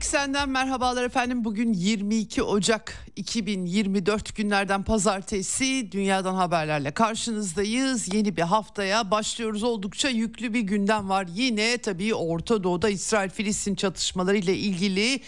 Eksenden 0.00 0.48
merhabalar 0.48 1.04
efendim. 1.04 1.44
Bugün 1.44 1.72
22 1.72 2.42
Ocak 2.42 3.06
2024 3.16 4.36
günlerden 4.36 4.82
pazartesi 4.82 5.92
dünyadan 5.92 6.34
haberlerle 6.34 6.90
karşınızdayız. 6.90 8.14
Yeni 8.14 8.36
bir 8.36 8.42
haftaya 8.42 9.10
başlıyoruz. 9.10 9.62
Oldukça 9.62 10.08
yüklü 10.08 10.54
bir 10.54 10.60
gündem 10.60 11.08
var. 11.08 11.26
Yine 11.34 11.78
tabii 11.78 12.14
Orta 12.14 12.64
Doğu'da 12.64 12.88
İsrail-Filistin 12.88 13.74
çatışmaları 13.74 14.36
ile 14.36 14.56
ilgili 14.56 15.20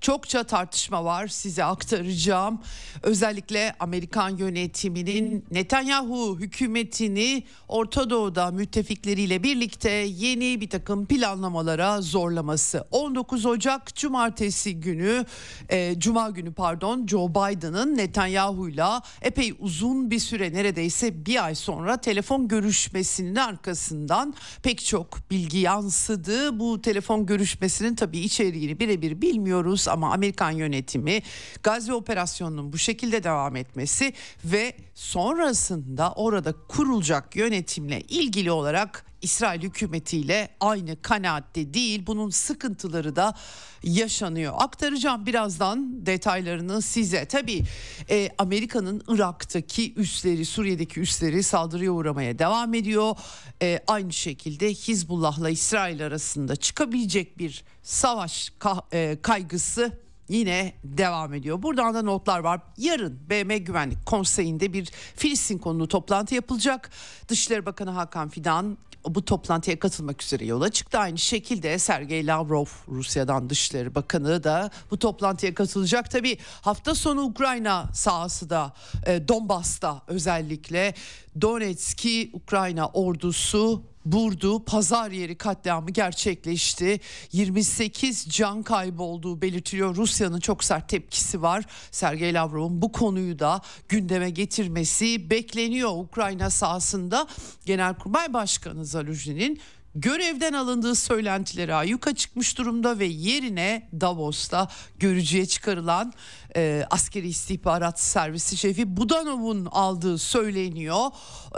çokça 0.00 0.44
tartışma 0.44 1.04
var 1.04 1.28
size 1.28 1.64
aktaracağım. 1.64 2.60
Özellikle 3.02 3.74
Amerikan 3.80 4.36
yönetiminin 4.36 5.44
Netanyahu 5.50 6.38
hükümetini 6.40 7.44
Orta 7.68 8.10
Doğu'da 8.10 8.50
müttefikleriyle 8.50 9.42
birlikte 9.42 9.90
yeni 9.90 10.60
bir 10.60 10.70
takım 10.70 11.06
planlamalara 11.06 12.00
zorlaması. 12.00 12.84
19 12.90 13.46
Ocak 13.46 13.94
Cumartesi 13.94 14.80
günü, 14.80 15.24
e, 15.68 15.94
Cuma 15.98 16.30
günü 16.30 16.52
pardon 16.52 17.06
Joe 17.06 17.28
Biden'ın 17.28 17.96
Netanyahu'yla 17.96 19.02
epey 19.22 19.52
uzun 19.58 20.10
bir 20.10 20.18
süre 20.18 20.52
neredeyse 20.52 21.26
bir 21.26 21.44
ay 21.44 21.54
sonra 21.54 21.96
telefon 21.96 22.48
görüşmesinin 22.48 23.36
arkasından 23.36 24.34
pek 24.62 24.84
çok 24.84 25.30
bilgi 25.30 25.58
yansıdı. 25.58 26.58
Bu 26.58 26.82
telefon 26.82 27.26
görüşmesinin 27.26 27.94
tabii 27.94 28.18
içeriğini 28.18 28.80
birebir 28.80 29.22
bilmiyoruz 29.22 29.87
ama 29.88 30.12
Amerikan 30.12 30.50
yönetimi 30.50 31.22
Gazze 31.62 31.92
operasyonunun 31.92 32.72
bu 32.72 32.78
şekilde 32.78 33.24
devam 33.24 33.56
etmesi 33.56 34.12
ve 34.44 34.76
sonrasında 34.94 36.12
orada 36.12 36.54
kurulacak 36.68 37.36
yönetimle 37.36 38.00
ilgili 38.00 38.50
olarak 38.50 39.07
İsrail 39.22 39.62
hükümetiyle 39.62 40.48
aynı 40.60 41.02
kanaatte 41.02 41.74
değil. 41.74 42.06
Bunun 42.06 42.30
sıkıntıları 42.30 43.16
da 43.16 43.34
yaşanıyor. 43.82 44.54
Aktaracağım 44.56 45.26
birazdan 45.26 46.06
detaylarını 46.06 46.82
size. 46.82 47.24
Tabii 47.24 47.62
e, 48.10 48.28
Amerika'nın 48.38 49.02
Irak'taki 49.08 49.94
üsleri, 49.94 50.44
Suriye'deki 50.44 51.00
üsleri 51.00 51.42
saldırıya 51.42 51.92
uğramaya 51.92 52.38
devam 52.38 52.74
ediyor. 52.74 53.16
E, 53.62 53.80
aynı 53.86 54.12
şekilde 54.12 54.68
Hizbullah'la 54.74 55.50
İsrail 55.50 56.06
arasında 56.06 56.56
çıkabilecek 56.56 57.38
bir 57.38 57.64
savaş 57.82 58.52
e, 58.92 59.18
kaygısı 59.22 59.92
yine 60.28 60.72
devam 60.84 61.34
ediyor. 61.34 61.62
Buradan 61.62 61.94
da 61.94 62.02
notlar 62.02 62.38
var. 62.38 62.60
Yarın 62.76 63.20
BM 63.30 63.58
Güvenlik 63.58 64.06
Konseyi'nde 64.06 64.72
bir 64.72 64.86
Filistin 65.16 65.58
konulu 65.58 65.88
toplantı 65.88 66.34
yapılacak. 66.34 66.90
Dışişleri 67.28 67.66
Bakanı 67.66 67.90
Hakan 67.90 68.28
Fidan 68.28 68.78
bu 69.14 69.24
toplantıya 69.24 69.78
katılmak 69.78 70.22
üzere 70.22 70.46
yola 70.46 70.70
çıktı. 70.70 70.98
Aynı 70.98 71.18
şekilde 71.18 71.78
Sergey 71.78 72.26
Lavrov 72.26 72.66
Rusya'dan 72.88 73.50
Dışişleri 73.50 73.94
Bakanı 73.94 74.44
da 74.44 74.70
bu 74.90 74.98
toplantıya 74.98 75.54
katılacak. 75.54 76.10
Tabi 76.10 76.38
hafta 76.60 76.94
sonu 76.94 77.22
Ukrayna 77.22 77.88
sahası 77.94 78.50
da 78.50 78.72
e, 79.06 79.28
Donbas'ta 79.28 80.02
özellikle 80.06 80.94
Donetsk'i 81.40 82.30
Ukrayna 82.32 82.88
ordusu 82.88 83.82
Burdu 84.12 84.64
pazar 84.64 85.10
yeri 85.10 85.34
katliamı 85.34 85.90
gerçekleşti. 85.90 87.00
28 87.32 88.26
can 88.28 88.62
kaybı 88.62 89.02
olduğu 89.02 89.42
belirtiliyor. 89.42 89.96
Rusya'nın 89.96 90.40
çok 90.40 90.64
sert 90.64 90.88
tepkisi 90.88 91.42
var. 91.42 91.64
Sergey 91.90 92.34
Lavrov'un 92.34 92.82
bu 92.82 92.92
konuyu 92.92 93.38
da 93.38 93.60
gündeme 93.88 94.30
getirmesi 94.30 95.30
bekleniyor. 95.30 95.90
Ukrayna 95.90 96.50
sahasında 96.50 97.26
Genelkurmay 97.66 98.32
Başkanı 98.32 98.84
Zaluzhin'in 98.84 99.60
görevden 99.94 100.52
alındığı 100.52 100.94
söylentileri 100.94 101.74
ayyuka 101.74 102.14
çıkmış 102.14 102.58
durumda 102.58 102.98
ve 102.98 103.04
yerine 103.04 103.88
Davos'ta 104.00 104.68
görücüye 104.98 105.46
çıkarılan 105.46 106.12
e, 106.56 106.86
askeri 106.90 107.28
istihbarat 107.28 108.00
servisi 108.00 108.56
şefi 108.56 108.96
Budanov'un 108.96 109.66
aldığı 109.66 110.18
söyleniyor. 110.18 111.06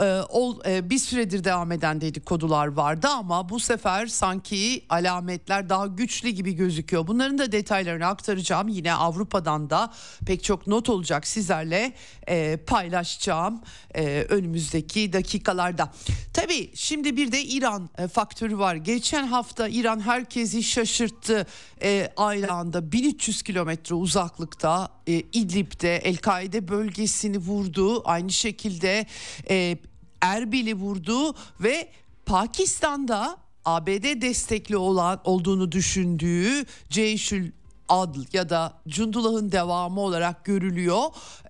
E, 0.01 0.21
ol, 0.29 0.59
e, 0.65 0.89
bir 0.89 0.97
süredir 0.97 1.43
devam 1.43 1.71
eden 1.71 2.01
dedikodular 2.01 2.67
vardı 2.67 3.07
ama 3.07 3.49
bu 3.49 3.59
sefer 3.59 4.07
sanki 4.07 4.85
alametler 4.89 5.69
daha 5.69 5.87
güçlü 5.87 6.29
gibi 6.29 6.53
gözüküyor. 6.53 7.07
Bunların 7.07 7.37
da 7.37 7.51
detaylarını 7.51 8.05
aktaracağım. 8.05 8.67
Yine 8.67 8.93
Avrupa'dan 8.93 9.69
da 9.69 9.93
pek 10.25 10.43
çok 10.43 10.67
not 10.67 10.89
olacak 10.89 11.27
sizlerle 11.27 11.93
e, 12.27 12.57
paylaşacağım 12.57 13.61
e, 13.95 14.25
önümüzdeki 14.29 15.13
dakikalarda. 15.13 15.91
Tabii 16.33 16.71
şimdi 16.75 17.17
bir 17.17 17.31
de 17.31 17.43
İran 17.43 17.89
e, 17.97 18.07
faktörü 18.21 18.57
var. 18.57 18.75
Geçen 18.75 19.27
hafta 19.27 19.67
İran 19.67 19.99
herkesi 19.99 20.63
şaşırttı. 20.63 21.47
E, 21.83 22.13
aynı 22.17 22.51
anda 22.51 22.91
1300 22.91 23.41
kilometre 23.41 23.95
uzaklıkta 23.95 24.89
e, 25.07 25.13
İdlib'de 25.13 25.97
El-Kaide 25.97 26.67
bölgesini 26.67 27.37
vurdu. 27.37 28.01
Aynı 28.05 28.31
şekilde 28.31 29.05
e, 29.49 29.77
Erbil'i 30.21 30.75
vurdu 30.75 31.35
ve 31.59 31.91
Pakistan'da 32.25 33.37
ABD 33.65 34.21
destekli 34.21 34.77
olan 34.77 35.21
olduğunu 35.23 35.71
düşündüğü 35.71 36.65
Ceyşül 36.89 37.51
Adl 37.91 38.19
ya 38.33 38.49
da 38.49 38.73
Cundullah'ın 38.87 39.51
devamı 39.51 39.99
olarak 39.99 40.45
görülüyor. 40.45 41.03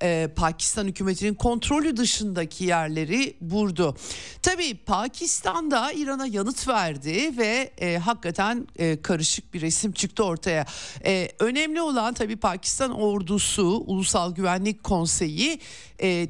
Ee, 0.03 0.29
Pakistan 0.35 0.85
hükümetinin 0.85 1.33
kontrolü 1.33 1.97
dışındaki 1.97 2.65
yerleri 2.65 3.37
vurdu. 3.41 3.95
Tabii 4.41 4.77
Pakistan'da 4.77 5.91
İran'a 5.91 6.25
yanıt 6.25 6.67
verdi 6.67 7.37
ve 7.37 7.71
e, 7.77 7.97
hakikaten 7.97 8.67
e, 8.75 9.01
karışık 9.01 9.53
bir 9.53 9.61
resim 9.61 9.91
çıktı 9.91 10.23
ortaya. 10.23 10.65
E, 11.05 11.29
önemli 11.39 11.81
olan 11.81 12.13
tabii 12.13 12.35
Pakistan 12.35 12.91
ordusu 12.91 13.83
Ulusal 13.85 14.35
Güvenlik 14.35 14.83
Konseyi 14.83 15.59
e, 16.01 16.27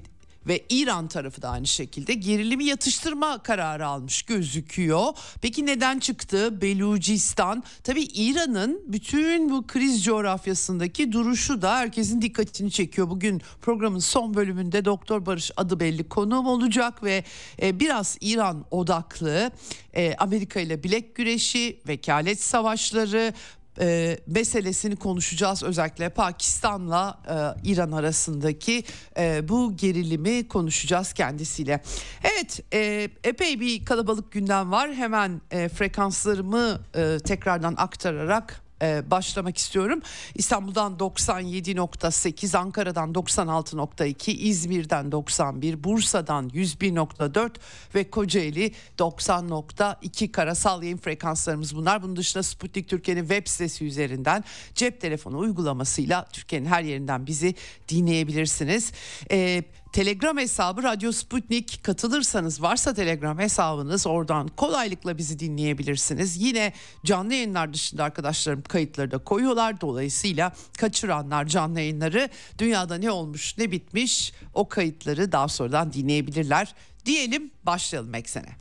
ve 0.47 0.65
İran 0.69 1.07
tarafı 1.07 1.41
da 1.41 1.49
aynı 1.49 1.67
şekilde 1.67 2.13
gerilimi 2.13 2.65
yatıştırma 2.65 3.43
kararı 3.43 3.87
almış 3.87 4.21
gözüküyor. 4.21 5.05
Peki 5.41 5.65
neden 5.65 5.99
çıktı? 5.99 6.61
Belucistan 6.61 7.63
tabii 7.83 8.03
İran'ın 8.03 8.83
bütün 8.87 9.49
bu 9.49 9.67
kriz 9.67 10.03
coğrafyasındaki 10.03 11.11
duruşu 11.11 11.61
da 11.61 11.75
herkesin 11.75 12.21
dikkatini 12.21 12.71
çekiyor. 12.71 13.09
Bugün 13.09 13.41
programın 13.61 13.99
son 13.99 14.33
bölümünde 14.33 14.85
Doktor 14.85 15.25
Barış 15.25 15.51
adı 15.57 15.79
belli 15.79 16.09
konuğum 16.09 16.47
olacak 16.47 17.03
ve 17.03 17.23
e, 17.61 17.79
biraz 17.79 18.17
İran 18.21 18.65
odaklı 18.71 19.51
e, 19.93 20.15
Amerika 20.15 20.59
ile 20.59 20.83
bilek 20.83 21.15
güreşi, 21.15 21.79
vekalet 21.87 22.41
savaşları, 22.41 23.33
e, 23.79 24.17
meselesini 24.27 24.95
konuşacağız. 24.95 25.63
Özellikle 25.63 26.09
Pakistan'la 26.09 27.19
e, 27.63 27.69
İran 27.69 27.91
arasındaki 27.91 28.83
e, 29.17 29.47
bu 29.49 29.77
gerilimi 29.77 30.47
konuşacağız 30.47 31.13
kendisiyle. 31.13 31.81
Evet 32.23 32.59
e, 32.73 33.09
epey 33.23 33.59
bir 33.59 33.85
kalabalık 33.85 34.31
gündem 34.31 34.71
var. 34.71 34.93
Hemen 34.93 35.41
e, 35.51 35.69
frekanslarımı 35.69 36.81
e, 36.95 37.17
tekrardan 37.25 37.75
aktararak 37.77 38.61
e, 38.81 39.11
başlamak 39.11 39.57
istiyorum. 39.57 40.01
İstanbul'dan 40.35 40.93
97.8, 40.93 42.57
Ankara'dan 42.57 43.11
96.2, 43.11 44.31
İzmir'den 44.31 45.11
91, 45.11 45.83
Bursa'dan 45.83 46.49
101.4 46.49 47.51
ve 47.95 48.09
Kocaeli 48.09 48.71
90.2 48.99 50.31
karasal 50.31 50.83
yayın 50.83 50.97
frekanslarımız 50.97 51.75
bunlar. 51.75 52.03
Bunun 52.03 52.15
dışında 52.15 52.43
Sputnik 52.43 52.89
Türkiye'nin 52.89 53.21
web 53.21 53.47
sitesi 53.47 53.85
üzerinden 53.85 54.43
cep 54.75 55.01
telefonu 55.01 55.37
uygulamasıyla 55.37 56.25
Türkiye'nin 56.25 56.65
her 56.65 56.83
yerinden 56.83 57.27
bizi 57.27 57.55
dinleyebilirsiniz. 57.89 58.91
Eee 59.29 59.63
Telegram 59.91 60.37
hesabı 60.37 60.83
Radyo 60.83 61.11
Sputnik 61.11 61.83
katılırsanız 61.83 62.61
varsa 62.61 62.93
Telegram 62.93 63.39
hesabınız 63.39 64.07
oradan 64.07 64.47
kolaylıkla 64.47 65.17
bizi 65.17 65.39
dinleyebilirsiniz. 65.39 66.41
Yine 66.41 66.73
canlı 67.05 67.33
yayınlar 67.33 67.73
dışında 67.73 68.03
arkadaşlarım 68.03 68.61
kayıtları 68.61 69.11
da 69.11 69.17
koyuyorlar. 69.17 69.81
Dolayısıyla 69.81 70.53
kaçıranlar 70.77 71.45
canlı 71.45 71.79
yayınları 71.79 72.29
dünyada 72.57 72.95
ne 72.95 73.11
olmuş 73.11 73.57
ne 73.57 73.71
bitmiş 73.71 74.33
o 74.53 74.69
kayıtları 74.69 75.31
daha 75.31 75.47
sonradan 75.47 75.93
dinleyebilirler 75.93 76.75
Diyelim 77.05 77.51
başlayalım 77.63 78.15
eksene. 78.15 78.60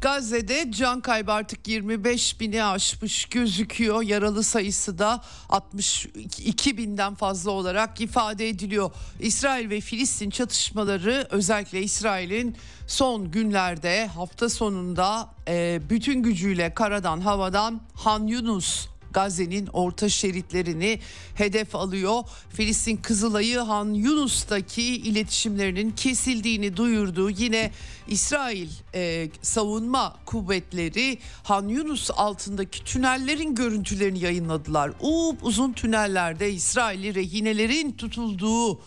Gazze'de 0.00 0.72
can 0.72 1.00
kaybı 1.00 1.32
artık 1.32 1.68
25 1.68 2.40
bini 2.40 2.64
aşmış 2.64 3.24
gözüküyor. 3.24 4.02
Yaralı 4.02 4.42
sayısı 4.42 4.98
da 4.98 5.22
62 5.48 6.76
binden 6.76 7.14
fazla 7.14 7.50
olarak 7.50 8.00
ifade 8.00 8.48
ediliyor. 8.48 8.90
İsrail 9.20 9.70
ve 9.70 9.80
Filistin 9.80 10.30
çatışmaları 10.30 11.26
özellikle 11.30 11.82
İsrail'in 11.82 12.56
son 12.86 13.30
günlerde 13.30 14.06
hafta 14.06 14.48
sonunda 14.48 15.28
e, 15.48 15.80
bütün 15.90 16.22
gücüyle 16.22 16.74
karadan 16.74 17.20
havadan 17.20 17.80
Han 17.94 18.26
Yunus 18.26 18.88
Gazze'nin 19.12 19.66
orta 19.66 20.08
şeritlerini 20.08 21.00
hedef 21.34 21.74
alıyor. 21.74 22.22
Filistin 22.50 22.96
Kızılay'ı 22.96 23.58
Han 23.58 23.94
Yunus'taki 23.94 24.82
iletişimlerinin 24.82 25.90
kesildiğini 25.90 26.76
duyurdu. 26.76 27.30
Yine 27.30 27.70
İsrail 28.08 28.68
e, 28.94 29.28
savunma 29.42 30.16
kuvvetleri 30.26 31.18
Han 31.42 31.68
Yunus 31.68 32.10
altındaki 32.10 32.84
tünellerin 32.84 33.54
görüntülerini 33.54 34.18
yayınladılar. 34.18 34.92
Up 35.00 35.44
uzun 35.44 35.72
tünellerde 35.72 36.52
İsrailli 36.52 37.14
rehinelerin 37.14 37.92
tutulduğu 37.92 38.80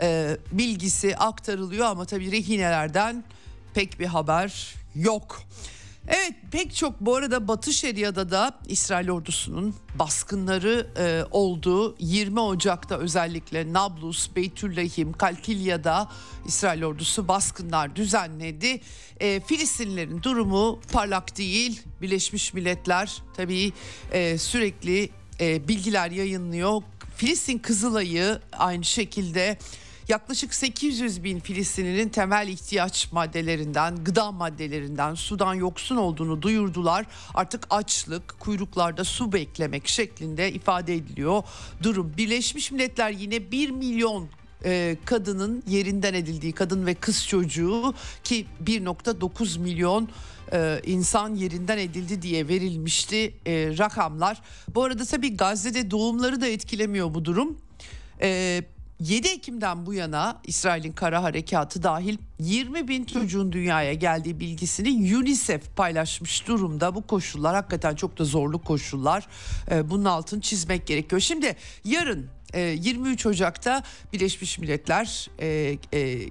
e, 0.00 0.36
bilgisi 0.52 1.16
aktarılıyor 1.16 1.86
ama 1.86 2.04
tabii 2.04 2.32
rehinelerden 2.32 3.24
pek 3.74 4.00
bir 4.00 4.06
haber 4.06 4.74
yok. 4.94 5.42
Evet 6.10 6.34
pek 6.50 6.74
çok 6.74 7.00
bu 7.00 7.16
arada 7.16 7.48
Batı 7.48 7.72
Şeria'da 7.72 8.30
da 8.30 8.58
İsrail 8.68 9.10
ordusunun 9.10 9.74
baskınları 9.94 10.86
e, 10.98 11.24
olduğu 11.30 11.96
20 11.98 12.40
Ocak'ta 12.40 12.98
özellikle 12.98 13.72
Nablus, 13.72 14.36
Beytüllahim, 14.36 15.12
Kalkilya'da 15.12 16.10
İsrail 16.46 16.84
ordusu 16.84 17.28
baskınlar 17.28 17.96
düzenledi. 17.96 18.80
E, 19.20 19.40
Filistinlilerin 19.40 20.22
durumu 20.22 20.80
parlak 20.92 21.36
değil. 21.38 21.82
Birleşmiş 22.02 22.54
Milletler 22.54 23.22
tabii 23.36 23.72
e, 24.12 24.38
sürekli 24.38 25.10
e, 25.40 25.68
bilgiler 25.68 26.10
yayınlıyor. 26.10 26.82
Filistin 27.16 27.58
Kızılay'ı 27.58 28.40
aynı 28.52 28.84
şekilde 28.84 29.58
yaklaşık 30.08 30.54
800 30.54 31.24
bin 31.24 31.40
Filistinlinin 31.40 32.08
temel 32.08 32.48
ihtiyaç 32.48 33.12
maddelerinden, 33.12 34.04
gıda 34.04 34.32
maddelerinden 34.32 35.14
sudan 35.14 35.54
yoksun 35.54 35.96
olduğunu 35.96 36.42
duyurdular. 36.42 37.06
Artık 37.34 37.66
açlık, 37.70 38.40
kuyruklarda 38.40 39.04
su 39.04 39.32
beklemek 39.32 39.88
şeklinde 39.88 40.52
ifade 40.52 40.94
ediliyor. 40.94 41.42
Durum 41.82 42.14
Birleşmiş 42.16 42.70
Milletler 42.72 43.10
yine 43.10 43.50
1 43.50 43.70
milyon 43.70 44.28
e, 44.64 44.96
kadının 45.04 45.62
yerinden 45.66 46.14
edildiği 46.14 46.52
kadın 46.52 46.86
ve 46.86 46.94
kız 46.94 47.26
çocuğu 47.26 47.94
ki 48.24 48.46
1.9 48.64 49.58
milyon 49.58 50.08
e, 50.52 50.80
insan 50.86 51.34
yerinden 51.34 51.78
edildi 51.78 52.22
diye 52.22 52.48
verilmişti 52.48 53.34
e, 53.46 53.78
rakamlar. 53.78 54.42
Bu 54.74 54.84
arada 54.84 55.04
tabii 55.04 55.36
Gazze'de 55.36 55.90
doğumları 55.90 56.40
da 56.40 56.46
etkilemiyor 56.46 57.14
bu 57.14 57.24
durum. 57.24 57.58
E, 58.20 58.62
7 59.00 59.28
Ekim'den 59.28 59.86
bu 59.86 59.94
yana 59.94 60.40
İsrail'in 60.44 60.92
kara 60.92 61.22
harekatı 61.22 61.82
dahil 61.82 62.18
20 62.38 62.88
bin 62.88 63.04
çocuğun 63.04 63.52
dünyaya 63.52 63.94
geldiği 63.94 64.40
bilgisini 64.40 65.16
UNICEF 65.16 65.76
paylaşmış 65.76 66.48
durumda. 66.48 66.94
Bu 66.94 67.06
koşullar 67.06 67.54
hakikaten 67.54 67.94
çok 67.94 68.18
da 68.18 68.24
zorlu 68.24 68.62
koşullar. 68.62 69.26
Ee, 69.70 69.90
bunun 69.90 70.04
altını 70.04 70.40
çizmek 70.40 70.86
gerekiyor. 70.86 71.20
Şimdi 71.20 71.56
yarın 71.84 72.30
23 72.54 73.26
e, 73.26 73.28
Ocak'ta 73.28 73.82
Birleşmiş 74.12 74.58
Milletler 74.58 75.30
e, 75.40 75.78
e, 75.94 76.28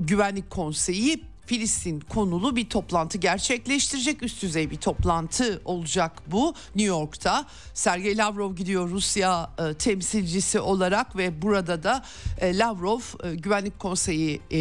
Güvenlik 0.00 0.50
Konseyi 0.50 1.27
Filistin 1.48 2.00
konulu 2.00 2.56
bir 2.56 2.68
toplantı 2.68 3.18
gerçekleştirecek. 3.18 4.22
Üst 4.22 4.42
düzey 4.42 4.70
bir 4.70 4.76
toplantı 4.76 5.62
olacak 5.64 6.12
bu 6.26 6.54
New 6.74 6.88
York'ta. 6.88 7.46
Sergey 7.74 8.16
Lavrov 8.16 8.54
gidiyor 8.54 8.90
Rusya 8.90 9.50
e, 9.58 9.74
temsilcisi 9.74 10.60
olarak 10.60 11.16
ve 11.16 11.42
burada 11.42 11.82
da 11.82 12.04
e, 12.40 12.58
Lavrov 12.58 13.00
e, 13.24 13.34
Güvenlik 13.34 13.78
Konseyi 13.78 14.40
e, 14.50 14.58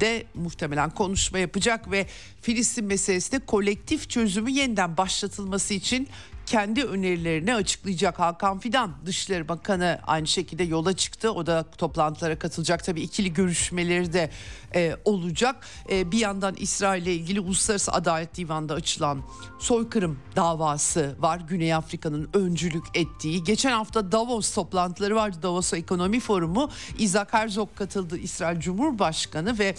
de 0.00 0.24
muhtemelen 0.34 0.90
konuşma 0.90 1.38
yapacak 1.38 1.90
ve 1.90 2.06
Filistin 2.40 2.84
meselesinde 2.84 3.38
kolektif 3.38 4.10
çözümü 4.10 4.50
yeniden 4.50 4.96
başlatılması 4.96 5.74
için 5.74 6.08
kendi 6.46 6.84
önerilerini 6.84 7.54
açıklayacak 7.54 8.18
Hakan 8.18 8.58
Fidan 8.58 8.92
Dışişleri 9.06 9.48
Bakanı 9.48 10.00
aynı 10.06 10.26
şekilde 10.26 10.64
yola 10.64 10.92
çıktı. 10.92 11.32
O 11.32 11.46
da 11.46 11.64
toplantılara 11.78 12.38
katılacak. 12.38 12.84
Tabii 12.84 13.00
ikili 13.00 13.32
görüşmeleri 13.32 14.12
de 14.12 14.30
e, 14.74 14.96
olacak. 15.04 15.66
E, 15.90 16.12
bir 16.12 16.18
yandan 16.18 16.54
İsrail 16.58 17.02
ile 17.02 17.14
ilgili 17.14 17.40
Uluslararası 17.40 17.92
Adalet 17.92 18.36
Divanı'nda 18.36 18.74
açılan 18.74 19.22
soykırım 19.58 20.18
davası 20.36 21.16
var. 21.18 21.40
Güney 21.48 21.74
Afrika'nın 21.74 22.28
öncülük 22.34 22.84
ettiği. 22.94 23.44
Geçen 23.44 23.72
hafta 23.72 24.12
Davos 24.12 24.54
toplantıları 24.54 25.16
vardı. 25.16 25.38
Davos 25.42 25.72
Ekonomi 25.72 26.20
Forumu. 26.20 26.70
Isaac 26.98 27.32
Herzog 27.32 27.68
katıldı 27.74 28.18
İsrail 28.18 28.60
Cumhurbaşkanı 28.60 29.58
ve 29.58 29.74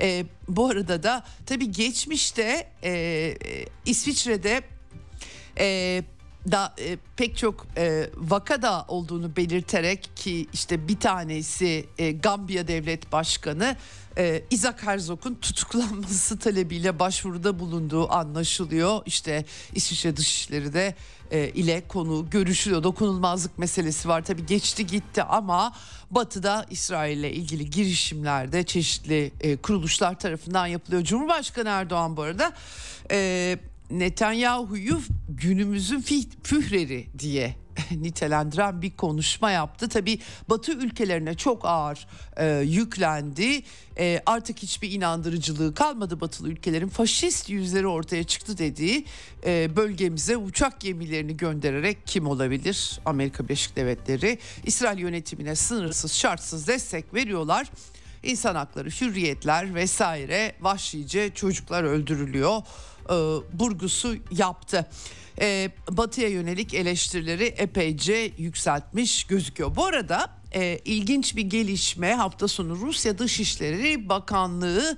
e, 0.00 0.26
bu 0.48 0.66
arada 0.66 1.02
da 1.02 1.24
tabii 1.46 1.70
geçmişte 1.70 2.68
e, 2.82 2.90
e 2.90 3.36
İsviçre'de 3.86 4.62
e, 5.60 6.02
da 6.50 6.74
e, 6.78 6.98
pek 7.16 7.36
çok 7.36 7.66
e, 7.76 8.10
vakada 8.16 8.84
olduğunu 8.88 9.36
belirterek 9.36 10.16
ki 10.16 10.46
işte 10.52 10.88
bir 10.88 11.00
tanesi 11.00 11.86
e, 11.98 12.12
Gambiya 12.12 12.68
Devlet 12.68 13.12
Başkanı 13.12 13.76
e, 14.18 14.42
Isaac 14.50 14.82
Herzog'un 14.82 15.34
tutuklanması 15.34 16.38
talebiyle 16.38 16.98
başvuruda 16.98 17.58
bulunduğu 17.58 18.12
anlaşılıyor. 18.12 19.02
İşte 19.06 19.44
İsviçre 19.74 20.16
Dışişleri 20.16 20.72
de 20.72 20.94
e, 21.30 21.48
ile 21.48 21.88
konu 21.88 22.30
görüşülüyor. 22.30 22.82
Dokunulmazlık 22.82 23.58
meselesi 23.58 24.08
var 24.08 24.24
tabii 24.24 24.46
geçti 24.46 24.86
gitti 24.86 25.22
ama 25.22 25.72
Batı'da 26.10 26.66
İsrail 26.70 27.18
ile 27.18 27.32
ilgili 27.32 27.70
girişimlerde 27.70 28.62
çeşitli 28.62 29.32
e, 29.40 29.56
kuruluşlar 29.56 30.18
tarafından 30.18 30.66
yapılıyor. 30.66 31.02
Cumhurbaşkanı 31.02 31.68
Erdoğan 31.68 32.16
bu 32.16 32.22
arada 32.22 32.52
e, 33.10 33.58
Netanyahu'yu 33.90 35.00
günümüzün 35.28 36.04
führeri 36.42 37.06
diye 37.18 37.56
nitelendiren 37.90 38.82
bir 38.82 38.96
konuşma 38.96 39.50
yaptı. 39.50 39.88
Tabi 39.88 40.18
Batı 40.50 40.72
ülkelerine 40.72 41.34
çok 41.34 41.64
ağır 41.64 42.06
e, 42.36 42.46
yüklendi. 42.58 43.62
E, 43.98 44.22
artık 44.26 44.58
hiçbir 44.58 44.90
inandırıcılığı 44.90 45.74
kalmadı 45.74 46.20
Batılı 46.20 46.48
ülkelerin 46.48 46.88
faşist 46.88 47.50
yüzleri 47.50 47.86
ortaya 47.86 48.24
çıktı 48.24 48.58
dediği 48.58 49.04
e, 49.46 49.76
bölgemize 49.76 50.36
uçak 50.36 50.80
gemilerini 50.80 51.36
göndererek 51.36 51.98
kim 52.06 52.26
olabilir? 52.26 53.00
Amerika 53.04 53.44
Birleşik 53.44 53.76
Devletleri 53.76 54.38
İsrail 54.64 54.98
yönetimine 54.98 55.54
sınırsız 55.54 56.12
şartsız 56.12 56.68
destek 56.68 57.14
veriyorlar. 57.14 57.70
İnsan 58.22 58.54
hakları, 58.54 58.88
hürriyetler 58.88 59.74
vesaire 59.74 60.52
vahşice 60.60 61.30
çocuklar 61.34 61.84
öldürülüyor 61.84 62.62
e, 63.10 63.14
burgusu 63.58 64.16
yaptı. 64.30 64.86
E, 65.40 65.70
batı'ya 65.90 66.28
yönelik 66.28 66.74
eleştirileri 66.74 67.44
epeyce 67.44 68.32
yükseltmiş 68.38 69.24
gözüküyor. 69.24 69.76
Bu 69.76 69.86
arada 69.86 70.30
e, 70.54 70.78
ilginç 70.84 71.36
bir 71.36 71.42
gelişme 71.42 72.14
hafta 72.14 72.48
sonu 72.48 72.76
Rusya 72.76 73.18
Dışişleri 73.18 74.08
Bakanlığı 74.08 74.96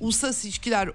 Uluslararası 0.00 0.46
İlişkiler 0.46 0.90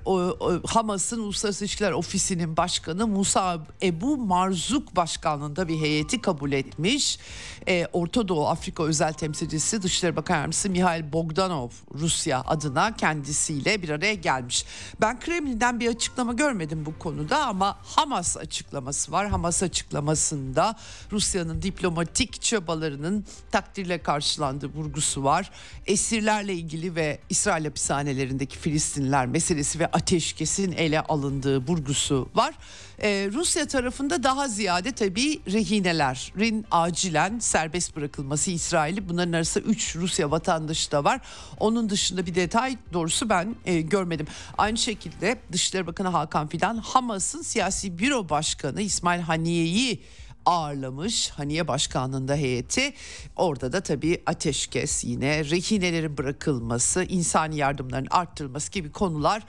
Hamas'ın 0.66 1.20
Uluslararası 1.20 1.64
İlişkiler 1.64 1.92
Ofisi'nin 1.92 2.58
başkanı 2.58 3.08
Musa 3.08 3.60
Ebu 3.84 4.18
Marzuk 4.18 4.96
başkanlığında 4.96 5.68
bir 5.68 5.80
heyeti 5.80 6.22
kabul 6.22 6.52
etmiş. 6.52 7.20
Ee, 7.68 7.88
Orta 7.94 8.28
Doğu 8.28 8.48
Afrika 8.48 8.84
özel 8.84 9.14
temsilcisi 9.14 9.84
Dışişleri 9.84 10.16
Bakan 10.16 10.36
Yardımcısı 10.36 10.70
Mihail 10.70 11.14
Bogdanov 11.14 11.70
Rusya 11.94 12.42
adına 12.42 12.96
kendisiyle 12.96 13.82
bir 13.82 13.90
araya 13.90 14.14
gelmiş. 14.14 14.66
Ben 15.02 15.20
Kremlin'den 15.20 15.80
bir 15.80 15.88
açıklama 15.88 16.34
görmedim 16.34 16.86
bu 16.86 17.00
konuda 17.00 17.46
ama 17.46 17.78
Hamas 17.84 18.38
açıklaması 18.38 19.12
var. 19.12 19.28
Hamas 19.28 19.64
açıklamasında 19.64 20.76
Rusya'nın 21.12 21.62
diplomatik 21.62 22.42
çabalarının 22.42 23.26
takdirle 23.52 24.04
karşılandığı 24.04 24.68
vurgusu 24.68 25.24
var. 25.24 25.52
Esirlerle 25.86 26.54
ilgili 26.54 26.96
ve 26.96 27.20
İsrail 27.30 27.66
hapishanelerindeki 27.66 28.58
Filistinliler 28.96 29.26
meselesi 29.26 29.80
ve 29.80 29.88
ateşkesin 29.88 30.72
ele 30.72 31.02
alındığı 31.02 31.68
vurgusu 31.68 32.30
var. 32.36 32.56
Ee, 33.02 33.30
Rusya 33.34 33.68
tarafında 33.68 34.24
daha 34.24 34.48
ziyade 34.48 34.92
tabii 34.92 35.42
rehinelerin 35.52 36.66
acilen 36.72 37.40
serbest 37.40 37.96
bırakılması 37.96 38.52
İsrail'i. 38.52 39.10
Bunların 39.10 39.34
arasında 39.34 39.64
3 39.66 39.96
Rusya 39.96 40.32
vatandaşı 40.32 40.92
da 40.92 41.04
var. 41.04 41.22
Onun 41.60 41.90
dışında 41.90 42.26
bir 42.26 42.36
detay 42.36 42.78
doğrusu 42.94 43.30
ben 43.30 43.56
e, 43.66 43.82
görmedim. 43.82 44.28
Aynı 44.58 44.78
şekilde 44.78 45.38
Dışişleri 45.52 45.88
Bakanı 45.88 46.08
Hakan 46.08 46.48
Fidan 46.48 46.78
Hamas'ın 46.78 47.42
siyasi 47.42 48.00
büro 48.00 48.30
başkanı 48.30 48.82
İsmail 48.82 49.22
Haniye'yi 49.22 50.04
ağırlamış 50.46 51.30
Haniye 51.30 51.68
Başkanlığında 51.68 52.36
heyeti. 52.36 52.94
Orada 53.36 53.72
da 53.72 53.82
tabii 53.82 54.22
ateşkes 54.26 55.04
yine 55.04 55.46
rehinelerin 55.46 56.18
bırakılması, 56.18 57.04
insani 57.04 57.58
yardımların 57.58 58.08
arttırılması 58.10 58.72
gibi 58.72 58.92
konular 58.92 59.44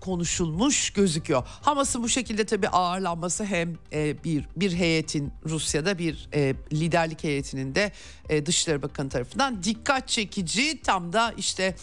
konuşulmuş 0.00 0.90
gözüküyor. 0.90 1.42
Hamas'ın 1.46 2.02
bu 2.02 2.08
şekilde 2.08 2.44
tabii 2.44 2.68
ağırlanması 2.68 3.44
hem 3.44 3.78
e, 3.92 4.24
bir 4.24 4.44
bir 4.56 4.72
heyetin 4.72 5.32
Rusya'da 5.46 5.98
bir 5.98 6.28
e, 6.34 6.54
liderlik 6.72 7.24
heyetinin 7.24 7.74
de 7.74 7.92
e, 8.28 8.46
Dışişleri 8.46 8.82
Bakanı 8.82 9.08
tarafından 9.08 9.62
dikkat 9.62 10.08
çekici 10.08 10.82
tam 10.82 11.12
da 11.12 11.34
işte 11.36 11.76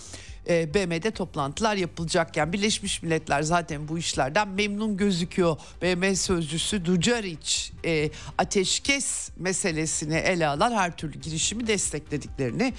e, 0.49 0.73
BM'de 0.73 1.11
toplantılar 1.11 1.75
yapılacakken 1.75 2.53
Birleşmiş 2.53 3.03
Milletler 3.03 3.41
zaten 3.41 3.87
bu 3.87 3.97
işlerden 3.97 4.47
memnun 4.47 4.97
gözüküyor. 4.97 5.57
BM 5.81 6.15
sözcüsü 6.15 6.85
Ducaric 6.85 7.73
e, 7.85 8.11
ateşkes 8.37 9.29
meselesini 9.37 10.15
ele 10.15 10.47
alan 10.47 10.71
her 10.71 10.97
türlü 10.97 11.19
girişimi 11.19 11.67
desteklediklerini 11.67 12.73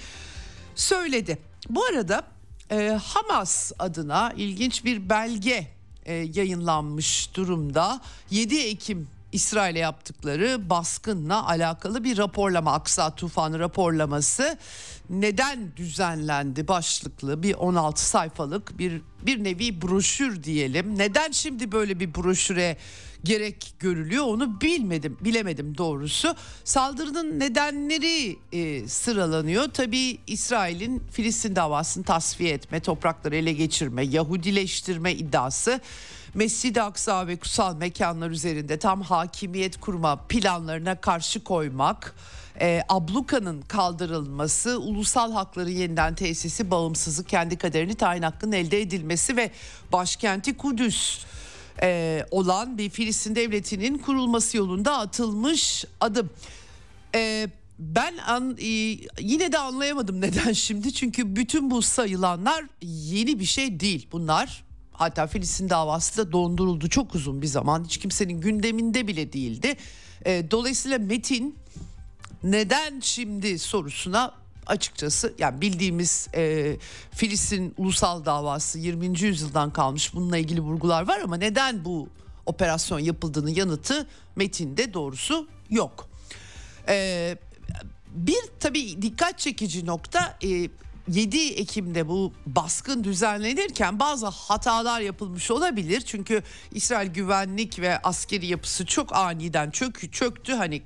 söyledi. 0.75 1.37
Bu 1.69 1.85
arada 1.85 2.23
e, 2.71 2.99
Hamas 3.03 3.71
adına 3.79 4.33
ilginç 4.37 4.85
bir 4.85 5.09
belge 5.09 5.67
e, 6.05 6.13
yayınlanmış 6.13 7.35
durumda. 7.35 8.01
7 8.31 8.59
Ekim 8.59 9.07
İsrail'e 9.31 9.79
yaptıkları 9.79 10.69
baskınla 10.69 11.47
alakalı 11.47 12.03
bir 12.03 12.17
raporlama 12.17 12.73
Aksa 12.73 13.15
Tufanı 13.15 13.59
raporlaması 13.59 14.57
neden 15.09 15.75
düzenlendi 15.77 16.67
başlıklı 16.67 17.43
bir 17.43 17.53
16 17.53 18.05
sayfalık 18.05 18.79
bir 18.79 19.01
bir 19.25 19.43
nevi 19.43 19.81
broşür 19.81 20.43
diyelim. 20.43 20.97
Neden 20.97 21.31
şimdi 21.31 21.71
böyle 21.71 21.99
bir 21.99 22.15
broşüre 22.15 22.77
gerek 23.23 23.73
görülüyor 23.79 24.25
onu 24.25 24.61
bilmedim 24.61 25.17
bilemedim 25.21 25.77
doğrusu. 25.77 26.35
Saldırının 26.63 27.39
nedenleri 27.39 28.37
e, 28.51 28.87
sıralanıyor. 28.87 29.67
Tabii 29.73 30.17
İsrail'in 30.27 30.99
Filistin 31.11 31.55
davasını 31.55 32.03
tasfiye 32.03 32.53
etme, 32.53 32.79
toprakları 32.79 33.35
ele 33.35 33.53
geçirme, 33.53 34.03
Yahudileştirme 34.03 35.13
iddiası. 35.13 35.81
Mescid-i 36.33 36.81
Aksa 36.81 37.27
ve 37.27 37.35
kutsal 37.35 37.75
mekanlar 37.75 38.29
üzerinde 38.29 38.79
tam 38.79 39.01
hakimiyet 39.01 39.79
kurma 39.79 40.15
planlarına 40.15 40.95
karşı 40.95 41.43
koymak, 41.43 42.15
e, 42.61 42.81
ablukanın 42.89 43.61
kaldırılması, 43.61 44.79
ulusal 44.79 45.31
hakları 45.31 45.71
yeniden 45.71 46.15
tesisi, 46.15 46.71
bağımsızlık, 46.71 47.29
kendi 47.29 47.57
kaderini 47.57 47.95
tayin 47.95 48.21
hakkının 48.21 48.51
elde 48.51 48.81
edilmesi 48.81 49.37
ve 49.37 49.51
başkenti 49.91 50.57
Kudüs 50.57 51.25
e, 51.81 52.25
olan 52.31 52.77
bir 52.77 52.89
Filistin 52.89 53.35
devletinin 53.35 53.97
kurulması 53.97 54.57
yolunda 54.57 54.97
atılmış 54.97 55.85
adım. 55.99 56.29
E, 57.15 57.47
ben 57.79 58.17
an, 58.17 58.57
e, 58.61 58.67
yine 59.19 59.51
de 59.51 59.57
anlayamadım 59.57 60.21
neden 60.21 60.53
şimdi 60.53 60.93
çünkü 60.93 61.35
bütün 61.35 61.71
bu 61.71 61.81
sayılanlar 61.81 62.65
yeni 62.81 63.39
bir 63.39 63.45
şey 63.45 63.79
değil 63.79 64.07
bunlar 64.11 64.70
hatta 65.01 65.27
Filistin 65.27 65.69
davası 65.69 66.17
da 66.17 66.31
donduruldu 66.31 66.89
çok 66.89 67.15
uzun 67.15 67.41
bir 67.41 67.47
zaman 67.47 67.83
hiç 67.83 67.97
kimsenin 67.97 68.41
gündeminde 68.41 69.07
bile 69.07 69.33
değildi. 69.33 69.75
E, 70.25 70.51
dolayısıyla 70.51 70.99
Metin 70.99 71.55
neden 72.43 72.99
şimdi 72.99 73.59
sorusuna 73.59 74.33
açıkçası 74.67 75.33
yani 75.39 75.61
bildiğimiz 75.61 76.27
e, 76.35 76.75
Filistin 77.11 77.73
ulusal 77.77 78.25
davası 78.25 78.79
20. 78.79 79.21
yüzyıldan 79.21 79.73
kalmış 79.73 80.13
bununla 80.13 80.37
ilgili 80.37 80.61
vurgular 80.61 81.07
var 81.07 81.19
ama 81.19 81.37
neden 81.37 81.85
bu 81.85 82.09
operasyon 82.45 82.99
yapıldığının 82.99 83.49
yanıtı 83.49 84.07
metinde 84.35 84.93
doğrusu 84.93 85.47
yok. 85.69 86.09
E, 86.87 87.37
bir 88.11 88.41
tabii 88.59 89.01
dikkat 89.01 89.39
çekici 89.39 89.85
nokta 89.85 90.37
e, 90.43 90.69
7 91.11 91.37
Ekim'de 91.37 92.07
bu 92.07 92.33
baskın 92.45 93.03
düzenlenirken 93.03 93.99
bazı 93.99 94.27
hatalar 94.27 95.01
yapılmış 95.01 95.51
olabilir. 95.51 96.01
Çünkü 96.05 96.43
İsrail 96.71 97.09
güvenlik 97.09 97.79
ve 97.79 98.01
askeri 98.01 98.45
yapısı 98.45 98.85
çok 98.85 99.15
aniden 99.15 99.71
çök, 99.71 100.13
çöktü. 100.13 100.53
Hani 100.53 100.81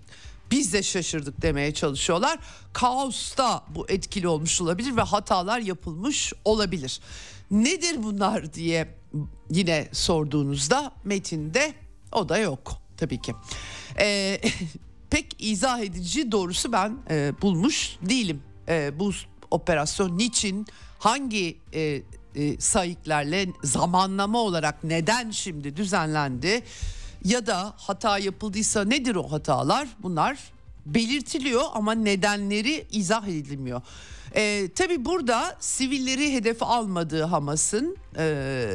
biz 0.51 0.73
de 0.73 0.83
şaşırdık 0.83 1.41
demeye 1.41 1.73
çalışıyorlar. 1.73 2.39
Kaosta 2.73 3.63
bu 3.69 3.89
etkili 3.89 4.27
olmuş 4.27 4.61
olabilir 4.61 4.97
ve 4.97 5.01
hatalar 5.01 5.59
yapılmış 5.59 6.33
olabilir. 6.45 6.99
Nedir 7.51 8.03
bunlar 8.03 8.53
diye 8.53 8.95
yine 9.49 9.89
sorduğunuzda 9.91 10.91
metinde 11.03 11.73
o 12.11 12.29
da 12.29 12.37
yok 12.37 12.81
tabii 12.97 13.21
ki. 13.21 13.33
Ee, 13.99 14.41
pek 15.09 15.35
izah 15.39 15.79
edici 15.79 16.31
doğrusu 16.31 16.71
ben 16.71 16.97
e, 17.09 17.33
bulmuş 17.41 17.97
değilim. 18.01 18.43
E, 18.69 18.99
bu 18.99 19.11
operasyon 19.51 20.17
niçin 20.17 20.67
hangi 20.99 21.57
e, 21.73 22.01
e, 22.35 22.59
sayıklarla 22.59 23.51
zamanlama 23.63 24.39
olarak 24.39 24.83
neden 24.83 25.31
şimdi 25.31 25.77
düzenlendi? 25.77 26.63
ya 27.25 27.47
da 27.47 27.73
hata 27.77 28.17
yapıldıysa 28.17 28.83
nedir 28.83 29.15
o 29.15 29.31
hatalar? 29.31 29.87
Bunlar 30.03 30.39
belirtiliyor 30.85 31.63
ama 31.73 31.93
nedenleri 31.93 32.87
izah 32.91 33.27
edilmiyor. 33.27 33.81
Ee, 34.35 34.69
tabii 34.75 35.05
burada 35.05 35.55
sivilleri 35.59 36.33
hedef 36.33 36.63
almadığı 36.63 37.23
Hamas'ın 37.23 37.97
e, 38.17 38.67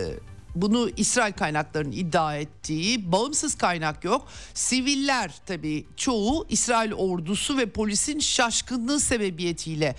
bunu 0.55 0.91
İsrail 0.97 1.33
kaynaklarının 1.33 1.93
iddia 1.93 2.37
ettiği 2.37 3.13
bağımsız 3.13 3.55
kaynak 3.55 4.05
yok. 4.05 4.29
Siviller 4.55 5.35
tabii 5.47 5.87
çoğu 5.97 6.47
İsrail 6.49 6.93
ordusu 6.93 7.59
ve 7.59 7.67
polisin 7.67 8.19
şaşkınlığı 8.19 9.01
sebebiyetiyle 9.01 9.95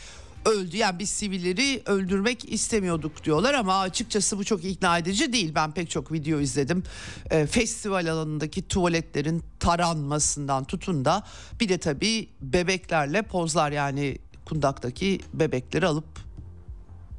öldü. 0.45 0.77
Yani 0.77 0.99
biz 0.99 1.09
sivilleri 1.09 1.81
öldürmek 1.85 2.53
istemiyorduk 2.53 3.23
diyorlar 3.23 3.53
ama 3.53 3.79
açıkçası 3.79 4.37
bu 4.37 4.43
çok 4.43 4.63
ikna 4.65 4.97
edici 4.97 5.33
değil. 5.33 5.55
Ben 5.55 5.71
pek 5.71 5.89
çok 5.89 6.11
video 6.11 6.39
izledim. 6.39 6.83
E, 7.29 7.45
festival 7.45 8.07
alanındaki 8.11 8.67
tuvaletlerin 8.67 9.43
taranmasından 9.59 10.63
tutun 10.63 11.05
da 11.05 11.23
bir 11.59 11.69
de 11.69 11.77
tabii 11.77 12.29
bebeklerle 12.41 13.21
pozlar 13.21 13.71
yani 13.71 14.17
kundaktaki 14.45 15.19
bebekleri 15.33 15.87
alıp 15.87 16.05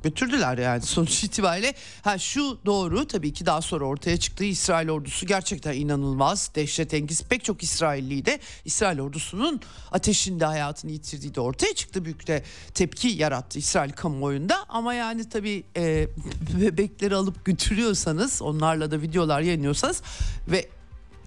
götürdüler 0.03 0.59
yani 0.59 0.83
sonuç 0.83 1.25
itibariyle. 1.25 1.75
Ha 2.03 2.19
şu 2.19 2.59
doğru 2.67 3.07
tabii 3.07 3.33
ki 3.33 3.47
daha 3.47 3.61
sonra 3.61 3.85
ortaya 3.85 4.17
çıktığı 4.17 4.45
İsrail 4.45 4.89
ordusu 4.89 5.27
gerçekten 5.27 5.73
inanılmaz. 5.73 6.51
Dehşetengiz 6.55 7.23
pek 7.23 7.45
çok 7.45 7.63
İsrailli 7.63 8.25
de 8.25 8.41
İsrail 8.65 9.01
ordusunun 9.01 9.61
ateşinde 9.93 10.45
hayatını 10.45 10.91
yitirdiği 10.91 11.35
de 11.35 11.41
ortaya 11.41 11.75
çıktı. 11.75 12.05
Büyük 12.05 12.27
de 12.27 12.45
tepki 12.75 13.09
yarattı 13.09 13.59
İsrail 13.59 13.93
kamuoyunda. 13.93 14.57
Ama 14.69 14.95
yani 14.95 15.29
tabii 15.29 15.65
e, 15.77 16.09
bebekleri 16.61 17.15
alıp 17.15 17.45
götürüyorsanız 17.45 18.43
onlarla 18.43 18.91
da 18.91 19.03
videolar 19.03 19.41
yayınlıyorsanız 19.41 20.03
ve 20.49 20.69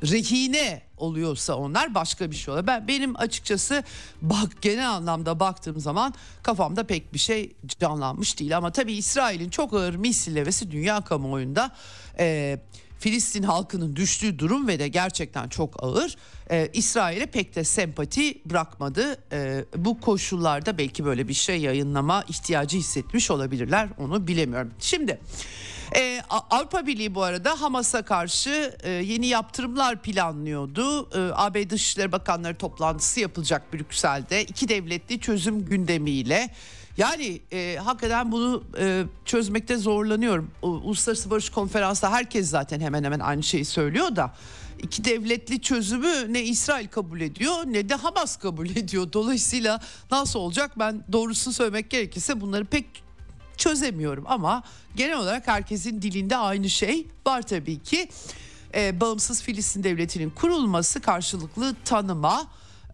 rehine 0.04 0.85
oluyorsa 0.98 1.56
onlar 1.56 1.96
başka 1.96 2.32
bir 2.32 2.36
şey 2.36 2.52
oluyor. 2.52 2.68
Ben 2.68 2.88
benim 2.88 3.16
açıkçası 3.20 3.84
bak 4.22 4.62
genel 4.62 4.90
anlamda 4.90 5.40
baktığım 5.40 5.80
zaman 5.80 6.14
kafamda 6.44 6.84
pek 6.84 7.14
bir 7.14 7.20
şey 7.20 7.56
canlanmış 7.80 8.40
değil 8.40 8.58
ama 8.58 8.72
tabii 8.72 8.94
İsrail'in 8.94 9.50
çok 9.50 9.74
ağır 9.74 9.96
misillevesi 9.96 10.72
dünya 10.72 11.02
kamuoyunda 11.02 11.72
e, 12.20 12.60
Filistin 13.00 13.44
halkının 13.44 13.96
düştüğü 13.96 14.40
durum 14.40 14.68
ve 14.68 14.80
de 14.80 14.88
gerçekten 14.88 15.50
çok 15.50 15.84
ağır. 15.84 16.16
E, 16.52 16.70
İsrail'e 16.74 17.26
pek 17.26 17.56
de 17.56 17.64
sempati 17.64 18.42
bırakmadı. 18.46 19.18
E, 19.32 19.66
bu 19.76 20.00
koşullarda 20.00 20.78
belki 20.78 21.06
böyle 21.06 21.28
bir 21.28 21.34
şey 21.34 21.62
yayınlama 21.62 22.24
ihtiyacı 22.28 22.78
hissetmiş 22.78 23.32
olabilirler. 23.32 23.90
Onu 23.98 24.28
bilemiyorum. 24.28 24.72
Şimdi 24.80 25.20
ee, 25.96 26.22
Avrupa 26.30 26.88
Birliği 26.88 27.16
bu 27.16 27.24
arada 27.24 27.62
Hamas'a 27.62 28.02
karşı 28.02 28.76
e, 28.84 28.90
yeni 28.90 29.28
yaptırımlar 29.28 30.02
planlıyordu. 30.02 31.10
E, 31.18 31.32
AB 31.34 31.70
Dışişleri 31.70 32.12
Bakanları 32.12 32.56
toplantısı 32.56 33.20
yapılacak 33.20 33.74
Brüksel'de. 33.74 34.44
İki 34.44 34.68
devletli 34.68 35.20
çözüm 35.20 35.66
gündemiyle. 35.66 36.50
Yani 36.98 37.42
e, 37.52 37.78
hakikaten 37.84 38.32
bunu 38.32 38.64
e, 38.80 39.04
çözmekte 39.26 39.78
zorlanıyorum. 39.78 40.52
Uluslararası 40.62 41.30
Barış 41.30 41.50
Konferansı'nda 41.50 42.12
herkes 42.12 42.50
zaten 42.50 42.80
hemen 42.80 43.04
hemen 43.04 43.20
aynı 43.20 43.44
şeyi 43.44 43.66
söylüyor 43.66 44.16
da 44.16 44.34
iki 44.80 45.06
devletli 45.06 45.62
çözümü 45.62 46.34
ne 46.34 46.44
İsrail 46.44 46.88
kabul 46.88 47.22
ediyor 47.22 47.56
ne 47.66 47.90
de 47.90 47.96
Hamas 47.96 48.38
kabul 48.38 48.70
ediyor. 48.76 49.14
Dolayısıyla 49.14 49.80
nasıl 50.12 50.40
olacak 50.40 50.72
ben 50.80 51.04
doğrusunu 51.12 51.54
söylemek 51.54 51.90
gerekirse 51.90 52.42
bunları 52.42 52.66
pek 52.66 53.05
çözemiyorum 53.58 54.24
ama 54.28 54.64
genel 54.96 55.18
olarak 55.18 55.48
herkesin 55.48 56.02
dilinde 56.02 56.38
aynı 56.38 56.70
şey 56.70 57.08
var 57.28 57.42
tabii 57.42 57.80
ki. 57.80 58.10
Ee, 58.76 59.02
bağımsız 59.02 59.44
Filistin 59.44 59.84
devletinin 59.84 60.30
kurulması 60.30 61.02
karşılıklı 61.02 61.76
tanıma 61.86 62.48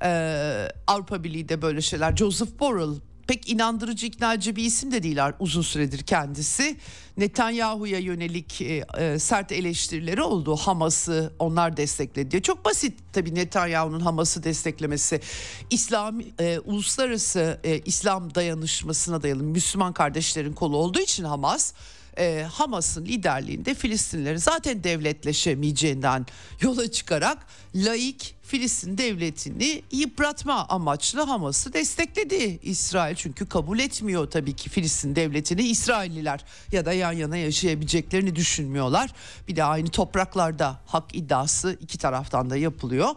e, 0.03 0.67
Avrupa 0.87 1.23
Birliği 1.23 1.49
de 1.49 1.61
böyle 1.61 1.81
şeyler 1.81 2.15
Joseph 2.15 2.59
Borrell 2.59 2.95
pek 3.31 3.50
inandırıcı 3.50 4.05
iknacı 4.05 4.55
bir 4.55 4.63
isim 4.63 4.91
de 4.91 5.03
değil 5.03 5.17
uzun 5.39 5.61
süredir 5.61 6.00
kendisi. 6.03 6.77
Netanyahu'ya 7.17 8.00
yönelik 8.00 8.61
e, 8.61 8.83
e, 8.97 9.19
sert 9.19 9.51
eleştirileri 9.51 10.21
oldu. 10.21 10.55
Hamas'ı 10.55 11.33
onlar 11.39 11.77
destekledi 11.77 12.31
diye. 12.31 12.41
Çok 12.41 12.65
basit 12.65 12.93
tabii 13.13 13.35
Netanyahu'nun 13.35 14.00
Hamas'ı 14.00 14.43
desteklemesi. 14.43 15.21
İslam 15.69 16.21
e, 16.39 16.59
uluslararası 16.59 17.59
e, 17.63 17.79
İslam 17.79 18.35
dayanışmasına 18.35 19.23
dayalı 19.23 19.43
Müslüman 19.43 19.93
kardeşlerin 19.93 20.53
kolu 20.53 20.77
olduğu 20.77 21.00
için 21.00 21.23
Hamas 21.23 21.73
e, 22.17 22.45
Hamas'ın 22.51 23.05
liderliğinde 23.05 23.73
Filistinleri 23.73 24.39
zaten 24.39 24.83
devletleşemeyeceğinden 24.83 26.25
yola 26.61 26.91
çıkarak 26.91 27.38
laik 27.75 28.35
Filistin 28.51 28.98
devletini 28.98 29.84
yıpratma 29.91 30.65
amaçlı 30.70 31.22
Hamas'ı 31.22 31.74
destekledi 31.74 32.60
İsrail 32.63 33.15
çünkü 33.15 33.46
kabul 33.46 33.79
etmiyor 33.79 34.31
tabii 34.31 34.53
ki 34.53 34.70
Filistin 34.70 35.15
devletini 35.15 35.62
İsrailliler 35.62 36.46
ya 36.72 36.86
da 36.86 36.93
yan 36.93 37.12
yana 37.12 37.38
yaşayabileceklerini 37.38 38.36
düşünmüyorlar. 38.36 39.13
Bir 39.48 39.55
de 39.55 39.63
aynı 39.63 39.89
topraklarda 39.89 40.79
hak 40.86 41.15
iddiası 41.15 41.77
iki 41.81 41.98
taraftan 41.98 42.50
da 42.50 42.58
yapılıyor. 42.58 43.10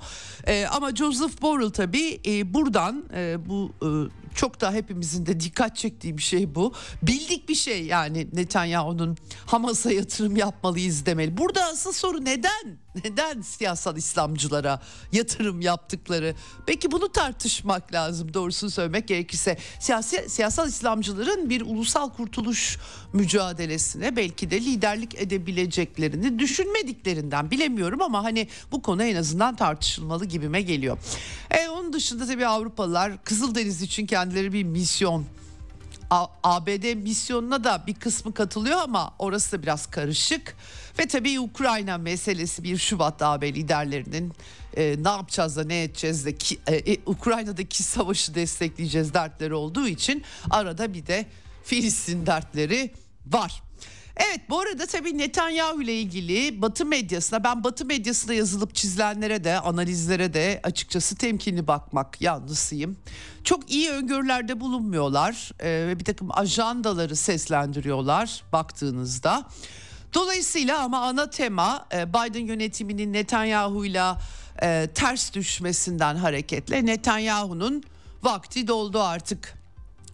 Ee, 0.47 0.67
ama 0.67 0.95
Joseph 0.95 1.43
Borrell 1.43 1.71
tabii 1.71 2.21
e, 2.27 2.55
buradan 2.55 3.05
e, 3.15 3.49
bu 3.49 3.73
e, 3.83 3.89
çok 4.35 4.61
da 4.61 4.73
hepimizin 4.73 5.27
de 5.27 5.41
dikkat 5.41 5.77
çektiği 5.77 6.19
bir 6.19 6.23
şey 6.23 6.55
bu. 6.55 6.73
Bildik 7.03 7.49
bir 7.49 7.55
şey 7.55 7.87
yani 7.87 8.29
Netanyahu'nun 8.33 9.17
Hamas'a 9.47 9.93
yatırım 9.93 10.37
yapmalıyız 10.37 11.07
demeli. 11.07 11.37
Burada 11.37 11.65
asıl 11.65 11.93
soru 11.93 12.25
neden? 12.25 12.84
Neden 13.05 13.41
siyasal 13.41 13.97
İslamcılara 13.97 14.81
yatırım 15.13 15.61
yaptıkları? 15.61 16.35
Peki 16.67 16.93
bunu 16.93 17.13
tartışmak 17.13 17.93
lazım 17.93 18.35
doğrusunu 18.35 18.71
söylemek 18.71 19.09
gerekirse. 19.09 19.59
Siyasi, 19.81 20.31
siyasal 20.31 20.69
İslamcıların 20.69 21.51
bir 21.51 21.61
ulusal 21.61 22.11
kurtuluş 22.11 22.79
mücadelesine 23.13 24.17
belki 24.17 24.51
de 24.51 24.61
liderlik 24.61 25.15
edebileceklerini 25.15 26.39
düşünmediklerinden 26.39 27.51
bilemiyorum 27.51 28.03
ama 28.03 28.25
hani 28.25 28.49
bu 28.73 28.83
konu 28.83 29.05
en 29.05 29.17
azından 29.17 29.57
tartışılmalı 29.57 30.27
gibime 30.27 30.63
geliyor. 30.63 30.99
E, 31.51 31.69
onun 31.69 31.93
dışında 31.93 32.27
tabii 32.27 32.47
Avrupalılar 32.47 33.25
Kızıldeniz 33.25 33.83
için 33.83 34.07
kendileri 34.07 34.53
bir 34.53 34.65
misyon 34.65 35.25
ABD 36.43 36.95
misyonuna 36.95 37.65
da 37.65 37.83
bir 37.87 37.95
kısmı 37.95 38.35
katılıyor 38.35 38.79
ama 38.79 39.15
orası 39.19 39.53
da 39.53 39.63
biraz 39.63 39.87
karışık. 39.87 40.57
Ve 40.99 41.07
tabii 41.07 41.41
Ukrayna 41.41 41.99
meselesi 41.99 42.63
1 42.65 42.79
Şubat'ta 42.79 43.29
AB 43.29 43.55
liderlerinin 43.55 44.33
e, 44.77 44.97
ne 45.03 45.09
yapacağız 45.09 45.57
da 45.57 45.65
ne 45.65 45.83
edeceğiz 45.83 46.27
de 46.27 46.37
ki, 46.37 46.59
e, 46.67 46.93
e, 46.93 46.99
Ukrayna'daki 47.07 47.83
savaşı 47.83 48.35
destekleyeceğiz 48.35 49.15
dertleri 49.15 49.55
olduğu 49.55 49.89
için 49.89 50.23
arada 50.51 50.95
bir 50.95 51.07
de 51.07 51.27
Filistin 51.65 52.27
dertleri 52.27 52.93
var. 53.27 53.63
Evet 54.17 54.41
bu 54.51 54.61
arada 54.61 54.87
tabii 54.87 55.19
Netanyahu 55.19 55.83
ile 55.83 56.01
ilgili 56.01 56.63
Batı 56.63 56.87
medyasına 56.87 57.45
ben 57.45 57.65
Batı 57.65 57.85
medyasında 57.85 58.35
yazılıp 58.35 58.75
çizilenlere 58.75 59.45
de 59.45 59.59
analizlere 59.61 60.35
de 60.35 60.61
açıkçası 60.63 61.17
temkinli 61.17 61.67
bakmak 61.67 62.21
yanlısıyım. 62.21 62.97
Çok 63.45 63.71
iyi 63.71 63.91
öngörülerde 63.91 64.61
bulunmuyorlar 64.61 65.51
ee, 65.61 65.87
ve 65.89 65.99
bir 65.99 66.05
takım 66.05 66.29
ajandaları 66.39 67.17
seslendiriyorlar 67.17 68.43
baktığınızda. 68.53 69.49
Dolayısıyla 70.15 70.83
ama 70.83 70.99
ana 70.99 71.31
tema 71.31 71.87
e, 71.95 72.09
Biden 72.09 72.47
yönetiminin 72.47 73.13
Netanyahu 73.13 73.87
ile 73.87 74.03
e, 74.63 74.89
ters 74.95 75.33
düşmesinden 75.33 76.17
hareketle 76.17 76.87
Netanyahu'nun 76.87 77.83
vakti 78.23 78.69
doldu 78.69 79.03
artık. 79.03 79.55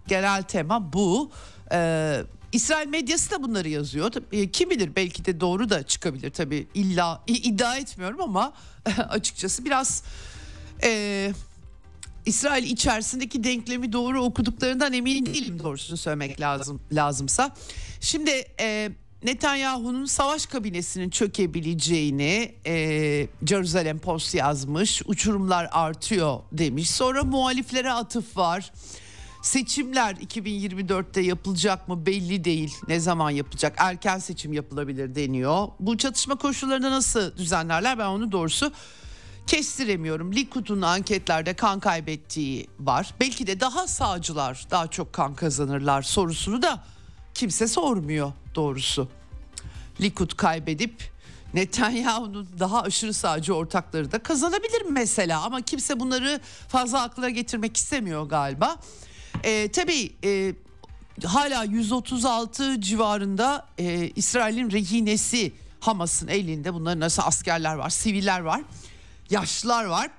Genel 0.09 0.43
tema 0.43 0.93
bu. 0.93 1.31
Ee, 1.73 2.23
İsrail 2.53 2.89
medyası 2.89 3.31
da 3.31 3.43
bunları 3.43 3.69
yazıyor. 3.69 4.13
E, 4.33 4.51
kim 4.51 4.71
bilir 4.71 4.97
belki 4.97 5.25
de 5.25 5.41
doğru 5.41 5.71
da 5.71 5.83
çıkabilir 5.83 6.31
tabii. 6.31 6.69
İlla 6.75 7.23
iddia 7.27 7.77
etmiyorum 7.77 8.21
ama 8.21 8.53
açıkçası 9.09 9.65
biraz 9.65 10.03
e, 10.85 11.33
İsrail 12.27 12.65
içerisindeki 12.65 13.45
denklemi 13.45 13.93
doğru 13.93 14.23
okuduklarından 14.23 14.93
emin 14.93 15.27
değilim 15.27 15.59
doğrusunu 15.59 15.97
söylemek 15.97 16.41
lazım 16.41 16.81
lazımsa. 16.93 17.55
Şimdi 18.01 18.45
e, 18.61 18.93
Netanyahu'nun 19.23 20.05
savaş 20.05 20.47
kabinesinin 20.47 21.11
çökebileceğini 21.11 22.55
e, 22.67 23.27
Jerusalem 23.47 23.99
Post 23.99 24.35
yazmış. 24.35 25.03
Uçurumlar 25.07 25.69
artıyor 25.73 26.41
demiş. 26.53 26.91
Sonra 26.91 27.25
muhaliflere 27.25 27.93
atıf 27.93 28.37
var. 28.37 28.73
Seçimler 29.43 30.15
2024'te 30.15 31.21
yapılacak 31.21 31.89
mı 31.89 32.07
belli 32.07 32.45
değil. 32.45 32.75
Ne 32.89 33.01
zaman 33.01 33.31
yapılacak? 33.31 33.75
Erken 33.77 34.19
seçim 34.19 34.53
yapılabilir 34.53 35.15
deniyor. 35.15 35.69
Bu 35.81 35.99
çatışma 35.99 36.35
koşullarında 36.35 36.91
nasıl 36.91 37.37
düzenlerler 37.37 37.99
ben 37.99 38.07
onu 38.07 38.33
doğrusu 38.33 38.73
kestiremiyorum. 39.47 40.33
Likud'un 40.33 40.83
anketlerde 40.83 41.55
kan 41.55 41.81
kaybettiği 41.81 42.67
var. 42.79 43.15
Belki 43.21 43.47
de 43.47 43.61
daha 43.61 43.87
sağcılar 43.87 44.67
daha 44.71 44.87
çok 44.87 45.13
kan 45.13 45.35
kazanırlar 45.35 46.03
sorusunu 46.03 46.63
da 46.63 46.85
kimse 47.41 47.69
sormuyor 47.69 48.33
doğrusu. 48.55 49.09
Likud 50.01 50.37
kaybedip 50.37 51.11
Netanyahu'nun 51.55 52.49
daha 52.59 52.83
aşırı 52.83 53.15
sağcı 53.15 53.55
ortakları 53.55 54.13
da 54.13 54.19
kazanabilir 54.19 54.83
mesela 54.91 55.43
ama 55.43 55.61
kimse 55.61 56.01
bunları 56.01 56.41
fazla 56.69 57.03
akla 57.03 57.29
getirmek 57.29 57.77
istemiyor 57.77 58.23
galiba. 58.23 58.77
E, 59.43 59.73
tabii 59.73 60.13
e, 60.25 60.55
hala 61.25 61.65
136 61.65 62.81
civarında 62.81 63.67
e, 63.79 64.09
İsrail'in 64.09 64.71
rehinesi 64.71 65.53
Hamas'ın 65.81 66.29
elinde 66.29 66.75
bunların 66.75 67.01
nasıl 67.01 67.23
askerler 67.27 67.75
var, 67.75 67.91
siviller 67.91 68.41
var, 68.41 68.61
yaşlılar 69.31 69.85
var. 69.85 70.11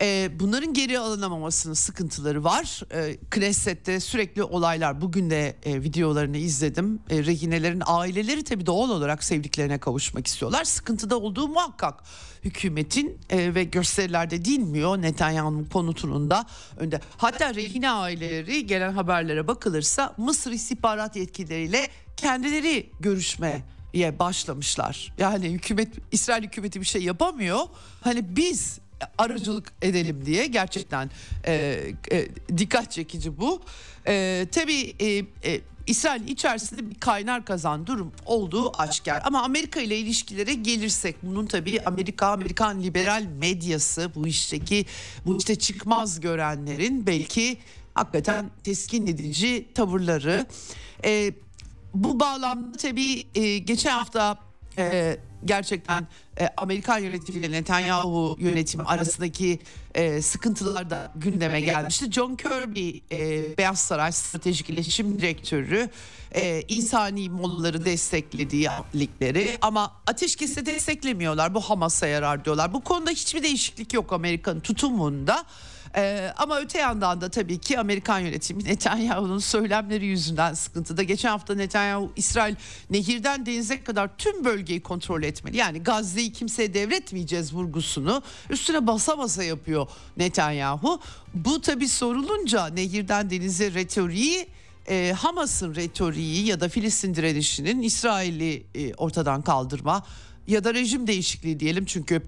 E, 0.00 0.30
bunların 0.40 0.74
geri 0.74 0.98
alınamamasının 0.98 1.74
sıkıntıları 1.74 2.44
var. 2.44 2.82
E, 2.92 3.16
Knesset'te 3.30 4.00
sürekli 4.00 4.42
olaylar. 4.42 5.00
Bugün 5.00 5.30
de 5.30 5.56
e, 5.64 5.82
videolarını 5.82 6.36
izledim. 6.36 7.00
E, 7.10 7.24
rehinelerin 7.24 7.82
aileleri 7.86 8.44
tabii 8.44 8.66
doğal 8.66 8.90
olarak 8.90 9.24
sevdiklerine 9.24 9.78
kavuşmak 9.78 10.26
istiyorlar. 10.26 10.64
Sıkıntıda 10.64 11.18
olduğu 11.18 11.48
muhakkak 11.48 12.02
hükümetin 12.44 13.18
e, 13.30 13.54
ve 13.54 13.64
gösterilerde 13.64 14.44
dinmiyor 14.44 15.02
Netanyahu'nun 15.02 15.64
konutunun 15.64 16.30
da 16.30 16.46
önde. 16.76 17.00
Hatta 17.16 17.54
rehine 17.54 17.90
aileleri 17.90 18.66
gelen 18.66 18.92
haberlere 18.92 19.46
bakılırsa 19.46 20.14
Mısır 20.16 20.52
istihbarat 20.52 21.16
yetkilileriyle 21.16 21.88
kendileri 22.16 22.90
görüşme 23.00 23.62
başlamışlar. 24.18 25.12
Yani 25.18 25.50
hükümet 25.50 25.88
İsrail 26.12 26.42
hükümeti 26.42 26.80
bir 26.80 26.86
şey 26.86 27.02
yapamıyor. 27.02 27.60
Hani 28.00 28.36
biz 28.36 28.78
aracılık 29.18 29.72
edelim 29.82 30.26
diye 30.26 30.46
gerçekten 30.46 31.10
e, 31.46 31.52
e, 32.12 32.28
dikkat 32.58 32.92
çekici 32.92 33.38
bu. 33.38 33.62
E, 34.06 34.46
tabii 34.52 34.94
e, 35.00 35.06
e, 35.52 35.60
İsrail 35.86 36.28
içerisinde 36.28 36.90
bir 36.90 36.94
kaynar 36.94 37.44
kazan 37.44 37.86
durum 37.86 38.12
olduğu 38.26 38.80
aşikar. 38.80 39.22
Ama 39.24 39.42
Amerika 39.42 39.80
ile 39.80 39.98
ilişkilere 39.98 40.54
gelirsek 40.54 41.16
bunun 41.22 41.46
tabii 41.46 41.80
Amerika, 41.80 42.26
Amerikan 42.26 42.82
liberal 42.82 43.22
medyası 43.22 44.10
bu 44.14 44.26
işteki 44.26 44.86
bu 45.26 45.38
işte 45.38 45.56
çıkmaz 45.56 46.20
görenlerin 46.20 47.06
belki 47.06 47.58
hakikaten 47.94 48.50
teskin 48.64 49.06
edici 49.06 49.66
tavırları. 49.74 50.46
E, 51.04 51.32
bu 51.94 52.20
bağlamda 52.20 52.76
tabii 52.76 53.26
e, 53.34 53.58
geçen 53.58 53.90
hafta 53.90 54.38
e, 54.78 55.16
gerçekten 55.46 56.06
e, 56.40 56.48
Amerikan 56.56 56.98
yönetimiyle 56.98 57.50
Netanyahu 57.50 58.36
yönetimi 58.40 58.84
arasındaki 58.84 59.58
e, 59.94 60.22
sıkıntılar 60.22 60.90
da 60.90 61.12
gündeme 61.16 61.60
gelmişti. 61.60 62.12
John 62.12 62.36
Kirby 62.36 62.90
e, 63.12 63.58
Beyaz 63.58 63.78
Saray 63.78 64.12
Stratejik 64.12 64.70
İletişim 64.70 65.18
Direktörü 65.18 65.90
e, 66.34 66.62
insani 66.68 67.30
molları 67.30 67.84
desteklediği 67.84 68.68
ligleri 68.94 69.58
ama 69.60 69.92
ateşkesi 70.06 70.66
desteklemiyorlar. 70.66 71.54
Bu 71.54 71.60
Hamas'a 71.60 72.06
yarar 72.06 72.44
diyorlar. 72.44 72.74
Bu 72.74 72.80
konuda 72.80 73.10
hiçbir 73.10 73.42
değişiklik 73.42 73.92
yok 73.94 74.12
Amerika'nın 74.12 74.60
tutumunda. 74.60 75.44
Ee, 75.96 76.32
ama 76.36 76.58
öte 76.58 76.78
yandan 76.78 77.20
da 77.20 77.28
tabii 77.28 77.58
ki 77.58 77.78
Amerikan 77.78 78.18
yönetimi 78.18 78.64
Netanyahu'nun 78.64 79.38
söylemleri 79.38 80.06
yüzünden 80.06 80.54
sıkıntıda. 80.54 81.02
Geçen 81.02 81.28
hafta 81.28 81.54
Netanyahu 81.54 82.12
İsrail 82.16 82.54
nehirden 82.90 83.46
denize 83.46 83.84
kadar 83.84 84.16
tüm 84.18 84.44
bölgeyi 84.44 84.82
kontrol 84.82 85.22
etmeli. 85.22 85.56
Yani 85.56 85.82
Gazze'yi 85.82 86.32
kimseye 86.32 86.74
devretmeyeceğiz 86.74 87.54
vurgusunu 87.54 88.22
üstüne 88.50 88.86
basa 88.86 89.18
basa 89.18 89.44
yapıyor 89.44 89.86
Netanyahu. 90.16 91.00
Bu 91.34 91.60
tabii 91.60 91.88
sorulunca 91.88 92.66
nehirden 92.66 93.30
denize 93.30 93.74
retoriği 93.74 94.46
e, 94.88 95.14
Hamas'ın 95.16 95.74
retoriği 95.74 96.46
ya 96.46 96.60
da 96.60 96.68
Filistin 96.68 97.14
direnişinin 97.14 97.82
İsrail'i 97.82 98.66
e, 98.74 98.94
ortadan 98.94 99.42
kaldırma 99.42 100.02
ya 100.46 100.64
da 100.64 100.74
rejim 100.74 101.06
değişikliği 101.06 101.60
diyelim 101.60 101.84
çünkü 101.84 102.22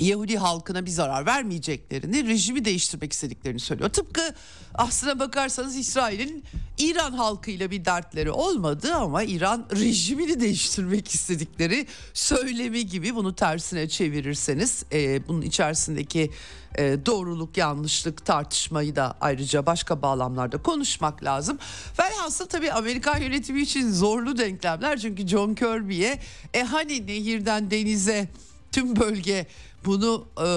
Yahudi 0.00 0.38
halkına 0.38 0.86
bir 0.86 0.90
zarar 0.90 1.26
vermeyeceklerini, 1.26 2.26
rejimi 2.26 2.64
değiştirmek 2.64 3.12
istediklerini 3.12 3.60
söylüyor. 3.60 3.90
Tıpkı 3.90 4.34
aslına 4.74 5.18
bakarsanız 5.18 5.76
İsrail'in 5.76 6.44
İran 6.78 7.12
halkıyla 7.12 7.70
bir 7.70 7.84
dertleri 7.84 8.30
olmadı 8.30 8.94
ama 8.94 9.22
İran 9.22 9.66
rejimini 9.72 10.40
değiştirmek 10.40 11.08
istedikleri 11.08 11.86
söylemi 12.14 12.86
gibi 12.86 13.14
bunu 13.14 13.34
tersine 13.34 13.88
çevirirseniz 13.88 14.84
e, 14.92 15.28
bunun 15.28 15.42
içerisindeki 15.42 16.30
e, 16.74 17.06
doğruluk 17.06 17.56
yanlışlık 17.56 18.26
tartışmayı 18.26 18.96
da 18.96 19.16
ayrıca 19.20 19.66
başka 19.66 20.02
bağlamlarda 20.02 20.62
konuşmak 20.62 21.24
lazım. 21.24 21.58
Velhasıl 21.98 22.46
tabii 22.46 22.72
Amerikan 22.72 23.20
yönetimi 23.20 23.60
için 23.60 23.92
zorlu 23.92 24.38
denklemler 24.38 24.98
çünkü 24.98 25.28
John 25.28 25.54
Kirby'ye 25.54 26.18
e 26.54 26.62
hani 26.62 27.06
nehirden 27.06 27.70
denize 27.70 28.28
tüm 28.72 28.96
bölge 28.96 29.46
bunu 29.84 30.26
e, 30.40 30.48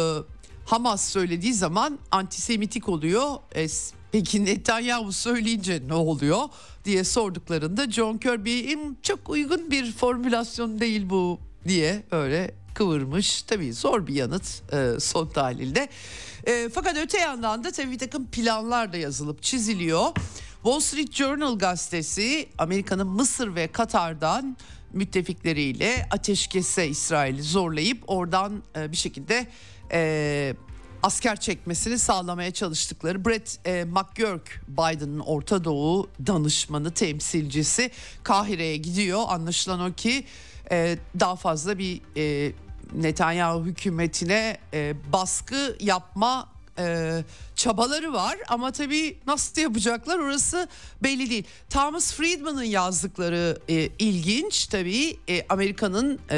Hamas 0.65 1.10
söylediği 1.10 1.54
zaman 1.54 2.00
antisemitik 2.12 2.89
oluyor. 2.89 3.36
E, 3.56 3.67
peki 4.12 4.45
Netanyahu 4.45 5.12
söyleyince 5.12 5.82
ne 5.88 5.93
oluyor 5.93 6.43
diye 6.86 7.04
sorduklarında 7.04 7.91
John 7.91 8.17
Kirby'in 8.17 8.97
çok 9.02 9.30
uygun 9.30 9.71
bir 9.71 9.91
formülasyon 9.91 10.80
değil 10.80 11.10
bu 11.10 11.39
diye 11.67 12.04
öyle 12.12 12.56
kıvırmış. 12.74 13.41
Tabii 13.41 13.74
zor 13.74 14.08
bir 14.08 14.15
yanıt 14.15 14.74
e, 14.74 15.00
son 15.00 15.28
tahlilde. 15.28 15.89
E, 16.43 16.69
fakat 16.74 16.97
öte 16.97 17.17
yandan 17.17 17.63
da 17.63 17.71
tabii 17.71 17.91
bir 17.91 18.00
takım 18.00 18.26
planlar 18.26 18.93
da 18.93 18.97
yazılıp 18.97 19.43
çiziliyor. 19.43 20.06
Wall 20.63 20.80
Street 20.80 21.13
Journal 21.13 21.60
gazetesi 21.60 22.50
Amerika'nın 22.58 23.08
Mısır 23.08 23.56
ve 23.56 23.67
Katar'dan 23.67 24.58
müttefikleriyle 24.93 26.08
ateşkese 26.12 26.88
İsrail'i 26.88 27.43
zorlayıp 27.43 28.04
oradan 28.08 28.63
e, 28.75 28.91
bir 28.91 28.97
şekilde 28.97 29.47
e, 29.91 30.54
asker 31.04 31.39
çekmesini 31.39 31.99
sağlamaya 31.99 32.51
çalıştıkları 32.51 33.25
Brett 33.25 33.60
e, 33.65 33.84
McGurk 33.84 34.62
Biden'ın 34.67 35.19
Orta 35.19 35.63
Doğu 35.63 36.10
danışmanı 36.27 36.91
temsilcisi 36.91 37.91
Kahire'ye 38.23 38.77
gidiyor. 38.77 39.21
Anlaşılan 39.27 39.80
o 39.80 39.93
ki 39.93 40.25
e, 40.71 40.97
daha 41.19 41.36
fazla 41.36 41.77
bir 41.77 42.01
e, 42.17 42.54
Netanyahu 42.93 43.65
hükümetine 43.65 44.58
e, 44.73 44.93
baskı 45.13 45.77
yapma 45.80 46.49
e, 46.79 47.23
çabaları 47.55 48.13
var 48.13 48.38
ama 48.47 48.71
tabii 48.71 49.17
nasıl 49.27 49.62
yapacaklar 49.62 50.19
orası 50.19 50.67
belli 51.03 51.29
değil. 51.29 51.43
Thomas 51.69 52.13
Friedman'ın 52.13 52.63
yazdıkları 52.63 53.57
e, 53.69 53.89
ilginç 53.99 54.67
tabii 54.67 55.17
e, 55.29 55.45
Amerika'nın 55.49 56.19
e, 56.31 56.38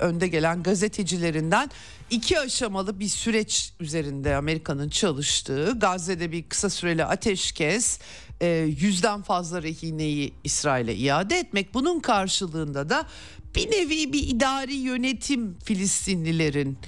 önde 0.00 0.28
gelen 0.28 0.62
gazetecilerinden 0.62 1.70
iki 2.10 2.40
aşamalı 2.40 3.00
bir 3.00 3.08
süreç 3.08 3.72
üzerinde 3.80 4.36
Amerika'nın 4.36 4.88
çalıştığı 4.88 5.78
Gazze'de 5.78 6.32
bir 6.32 6.42
kısa 6.42 6.70
süreli 6.70 7.04
ateşkes 7.04 7.98
e, 8.40 8.46
yüzden 8.80 9.22
fazla 9.22 9.62
rehineyi 9.62 10.34
İsrail'e 10.44 10.94
iade 10.94 11.38
etmek 11.38 11.74
bunun 11.74 12.00
karşılığında 12.00 12.88
da 12.88 13.06
bir 13.54 13.70
nevi 13.70 14.12
bir 14.12 14.28
idari 14.28 14.74
yönetim 14.74 15.58
Filistinlilerin 15.64 16.78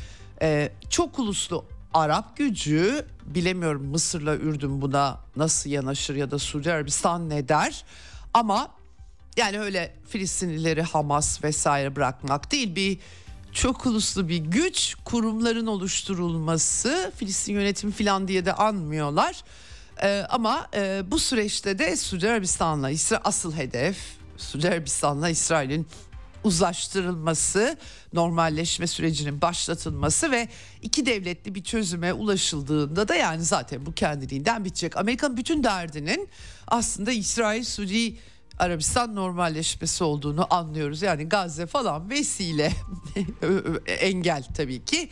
e, 0.43 0.73
çok 0.91 1.19
uluslu 1.19 1.65
Arap 1.95 2.37
gücü 2.37 3.07
bilemiyorum 3.27 3.87
Mısır'la 3.87 4.37
Ürdün 4.37 4.83
buna 4.83 5.21
nasıl 5.37 5.71
yanaşır 5.71 6.15
ya 6.15 6.31
da 6.31 6.39
Suudi 6.39 6.73
Arabistan 6.73 7.31
ne 7.31 7.49
der 7.49 7.85
ama 8.35 8.69
yani 9.37 9.61
öyle 9.61 9.97
Filistinlileri 10.09 10.83
Hamas 10.83 11.45
vesaire 11.45 11.97
bırakmak 11.97 12.53
değil 12.53 12.77
bir 12.77 12.99
çok 13.53 13.87
uluslu 13.87 14.29
bir 14.29 14.37
güç 14.37 14.97
kurumların 15.05 15.67
oluşturulması 15.67 17.13
Filistin 17.17 17.53
yönetimi 17.53 17.93
falan 17.93 18.29
diye 18.29 18.47
de 18.47 18.53
anmıyorlar. 18.53 19.45
Ee, 20.03 20.27
ama 20.31 20.67
e, 20.75 21.03
bu 21.11 21.19
süreçte 21.19 21.79
de 21.79 21.97
Suudi 21.97 22.31
Arabistan'la 22.31 22.91
İsrail 22.91 23.23
asıl 23.25 23.57
hedef 23.57 23.97
Suudi 24.37 24.69
Arabistan'la 24.69 25.29
İsrail'in 25.29 25.87
uzlaştırılması, 26.45 27.77
normalleşme 28.15 28.87
sürecinin 28.87 29.41
başlatılması 29.41 30.31
ve 30.31 30.49
iki 30.83 31.07
devletli 31.07 31.55
bir 31.55 31.65
çözüme 31.65 32.13
ulaşıldığında 32.13 33.09
da 33.09 33.15
yani 33.15 33.43
zaten 33.43 33.87
bu 33.87 33.93
kendiliğinden 33.93 34.65
bitecek. 34.65 34.97
Amerika'nın 34.97 35.37
bütün 35.37 35.65
derdinin 35.65 36.29
aslında 36.67 37.13
İsrail, 37.13 37.65
Suudi 37.65 38.17
Arabistan 38.59 39.15
normalleşmesi 39.15 40.05
olduğunu 40.05 40.55
anlıyoruz. 40.55 41.03
Yani 41.03 41.29
Gazze 41.29 41.67
falan 41.67 42.11
vesile 42.11 42.73
engel 43.87 44.45
tabii 44.57 44.85
ki. 44.85 45.09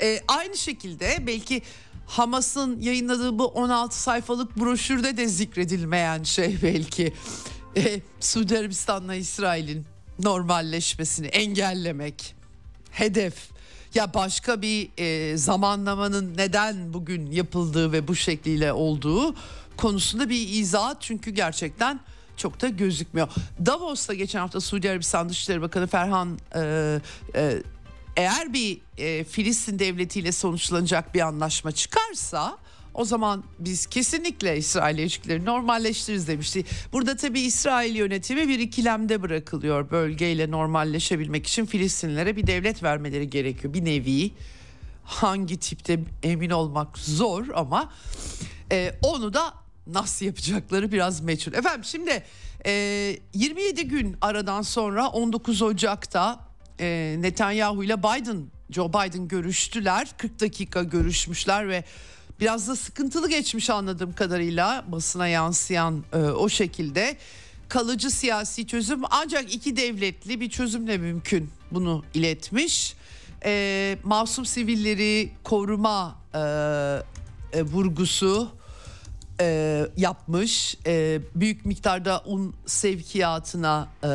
Ee, 0.00 0.20
aynı 0.28 0.56
şekilde 0.56 1.26
belki 1.26 1.62
Hamas'ın 2.06 2.80
yayınladığı 2.80 3.38
bu 3.38 3.46
16 3.46 4.02
sayfalık 4.02 4.56
broşürde 4.56 5.16
de 5.16 5.28
zikredilmeyen 5.28 6.22
şey 6.22 6.58
belki 6.62 7.12
e, 7.76 8.00
Suudi 8.20 8.58
Arabistan'la 8.58 9.14
İsrail'in 9.14 9.86
normalleşmesini 10.18 11.26
engellemek 11.26 12.34
hedef 12.94 13.34
ya 13.94 14.14
başka 14.14 14.62
bir 14.62 14.88
e, 14.98 15.36
zamanlamanın 15.36 16.36
neden 16.36 16.92
bugün 16.92 17.30
yapıldığı 17.30 17.92
ve 17.92 18.08
bu 18.08 18.14
şekliyle 18.14 18.72
olduğu 18.72 19.34
konusunda 19.76 20.28
bir 20.28 20.48
izahat 20.48 21.02
çünkü 21.02 21.30
gerçekten 21.30 22.00
çok 22.36 22.60
da 22.60 22.68
gözükmüyor. 22.68 23.28
Davos'ta 23.66 24.14
geçen 24.14 24.40
hafta 24.40 24.60
Suudi 24.60 24.90
Arabistan 24.90 25.28
Dışişleri 25.28 25.62
Bakanı 25.62 25.86
Ferhan 25.86 26.38
e, 26.54 27.00
e, 27.34 27.62
eğer 28.16 28.52
bir 28.52 28.80
e, 28.98 29.24
Filistin 29.24 29.78
devletiyle 29.78 30.32
sonuçlanacak 30.32 31.14
bir 31.14 31.20
anlaşma 31.20 31.72
çıkarsa 31.72 32.58
o 32.94 33.04
zaman 33.04 33.44
biz 33.58 33.86
kesinlikle 33.86 34.58
İsrail 34.58 34.98
ilişkileri 34.98 35.44
normalleştiririz 35.44 36.28
demişti. 36.28 36.64
Burada 36.92 37.16
tabii 37.16 37.40
İsrail 37.40 37.96
yönetimi 37.96 38.48
bir 38.48 38.58
ikilemde 38.58 39.22
bırakılıyor. 39.22 39.90
Bölgeyle 39.90 40.50
normalleşebilmek 40.50 41.46
için 41.46 41.66
Filistinlilere 41.66 42.36
bir 42.36 42.46
devlet 42.46 42.82
vermeleri 42.82 43.30
gerekiyor. 43.30 43.74
Bir 43.74 43.84
nevi 43.84 44.30
hangi 45.04 45.56
tipte 45.56 46.00
emin 46.22 46.50
olmak 46.50 46.98
zor 46.98 47.46
ama 47.54 47.92
e, 48.72 48.94
onu 49.02 49.34
da 49.34 49.54
nasıl 49.86 50.26
yapacakları 50.26 50.92
biraz 50.92 51.20
meçhul. 51.20 51.52
Efendim 51.52 51.84
şimdi 51.84 52.22
e, 52.66 52.72
27 53.34 53.88
gün 53.88 54.16
aradan 54.20 54.62
sonra 54.62 55.08
19 55.08 55.62
Ocak'ta 55.62 56.40
e, 56.80 57.16
Netanyahu 57.18 57.84
ile 57.84 57.98
Biden, 57.98 58.44
Joe 58.70 58.88
Biden 58.88 59.28
görüştüler. 59.28 60.08
40 60.16 60.40
dakika 60.40 60.82
görüşmüşler 60.82 61.68
ve 61.68 61.84
biraz 62.40 62.68
da 62.68 62.76
sıkıntılı 62.76 63.28
geçmiş 63.28 63.70
anladığım 63.70 64.12
kadarıyla 64.12 64.84
basına 64.88 65.28
yansıyan 65.28 66.04
e, 66.12 66.16
o 66.16 66.48
şekilde 66.48 67.16
kalıcı 67.68 68.10
siyasi 68.10 68.66
çözüm 68.66 69.02
ancak 69.10 69.54
iki 69.54 69.76
devletli 69.76 70.40
bir 70.40 70.50
çözümle 70.50 70.98
mümkün 70.98 71.50
bunu 71.70 72.04
iletmiş. 72.14 72.94
E, 73.44 73.98
masum 74.04 74.46
sivilleri 74.46 75.32
koruma 75.44 76.16
e, 76.34 76.38
e, 77.58 77.62
vurgusu 77.62 78.48
e, 79.40 79.86
yapmış. 79.96 80.76
E, 80.86 81.20
büyük 81.34 81.66
miktarda 81.66 82.22
un 82.26 82.54
sevkiyatına 82.66 83.88
e, 84.02 84.08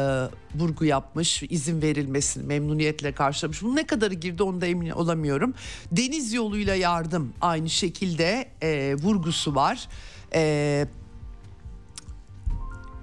vurgu 0.59 0.85
yapmış. 0.85 1.43
izin 1.43 1.81
verilmesini 1.81 2.43
memnuniyetle 2.43 3.11
karşılamış. 3.11 3.63
Bu 3.63 3.75
ne 3.75 3.87
kadarı 3.87 4.13
girdi 4.13 4.43
onu 4.43 4.61
da 4.61 4.65
emin 4.65 4.89
olamıyorum. 4.89 5.53
Deniz 5.91 6.33
yoluyla 6.33 6.75
yardım 6.75 7.33
aynı 7.41 7.69
şekilde 7.69 8.49
e, 8.61 8.95
vurgusu 8.95 9.55
var. 9.55 9.87
E, 10.33 10.87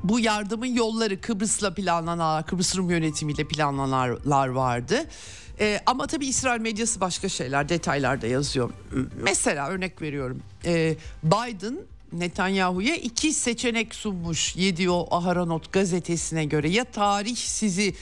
bu 0.05 0.20
yardımın 0.20 0.66
yolları 0.66 1.20
Kıbrıs'la 1.20 1.74
planlanan, 1.74 2.42
Kıbrıs 2.42 2.76
Rum 2.76 2.90
yönetimiyle 2.90 3.48
planlananlar 3.48 4.48
vardı. 4.48 5.07
Ee, 5.61 5.81
ama 5.87 6.07
tabii 6.07 6.26
İsrail 6.26 6.61
medyası 6.61 7.00
başka 7.00 7.29
şeyler, 7.29 7.68
detaylarda 7.68 8.26
yazıyor. 8.26 8.70
Mesela 9.22 9.68
örnek 9.68 10.02
veriyorum. 10.02 10.42
Ee, 10.64 10.96
Biden 11.22 11.79
Netanyahu'ya 12.12 12.97
iki 12.97 13.33
seçenek 13.33 13.95
sunmuş 13.95 14.57
Yedio 14.57 15.07
Aharonot 15.11 15.73
gazetesine 15.73 16.45
göre 16.45 16.69
ya 16.69 16.85
tarih 16.85 17.37
sizi 17.37 17.95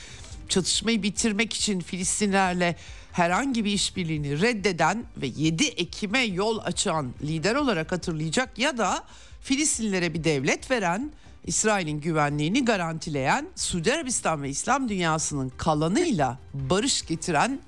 çatışmayı 0.48 1.02
bitirmek 1.02 1.52
için 1.52 1.80
Filistinlerle 1.80 2.76
herhangi 3.12 3.64
bir 3.64 3.72
işbirliğini 3.72 4.40
reddeden 4.40 5.04
ve 5.16 5.26
7 5.26 5.64
Ekim'e 5.64 6.24
yol 6.24 6.58
açan 6.64 7.12
lider 7.22 7.54
olarak 7.54 7.92
hatırlayacak 7.92 8.58
ya 8.58 8.78
da 8.78 9.04
Filistinlilere 9.40 10.14
bir 10.14 10.24
devlet 10.24 10.70
veren, 10.70 11.12
İsrail'in 11.46 12.00
güvenliğini 12.00 12.64
garantileyen, 12.64 13.48
Suudi 13.56 13.92
Arabistan 13.92 14.42
ve 14.42 14.48
İslam 14.48 14.88
dünyasının 14.88 15.52
kalanıyla 15.56 16.38
barış 16.54 17.06
getiren 17.06 17.60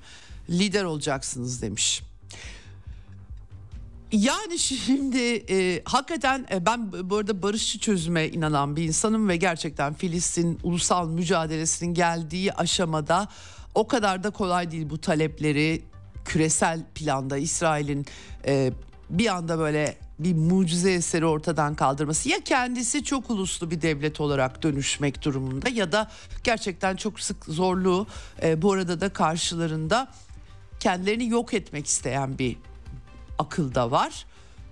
lider 0.49 0.83
olacaksınız 0.83 1.61
demiş. 1.61 2.06
Yani 4.11 4.59
şimdi 4.85 5.43
e, 5.49 5.81
hakikaten 5.85 6.47
e, 6.51 6.65
ben 6.65 7.09
bu 7.09 7.17
arada 7.17 7.41
barışçı 7.41 7.79
çözüme 7.79 8.27
inanan 8.27 8.75
bir 8.75 8.83
insanım 8.83 9.29
ve 9.29 9.37
gerçekten 9.37 9.93
Filistin 9.93 10.59
ulusal 10.63 11.09
mücadelesinin 11.09 11.93
geldiği 11.93 12.53
aşamada 12.53 13.27
o 13.75 13.87
kadar 13.87 14.23
da 14.23 14.29
kolay 14.29 14.71
değil 14.71 14.89
bu 14.89 14.97
talepleri 14.97 15.83
küresel 16.25 16.83
planda 16.95 17.37
İsrail'in 17.37 18.05
e, 18.45 18.71
bir 19.09 19.27
anda 19.27 19.59
böyle 19.59 19.97
bir 20.19 20.33
mucize 20.33 20.91
eseri 20.91 21.25
ortadan 21.25 21.75
kaldırması 21.75 22.29
ya 22.29 22.39
kendisi 22.45 23.03
çok 23.03 23.29
uluslu 23.29 23.71
bir 23.71 23.81
devlet 23.81 24.21
olarak 24.21 24.63
dönüşmek 24.63 25.23
durumunda 25.23 25.69
ya 25.69 25.91
da 25.91 26.11
gerçekten 26.43 26.95
çok 26.95 27.19
sık 27.19 27.45
zorlu 27.45 28.07
e, 28.43 28.61
bu 28.61 28.73
arada 28.73 29.01
da 29.01 29.09
karşılarında 29.09 30.07
kendilerini 30.79 31.27
yok 31.27 31.53
etmek 31.53 31.87
isteyen 31.87 32.37
bir 32.37 32.57
akılda 33.39 33.91
var. 33.91 34.25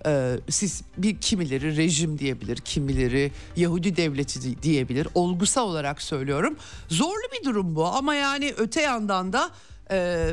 Ee, 0.06 0.36
siz 0.48 0.82
bir 0.96 1.20
kimileri 1.20 1.76
rejim 1.76 2.18
diyebilir, 2.18 2.56
kimileri 2.56 3.32
Yahudi 3.56 3.96
devleti 3.96 4.62
diyebilir. 4.62 5.08
Olgusal 5.14 5.68
olarak 5.68 6.02
söylüyorum. 6.02 6.56
Zorlu 6.88 7.22
bir 7.40 7.44
durum 7.44 7.76
bu 7.76 7.86
ama 7.86 8.14
yani 8.14 8.54
öte 8.58 8.82
yandan 8.82 9.32
da 9.32 9.50
e, 9.90 10.28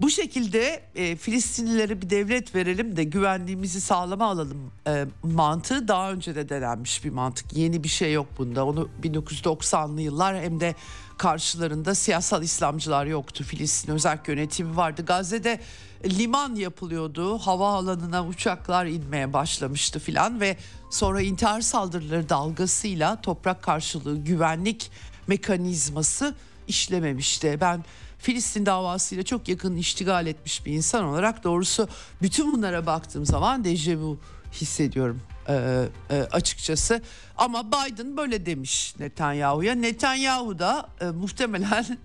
bu 0.00 0.10
şekilde 0.10 0.82
e, 0.94 1.16
Filistinlilere 1.16 2.02
bir 2.02 2.10
devlet 2.10 2.54
verelim 2.54 2.96
de 2.96 3.04
güvenliğimizi 3.04 3.80
sağlama 3.80 4.26
alalım 4.26 4.72
e, 4.86 5.04
mantığı 5.22 5.88
daha 5.88 6.12
önce 6.12 6.34
de 6.34 6.48
denenmiş 6.48 7.04
bir 7.04 7.10
mantık. 7.10 7.52
Yeni 7.52 7.84
bir 7.84 7.88
şey 7.88 8.12
yok 8.12 8.26
bunda. 8.38 8.66
Onu 8.66 8.88
1990'lı 9.02 10.00
yıllar 10.00 10.40
hem 10.40 10.60
de 10.60 10.74
karşılarında 11.18 11.94
siyasal 11.94 12.42
İslamcılar 12.42 13.06
yoktu. 13.06 13.44
Filistin 13.44 13.92
özel 13.92 14.18
yönetimi 14.26 14.76
vardı. 14.76 15.04
Gazze'de 15.06 15.60
liman 16.04 16.54
yapılıyordu. 16.54 17.38
Havaalanına 17.38 18.26
uçaklar 18.26 18.86
inmeye 18.86 19.32
başlamıştı 19.32 19.98
filan 19.98 20.40
ve 20.40 20.56
sonra 20.90 21.20
intihar 21.20 21.60
saldırıları 21.60 22.28
dalgasıyla 22.28 23.20
toprak 23.20 23.62
karşılığı 23.62 24.16
güvenlik 24.16 24.90
mekanizması 25.26 26.34
işlememişti. 26.68 27.58
Ben 27.60 27.84
Filistin 28.18 28.66
davasıyla 28.66 29.24
çok 29.24 29.48
yakın 29.48 29.76
iştigal 29.76 30.26
etmiş 30.26 30.66
bir 30.66 30.72
insan 30.72 31.04
olarak 31.04 31.44
doğrusu 31.44 31.88
bütün 32.22 32.52
bunlara 32.52 32.86
baktığım 32.86 33.26
zaman 33.26 33.64
dejavu 33.64 34.18
hissediyorum 34.52 35.20
e, 35.48 35.84
e, 36.10 36.22
açıkçası. 36.32 37.02
Ama 37.36 37.72
Biden 37.72 38.16
böyle 38.16 38.46
demiş 38.46 38.94
Netanyahu'ya. 38.98 39.74
Netanyahu 39.74 40.58
da 40.58 40.88
e, 41.00 41.04
muhtemelen 41.04 41.84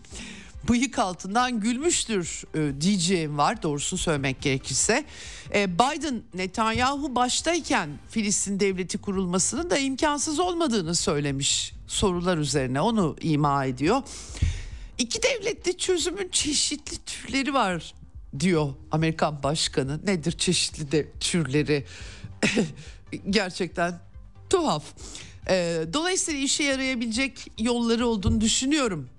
bıyık 0.69 0.99
altından 0.99 1.59
gülmüştür 1.59 2.43
e, 2.55 2.81
diyeceğim 2.81 3.37
var 3.37 3.63
doğrusunu 3.63 3.99
söylemek 3.99 4.41
gerekirse. 4.41 5.05
E, 5.53 5.73
Biden 5.73 6.21
Netanyahu 6.33 7.15
baştayken 7.15 7.89
Filistin 8.09 8.59
devleti 8.59 8.97
kurulmasının 8.97 9.69
da 9.69 9.77
imkansız 9.77 10.39
olmadığını 10.39 10.95
söylemiş 10.95 11.73
sorular 11.87 12.37
üzerine 12.37 12.81
onu 12.81 13.15
ima 13.21 13.65
ediyor. 13.65 14.01
İki 14.97 15.23
devletli 15.23 15.77
çözümün 15.77 16.29
çeşitli 16.29 16.97
türleri 17.05 17.53
var 17.53 17.93
diyor 18.39 18.73
Amerikan 18.91 19.43
başkanı. 19.43 19.99
Nedir 20.05 20.31
çeşitli 20.31 20.91
de 20.91 21.11
türleri? 21.19 21.85
Gerçekten 23.29 23.99
tuhaf. 24.49 24.83
E, 25.49 25.85
dolayısıyla 25.93 26.39
işe 26.39 26.63
yarayabilecek 26.63 27.47
yolları 27.59 28.07
olduğunu 28.07 28.41
düşünüyorum 28.41 29.09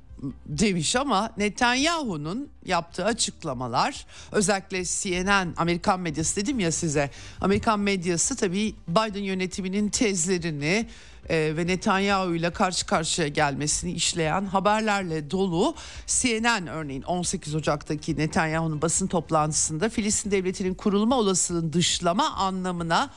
demiş 0.47 0.97
ama 0.97 1.33
Netanyahu'nun 1.37 2.49
yaptığı 2.67 3.05
açıklamalar 3.05 4.07
özellikle 4.33 4.85
CNN 4.85 5.55
Amerikan 5.57 6.01
medyası 6.01 6.37
dedim 6.37 6.61
ya 6.61 6.73
size 6.73 7.11
Amerikan 7.41 7.81
medyası 7.81 8.37
tabii 8.37 8.75
Biden 8.89 9.23
yönetiminin 9.23 9.89
tezlerini 9.89 10.87
e, 11.29 11.57
ve 11.57 11.67
Netanyahu 11.67 12.35
ile 12.35 12.51
karşı 12.51 12.87
karşıya 12.87 13.29
gelmesini 13.29 13.93
işleyen 13.93 14.47
haberlerle 14.47 15.31
dolu. 15.31 15.75
CNN 16.07 16.67
örneğin 16.67 17.03
18 17.03 17.55
Ocak'taki 17.55 18.19
Netanyahu'nun 18.19 18.83
basın 18.83 19.07
toplantısında 19.07 19.89
Filistin 19.89 20.31
devletinin 20.31 20.75
kurulma 20.75 21.19
olasılığını 21.19 21.73
dışlama 21.73 22.31
anlamına 22.31 23.11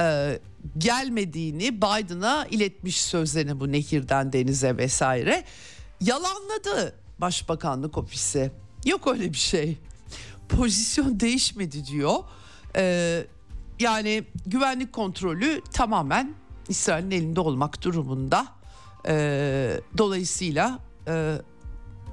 e, 0.00 0.38
gelmediğini 0.78 1.76
Biden'a 1.76 2.46
iletmiş 2.50 3.00
sözlerini 3.02 3.60
bu 3.60 3.72
nehirden 3.72 4.32
denize 4.32 4.76
vesaire. 4.76 5.44
Yalanladı 6.00 6.94
Başbakanlık 7.20 7.98
ofisi. 7.98 8.50
Yok 8.84 9.06
öyle 9.06 9.32
bir 9.32 9.38
şey. 9.38 9.78
Pozisyon 10.48 11.20
değişmedi 11.20 11.86
diyor. 11.86 12.16
Ee, 12.76 13.26
yani 13.80 14.24
güvenlik 14.46 14.92
kontrolü 14.92 15.60
tamamen 15.72 16.34
İsrail'in 16.68 17.10
elinde 17.10 17.40
olmak 17.40 17.82
durumunda. 17.82 18.46
Ee, 19.06 19.80
dolayısıyla 19.98 20.78
e, 21.08 21.34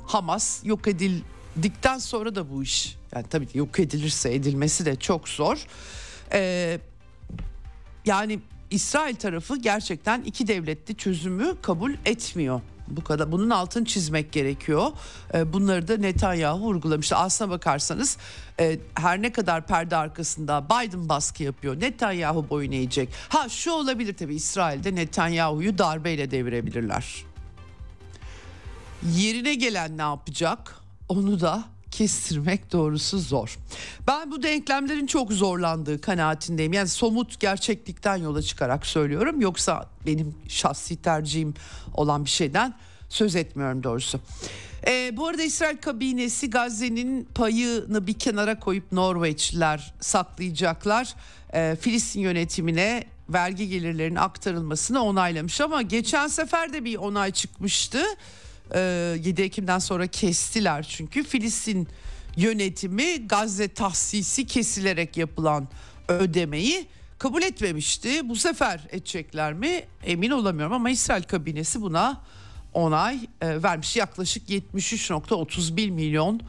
Hamas 0.06 0.66
yok 0.66 0.88
edildikten 0.88 1.98
sonra 1.98 2.36
da 2.36 2.52
bu 2.52 2.64
iş 2.64 2.98
yani 3.16 3.26
tabii 3.30 3.48
yok 3.54 3.80
edilirse 3.80 4.34
edilmesi 4.34 4.86
de 4.86 4.96
çok 4.96 5.30
zor. 5.30 5.66
Ee, 6.34 6.80
yani 8.06 8.40
İsrail 8.72 9.16
tarafı 9.16 9.58
gerçekten 9.58 10.22
iki 10.22 10.48
devletli 10.48 10.96
çözümü 10.96 11.56
kabul 11.62 11.94
etmiyor. 12.06 12.62
Bu 12.88 13.04
kadar 13.04 13.32
bunun 13.32 13.50
altını 13.50 13.86
çizmek 13.86 14.32
gerekiyor. 14.32 14.92
Ee, 15.34 15.54
bunları 15.54 15.88
da 15.88 15.98
Netanyahu 15.98 16.60
vurgulamıştı. 16.60 17.16
Aslına 17.16 17.50
bakarsanız 17.50 18.18
e, 18.60 18.80
her 18.96 19.22
ne 19.22 19.32
kadar 19.32 19.68
perde 19.68 19.96
arkasında 19.96 20.66
Biden 20.66 21.10
baskı 21.10 21.44
yapıyor. 21.44 21.80
Netanyahu 21.82 22.50
boyun 22.50 22.72
eğecek. 22.72 23.10
Ha 23.30 23.50
şu 23.50 23.72
olabilir 23.72 24.14
tabii 24.14 24.36
İsrail'de 24.36 24.96
Netanyahu'yu 24.96 25.78
darbeyle 25.78 26.32
devirebilirler. 26.32 27.26
Yerine 29.04 29.56
gelen 29.56 29.98
ne 29.98 30.02
yapacak? 30.02 30.76
Onu 31.10 31.40
da 31.40 31.64
kestirmek 31.98 32.72
doğrusu 32.72 33.20
zor. 33.20 33.58
Ben 34.08 34.32
bu 34.32 34.44
denklemlerin 34.44 35.08
çok 35.08 35.32
zorlandığı 35.32 36.02
kanaatindeyim. 36.02 36.74
Yani 36.74 36.88
somut 36.88 37.40
gerçeklikten 37.40 38.18
yola 38.18 38.42
çıkarak 38.42 38.86
söylüyorum. 38.86 39.42
Yoksa 39.42 39.90
benim 40.06 40.36
şahsi 40.48 41.02
tercihim 41.02 41.54
olan 41.94 42.26
bir 42.26 42.30
şeyden 42.30 42.74
söz 43.10 43.36
etmiyorum 43.36 43.84
doğrusu. 43.84 44.20
Ee, 44.88 45.18
bu 45.18 45.28
arada 45.28 45.44
İsrail 45.44 45.78
kabinesi 45.78 46.50
Gazze'nin 46.50 47.26
payını 47.36 48.08
bir 48.08 48.14
kenara 48.14 48.60
koyup 48.60 48.92
Norveçliler 48.92 49.94
saklayacaklar. 50.00 51.16
Ee, 51.54 51.78
Filistin 51.82 52.20
yönetimine 52.20 53.04
vergi 53.30 53.70
gelirlerinin 53.70 54.16
aktarılmasını 54.16 55.04
onaylamış 55.04 55.62
ama 55.62 55.82
geçen 55.82 56.28
sefer 56.28 56.74
de 56.74 56.86
bir 56.86 56.96
onay 56.96 57.32
çıkmıştı. 57.32 58.04
7 58.74 59.42
ee, 59.42 59.46
Ekim'den 59.46 59.80
sonra 59.80 60.08
kestiler 60.08 60.84
çünkü 60.90 61.24
Filistin 61.24 61.88
yönetimi 62.38 63.28
Gazze 63.28 63.68
tahsisi 63.68 64.48
kesilerek 64.48 65.18
yapılan 65.18 65.68
ödemeyi 66.08 66.88
kabul 67.18 67.42
etmemişti. 67.42 68.30
Bu 68.30 68.36
sefer 68.36 68.88
edecekler 68.92 69.54
mi 69.54 69.84
emin 70.04 70.32
olamıyorum 70.32 70.74
ama 70.74 70.90
İsrail 70.90 71.24
kabinesi 71.24 71.82
buna 71.82 72.22
onay 72.74 73.20
e, 73.42 73.64
vermiş. 73.64 73.96
Yaklaşık 73.96 74.50
73.31 74.50 75.92
milyon 75.92 76.42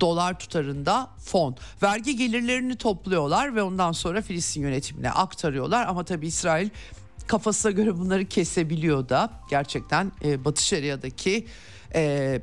dolar 0.00 0.38
tutarında 0.38 1.10
fon. 1.24 1.56
Vergi 1.82 2.16
gelirlerini 2.16 2.76
topluyorlar 2.76 3.56
ve 3.56 3.62
ondan 3.62 3.92
sonra 3.92 4.22
Filistin 4.22 4.62
yönetimine 4.62 5.10
aktarıyorlar 5.10 5.86
ama 5.86 6.04
tabii 6.04 6.26
İsrail 6.26 6.68
kafasına 7.26 7.72
göre 7.72 7.98
bunları 7.98 8.24
kesebiliyor 8.24 9.08
da 9.08 9.30
gerçekten 9.50 10.12
e, 10.24 10.44
Batı 10.44 10.64
Şeria'daki 10.64 11.46
e, 11.94 12.40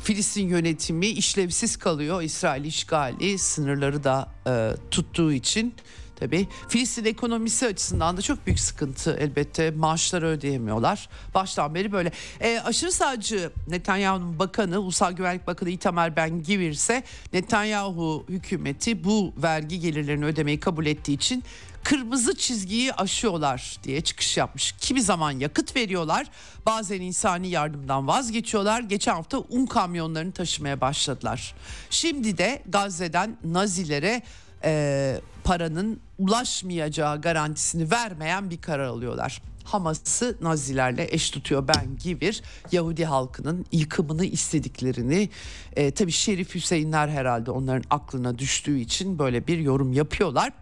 Filistin 0.00 0.48
yönetimi 0.48 1.06
işlevsiz 1.06 1.76
kalıyor. 1.76 2.22
İsrail 2.22 2.64
işgali 2.64 3.38
sınırları 3.38 4.04
da 4.04 4.28
e, 4.46 4.74
tuttuğu 4.90 5.32
için 5.32 5.74
tabii. 6.16 6.48
Filistin 6.68 7.04
ekonomisi 7.04 7.66
açısından 7.66 8.16
da 8.16 8.22
çok 8.22 8.46
büyük 8.46 8.60
sıkıntı 8.60 9.16
elbette. 9.20 9.70
Maaşları 9.70 10.26
ödeyemiyorlar. 10.26 11.08
Baştan 11.34 11.74
beri 11.74 11.92
böyle. 11.92 12.12
E, 12.40 12.60
aşırı 12.64 12.92
sağcı 12.92 13.50
Netanyahu'nun 13.68 14.38
bakanı, 14.38 14.78
Ulusal 14.78 15.12
Güvenlik 15.12 15.46
Bakanı 15.46 15.70
Itamar 15.70 16.16
Ben 16.16 16.42
Gvir 16.42 16.70
ise 16.70 17.02
Netanyahu 17.32 18.24
hükümeti 18.28 19.04
bu 19.04 19.34
vergi 19.42 19.80
gelirlerini 19.80 20.24
ödemeyi 20.24 20.60
kabul 20.60 20.86
ettiği 20.86 21.12
için 21.12 21.44
kırmızı 21.84 22.34
çizgiyi 22.34 22.92
aşıyorlar 22.92 23.76
diye 23.84 24.00
çıkış 24.00 24.36
yapmış. 24.36 24.72
Kimi 24.72 25.02
zaman 25.02 25.32
yakıt 25.32 25.76
veriyorlar 25.76 26.26
bazen 26.66 27.00
insani 27.00 27.48
yardımdan 27.48 28.06
vazgeçiyorlar. 28.06 28.80
Geçen 28.80 29.14
hafta 29.14 29.38
un 29.38 29.66
kamyonlarını 29.66 30.32
taşımaya 30.32 30.80
başladılar. 30.80 31.54
Şimdi 31.90 32.38
de 32.38 32.62
Gazze'den 32.68 33.36
Nazilere 33.44 34.22
e, 34.64 35.20
paranın 35.44 36.00
ulaşmayacağı 36.18 37.20
garantisini 37.20 37.90
vermeyen 37.90 38.50
bir 38.50 38.60
karar 38.60 38.84
alıyorlar. 38.84 39.42
Hamas'ı 39.64 40.36
Nazilerle 40.40 41.06
eş 41.10 41.30
tutuyor 41.30 41.68
Ben 41.68 41.98
Givir. 42.02 42.42
Yahudi 42.72 43.04
halkının 43.04 43.66
yıkımını 43.72 44.24
istediklerini 44.24 45.28
e, 45.76 45.90
tabii 45.90 46.12
Şerif 46.12 46.54
Hüseyinler 46.54 47.08
herhalde 47.08 47.50
onların 47.50 47.84
aklına 47.90 48.38
düştüğü 48.38 48.78
için 48.78 49.18
böyle 49.18 49.46
bir 49.46 49.58
yorum 49.58 49.92
yapıyorlar. 49.92 50.52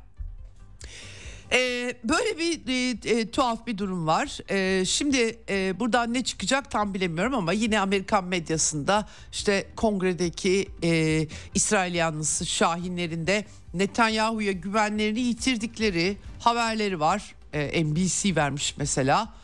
Ee, 1.52 1.94
böyle 2.04 2.38
bir 2.38 2.68
e, 2.68 3.10
e, 3.10 3.30
tuhaf 3.30 3.66
bir 3.66 3.78
durum 3.78 4.06
var. 4.06 4.38
E, 4.50 4.84
şimdi 4.84 5.38
e, 5.48 5.80
buradan 5.80 6.14
ne 6.14 6.24
çıkacak 6.24 6.70
tam 6.70 6.94
bilemiyorum 6.94 7.34
ama 7.34 7.52
yine 7.52 7.80
Amerikan 7.80 8.24
medyasında 8.24 9.08
işte 9.32 9.66
kongredeki 9.76 10.68
e, 10.82 11.26
İsrail 11.54 11.94
yanlısı 11.94 12.46
Şahinlerinde 12.46 13.44
Netanyahu'ya 13.74 14.52
güvenlerini 14.52 15.20
yitirdikleri 15.20 16.16
haberleri 16.40 17.00
var. 17.00 17.34
E, 17.52 17.84
NBC 17.84 18.36
vermiş 18.36 18.74
mesela. 18.78 19.34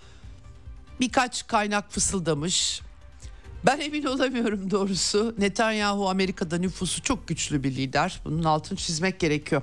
Birkaç 1.01 1.47
kaynak 1.47 1.93
fısıldamış. 1.93 2.81
Ben 3.67 3.81
emin 3.81 4.05
olamıyorum 4.05 4.71
doğrusu. 4.71 5.35
Netanyahu 5.39 6.09
Amerika'da 6.09 6.59
nüfusu 6.59 7.03
çok 7.03 7.29
güçlü 7.29 7.63
bir 7.63 7.71
lider. 7.77 8.21
Bunun 8.25 8.45
altını 8.45 8.79
çizmek 8.79 9.21
gerekiyor. 9.21 9.63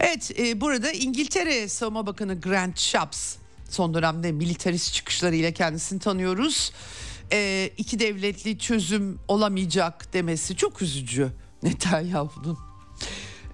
Evet 0.00 0.38
e, 0.38 0.60
burada 0.60 0.92
İngiltere 0.92 1.68
Savunma 1.68 2.06
Bakanı 2.06 2.40
Grant 2.40 2.78
Shapps 2.78 3.36
son 3.70 3.94
dönemde 3.94 4.32
militarist 4.32 4.94
çıkışlarıyla 4.94 5.52
kendisini 5.52 5.98
tanıyoruz. 5.98 6.72
E, 7.32 7.70
iki 7.78 7.98
devletli 7.98 8.58
çözüm 8.58 9.18
olamayacak 9.28 10.12
demesi 10.12 10.56
çok 10.56 10.82
üzücü 10.82 11.30
Netanyahu'nun. 11.62 12.58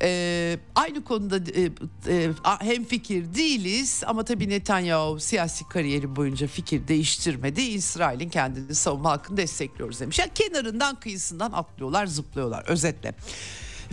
Ee, 0.02 0.59
aynı 0.74 1.04
konuda 1.04 1.37
e, 1.37 1.70
e, 2.09 2.30
hem 2.61 2.85
fikir 2.85 3.35
değiliz 3.35 4.02
ama 4.06 4.24
tabii 4.24 4.48
Netanyahu 4.48 5.20
siyasi 5.20 5.68
kariyeri 5.68 6.16
boyunca 6.16 6.46
fikir 6.46 6.88
değiştirmedi. 6.88 7.62
İsrail'in 7.62 8.28
kendini 8.28 8.74
savunma 8.74 9.11
hakkını 9.11 9.37
destekliyoruz 9.37 10.00
demiş. 10.00 10.18
Yani 10.18 10.30
kenarından 10.35 11.00
kıyısından 11.00 11.52
atlıyorlar 11.52 12.06
zıplıyorlar 12.06 12.64
özetle. 12.68 13.14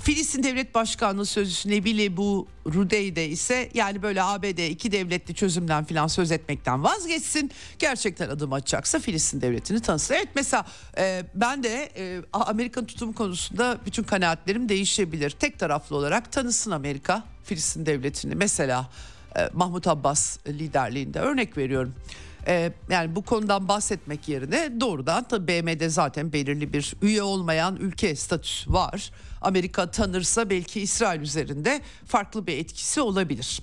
Filistin 0.04 0.44
Devlet 0.44 0.76
Başkanlığı 0.76 1.26
Sözcüsü 1.26 1.70
Nebile 1.70 2.18
bu 2.18 2.48
Rudey'de 2.66 3.30
ise 3.30 3.70
yani 3.74 4.02
böyle 4.02 4.24
ABD 4.24 4.70
iki 4.70 4.92
devletli 4.92 5.36
çözümden 5.36 5.86
filan 5.86 6.08
söz 6.08 6.32
etmekten 6.32 6.84
vazgeçsin. 6.84 7.52
Gerçekten 7.80 8.30
adım 8.30 8.54
atacaksa 8.54 9.00
Filistin 9.00 9.42
Devleti'ni 9.42 9.80
tanısın. 9.80 10.14
Evet 10.14 10.28
mesela 10.36 10.66
e, 10.98 11.24
ben 11.36 11.64
de 11.64 11.90
e, 11.98 12.22
Amerika'nın 12.34 12.86
tutumu 12.86 13.16
konusunda 13.16 13.78
bütün 13.86 14.04
kanaatlerim 14.04 14.70
değişebilir. 14.70 15.30
Tek 15.30 15.60
taraflı 15.60 15.96
olarak 15.96 16.32
tanısın 16.32 16.72
Amerika 16.72 17.24
Filistin 17.44 17.86
Devleti'ni. 17.86 18.36
Mesela 18.36 18.90
e, 19.38 19.50
Mahmut 19.54 19.88
Abbas 19.88 20.38
liderliğinde 20.48 21.20
örnek 21.20 21.58
veriyorum. 21.58 21.96
Ee, 22.48 22.74
yani 22.90 23.16
bu 23.16 23.22
konudan 23.22 23.68
bahsetmek 23.68 24.30
yerine 24.30 24.80
doğrudan 24.80 25.24
tabii 25.24 25.48
BM'de 25.48 25.90
zaten 25.90 26.34
belirli 26.34 26.74
bir 26.74 26.96
üye 27.02 27.24
olmayan 27.24 27.76
ülke 27.76 28.16
statüsü 28.16 28.74
var. 28.74 29.12
Amerika 29.42 29.92
tanırsa 29.92 30.50
belki 30.50 30.82
İsrail 30.82 31.22
üzerinde 31.22 31.82
farklı 32.06 32.48
bir 32.48 32.58
etkisi 32.58 33.02
olabilir. 33.02 33.62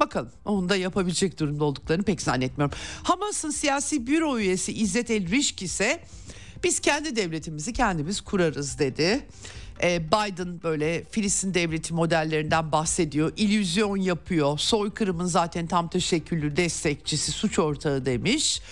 Bakalım 0.00 0.32
onu 0.44 0.68
da 0.68 0.76
yapabilecek 0.76 1.40
durumda 1.40 1.64
olduklarını 1.64 2.04
pek 2.04 2.22
zannetmiyorum. 2.22 2.78
Hamas'ın 3.02 3.50
siyasi 3.50 4.06
büro 4.06 4.38
üyesi 4.38 4.72
İzzet 4.72 5.10
El 5.10 5.30
Rişk 5.30 5.62
ise 5.62 6.00
biz 6.64 6.80
kendi 6.80 7.16
devletimizi 7.16 7.72
kendimiz 7.72 8.20
kurarız 8.20 8.78
dedi. 8.78 9.26
Ee, 9.82 10.02
Biden 10.08 10.62
böyle 10.62 11.04
Filistin 11.10 11.54
devleti 11.54 11.94
modellerinden 11.94 12.72
bahsediyor. 12.72 13.32
İllüzyon 13.36 13.96
yapıyor. 13.96 14.58
Soykırımın 14.58 15.26
zaten 15.26 15.66
tam 15.66 15.88
teşekküllü 15.88 16.56
destekçisi, 16.56 17.32
suç 17.32 17.58
ortağı 17.58 18.06
demiş. 18.06 18.62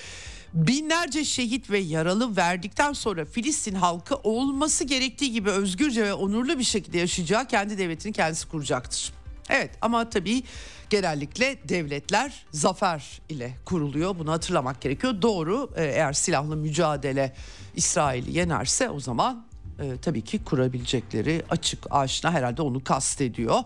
Binlerce 0.55 1.25
şehit 1.25 1.71
ve 1.71 1.79
yaralı 1.79 2.37
verdikten 2.37 2.93
sonra 2.93 3.25
Filistin 3.25 3.75
halkı 3.75 4.17
olması 4.17 4.85
gerektiği 4.85 5.33
gibi 5.33 5.51
özgürce 5.51 6.05
ve 6.05 6.15
onurlu 6.15 6.59
bir 6.59 6.65
şekilde 6.65 6.99
yaşayacağı 6.99 7.49
kendi 7.49 7.79
devletini 7.79 8.13
kendisi 8.13 8.49
kuracaktır. 8.49 9.13
Evet 9.49 9.71
ama 9.81 10.11
tabii 10.11 10.43
genellikle 10.91 11.59
devletler 11.69 12.47
zafer 12.51 13.21
ile 13.29 13.57
kuruluyor. 13.65 14.19
Bunu 14.19 14.33
hatırlamak 14.33 14.81
gerekiyor. 14.81 15.23
Doğru 15.23 15.71
e, 15.77 15.85
eğer 15.85 16.13
silahlı 16.13 16.57
mücadele 16.57 17.35
İsrail'i 17.77 18.39
yenerse 18.39 18.91
o 18.91 19.01
zaman 19.01 19.46
e, 19.81 19.97
tabii 20.03 20.23
ki 20.23 20.45
kurabilecekleri 20.45 21.43
açık 21.51 21.87
aşina 21.91 22.33
herhalde 22.33 22.63
onu 22.63 22.85
kastediyor. 22.85 23.59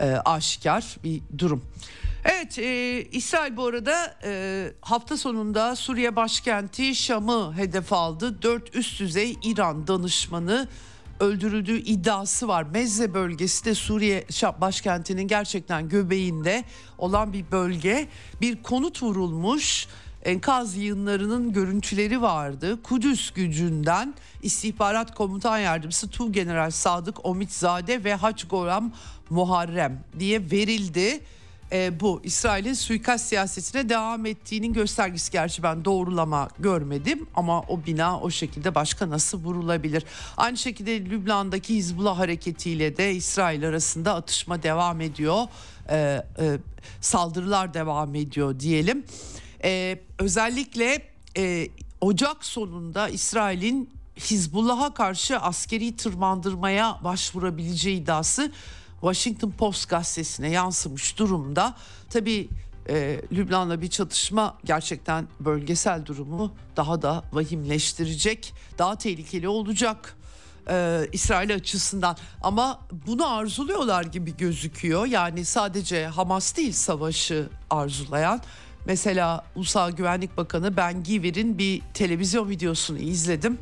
E, 0.00 0.10
aşikar 0.24 0.96
bir 1.04 1.20
durum. 1.38 1.64
Evet 2.24 2.58
e, 2.58 3.02
İsrail 3.12 3.56
bu 3.56 3.66
arada 3.66 4.16
e, 4.24 4.72
hafta 4.80 5.16
sonunda 5.16 5.76
Suriye 5.76 6.16
başkenti 6.16 6.94
Şam'ı 6.94 7.56
hedef 7.56 7.92
aldı. 7.92 8.42
Dört 8.42 8.76
üst 8.76 9.00
düzey 9.00 9.36
İran 9.42 9.86
danışmanı 9.86 10.68
öldürüldüğü 11.20 11.78
iddiası 11.78 12.48
var. 12.48 12.62
Mezze 12.62 13.14
bölgesi 13.14 13.64
de 13.64 13.74
Suriye 13.74 14.24
başkentinin 14.60 15.28
gerçekten 15.28 15.88
göbeğinde 15.88 16.64
olan 16.98 17.32
bir 17.32 17.50
bölge. 17.50 18.08
Bir 18.40 18.62
konut 18.62 19.02
vurulmuş 19.02 19.88
enkaz 20.24 20.76
yığınlarının 20.76 21.52
görüntüleri 21.52 22.22
vardı. 22.22 22.82
Kudüs 22.82 23.30
gücünden 23.30 24.14
istihbarat 24.42 25.14
komutan 25.14 25.58
yardımcısı 25.58 26.10
Tu 26.10 26.32
General 26.32 26.70
Sadık 26.70 27.24
Omitzade 27.26 28.04
ve 28.04 28.14
Haç 28.14 28.44
Goram 28.44 28.92
Muharrem 29.30 30.04
diye 30.18 30.50
verildi. 30.50 31.20
E, 31.72 32.00
bu 32.00 32.20
İsrail'in 32.24 32.74
suikast 32.74 33.26
siyasetine 33.26 33.88
devam 33.88 34.26
ettiğinin 34.26 34.72
göstergesi 34.72 35.32
gerçi 35.32 35.62
ben 35.62 35.84
doğrulama 35.84 36.48
görmedim 36.58 37.26
ama 37.34 37.60
o 37.60 37.84
bina 37.86 38.20
o 38.20 38.30
şekilde 38.30 38.74
başka 38.74 39.10
nasıl 39.10 39.44
vurulabilir? 39.44 40.04
Aynı 40.36 40.56
şekilde 40.56 41.04
Lübnan'daki 41.04 41.74
Hizbullah 41.74 42.18
hareketiyle 42.18 42.96
de 42.96 43.14
İsrail 43.14 43.68
arasında 43.68 44.14
atışma 44.14 44.62
devam 44.62 45.00
ediyor. 45.00 45.42
E, 45.90 45.96
e, 46.38 46.58
saldırılar 47.00 47.74
devam 47.74 48.14
ediyor 48.14 48.60
diyelim. 48.60 49.04
Ee, 49.64 49.98
özellikle 50.18 51.02
e, 51.36 51.68
Ocak 52.00 52.44
sonunda 52.44 53.08
İsrail'in 53.08 53.90
Hizbullah'a 54.16 54.94
karşı 54.94 55.38
askeri 55.38 55.96
tırmandırmaya 55.96 56.98
başvurabileceği 57.04 58.02
iddiası 58.02 58.52
Washington 59.00 59.50
Post 59.50 59.88
gazetesine 59.88 60.50
yansımış 60.50 61.18
durumda. 61.18 61.74
Tabii 62.10 62.48
e, 62.88 63.20
Lübnan'la 63.32 63.80
bir 63.80 63.90
çatışma 63.90 64.58
gerçekten 64.64 65.28
bölgesel 65.40 66.06
durumu 66.06 66.52
daha 66.76 67.02
da 67.02 67.24
vahimleştirecek, 67.32 68.52
daha 68.78 68.98
tehlikeli 68.98 69.48
olacak. 69.48 70.16
Ee, 70.68 71.08
İsrail 71.12 71.54
açısından 71.54 72.16
ama 72.42 72.80
bunu 73.06 73.28
arzuluyorlar 73.28 74.04
gibi 74.04 74.36
gözüküyor. 74.36 75.06
Yani 75.06 75.44
sadece 75.44 76.06
Hamas 76.06 76.56
değil 76.56 76.72
savaşı 76.72 77.48
arzulayan 77.70 78.40
Mesela 78.86 79.44
Ulusal 79.54 79.90
Güvenlik 79.90 80.36
Bakanı 80.36 80.76
Ben 80.76 81.02
Giver'in 81.02 81.58
bir 81.58 81.82
televizyon 81.94 82.50
videosunu 82.50 82.98
izledim. 82.98 83.58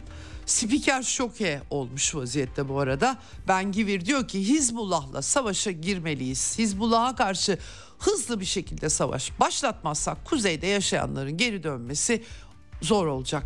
Spiker 0.47 1.03
şoke 1.03 1.61
olmuş 1.71 2.15
vaziyette 2.15 2.69
bu 2.69 2.81
arada. 2.81 3.19
Ben 3.49 3.73
Givir 3.73 4.05
diyor 4.05 4.29
ki 4.29 4.49
Hizbullah'la 4.49 5.23
savaşa 5.23 5.71
girmeliyiz. 5.71 6.59
Hizbullah'a 6.59 7.17
karşı 7.17 7.59
hızlı 7.99 8.41
bir 8.41 8.45
şekilde 8.45 8.89
savaş 8.89 9.41
başlatmazsak 9.41 10.25
kuzeyde 10.25 10.67
yaşayanların 10.67 11.37
geri 11.37 11.63
dönmesi 11.63 12.25
zor 12.81 13.07
olacak. 13.07 13.45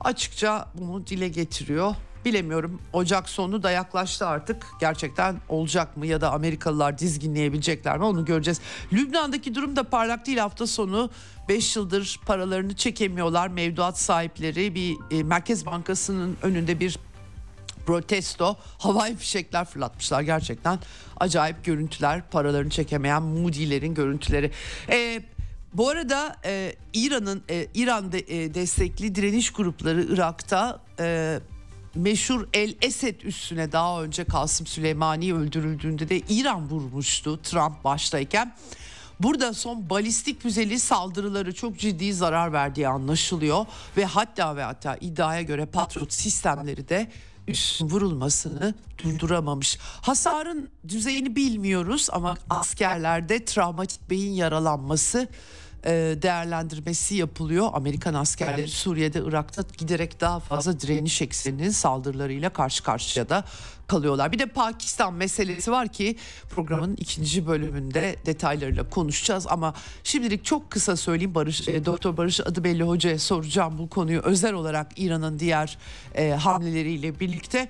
Açıkça 0.00 0.68
bunu 0.74 1.06
dile 1.06 1.28
getiriyor. 1.28 1.94
Bilemiyorum 2.24 2.82
Ocak 2.92 3.28
sonu 3.28 3.62
da 3.62 3.70
yaklaştı 3.70 4.26
artık. 4.26 4.66
Gerçekten 4.80 5.36
olacak 5.48 5.96
mı 5.96 6.06
ya 6.06 6.20
da 6.20 6.32
Amerikalılar 6.32 6.98
dizginleyebilecekler 6.98 7.98
mi 7.98 8.04
onu 8.04 8.24
göreceğiz. 8.24 8.60
Lübnan'daki 8.92 9.54
durum 9.54 9.76
da 9.76 9.84
parlak 9.84 10.26
değil 10.26 10.38
hafta 10.38 10.66
sonu 10.66 11.10
5 11.48 11.76
yıldır 11.76 12.20
paralarını 12.26 12.74
çekemiyorlar. 12.74 13.48
Mevduat 13.48 13.98
sahipleri 13.98 14.74
bir 14.74 14.96
e, 15.10 15.22
Merkez 15.22 15.66
Bankası'nın 15.66 16.36
önünde 16.42 16.80
bir 16.80 16.98
protesto 17.86 18.56
havai 18.78 19.16
fişekler 19.16 19.64
fırlatmışlar 19.64 20.22
gerçekten 20.22 20.78
acayip 21.20 21.64
görüntüler 21.64 22.22
paralarını 22.30 22.70
çekemeyen 22.70 23.22
Moody'lerin 23.22 23.94
görüntüleri. 23.94 24.50
Ee, 24.88 25.22
bu 25.74 25.88
arada 25.88 26.36
e, 26.44 26.74
İran'ın 26.92 27.42
e, 27.50 27.66
İran 27.74 28.12
de, 28.12 28.18
e, 28.18 28.54
destekli 28.54 29.14
direniş 29.14 29.50
grupları 29.52 30.02
Irak'ta 30.02 30.80
e, 31.00 31.38
meşhur 31.94 32.48
El 32.52 32.74
Esed 32.82 33.20
üstüne 33.20 33.72
daha 33.72 34.02
önce 34.02 34.24
Kasım 34.24 34.66
Süleymani 34.66 35.34
öldürüldüğünde 35.34 36.08
de 36.08 36.18
İran 36.18 36.70
vurmuştu 36.70 37.42
Trump 37.42 37.84
baştayken. 37.84 38.54
Burada 39.20 39.54
son 39.54 39.90
balistik 39.90 40.42
füzeli 40.42 40.80
saldırıları 40.80 41.54
çok 41.54 41.78
ciddi 41.78 42.14
zarar 42.14 42.52
verdiği 42.52 42.88
anlaşılıyor 42.88 43.66
ve 43.96 44.04
hatta 44.04 44.56
ve 44.56 44.62
hatta 44.62 44.96
iddiaya 44.96 45.42
göre 45.42 45.66
Patriot 45.66 46.12
sistemleri 46.12 46.88
de 46.88 47.10
üst 47.48 47.82
vurulmasını 47.82 48.74
durduramamış. 49.04 49.78
Hasarın 49.80 50.70
düzeyini 50.88 51.36
bilmiyoruz 51.36 52.08
ama 52.12 52.36
askerlerde 52.50 53.44
travmatik 53.44 54.10
beyin 54.10 54.32
yaralanması 54.32 55.28
e, 55.84 55.90
değerlendirmesi 56.22 57.14
yapılıyor. 57.14 57.70
Amerikan 57.72 58.14
askerleri 58.14 58.68
Suriye'de, 58.68 59.22
Irak'ta 59.26 59.62
giderek 59.78 60.20
daha 60.20 60.40
fazla 60.40 60.80
direniş 60.80 61.22
ekseninin 61.22 61.70
saldırılarıyla 61.70 62.50
karşı 62.50 62.82
karşıya 62.82 63.28
da 63.28 63.44
kalıyorlar. 63.86 64.32
Bir 64.32 64.38
de 64.38 64.46
Pakistan 64.46 65.14
meselesi 65.14 65.70
var 65.70 65.88
ki 65.88 66.16
programın 66.50 66.96
ikinci 66.96 67.46
bölümünde 67.46 68.16
detaylarıyla 68.26 68.90
konuşacağız 68.90 69.46
ama 69.46 69.74
şimdilik 70.04 70.44
çok 70.44 70.70
kısa 70.70 70.96
söyleyeyim 70.96 71.34
Barış 71.34 71.68
e, 71.68 71.84
Doktor 71.84 72.16
Barış 72.16 72.40
Adıbelli 72.40 72.82
Hoca'ya 72.82 73.18
soracağım 73.18 73.78
bu 73.78 73.88
konuyu 73.88 74.20
özel 74.20 74.52
olarak 74.52 74.92
İran'ın 74.96 75.38
diğer 75.38 75.78
e, 76.14 76.30
hamleleriyle 76.30 77.20
birlikte. 77.20 77.68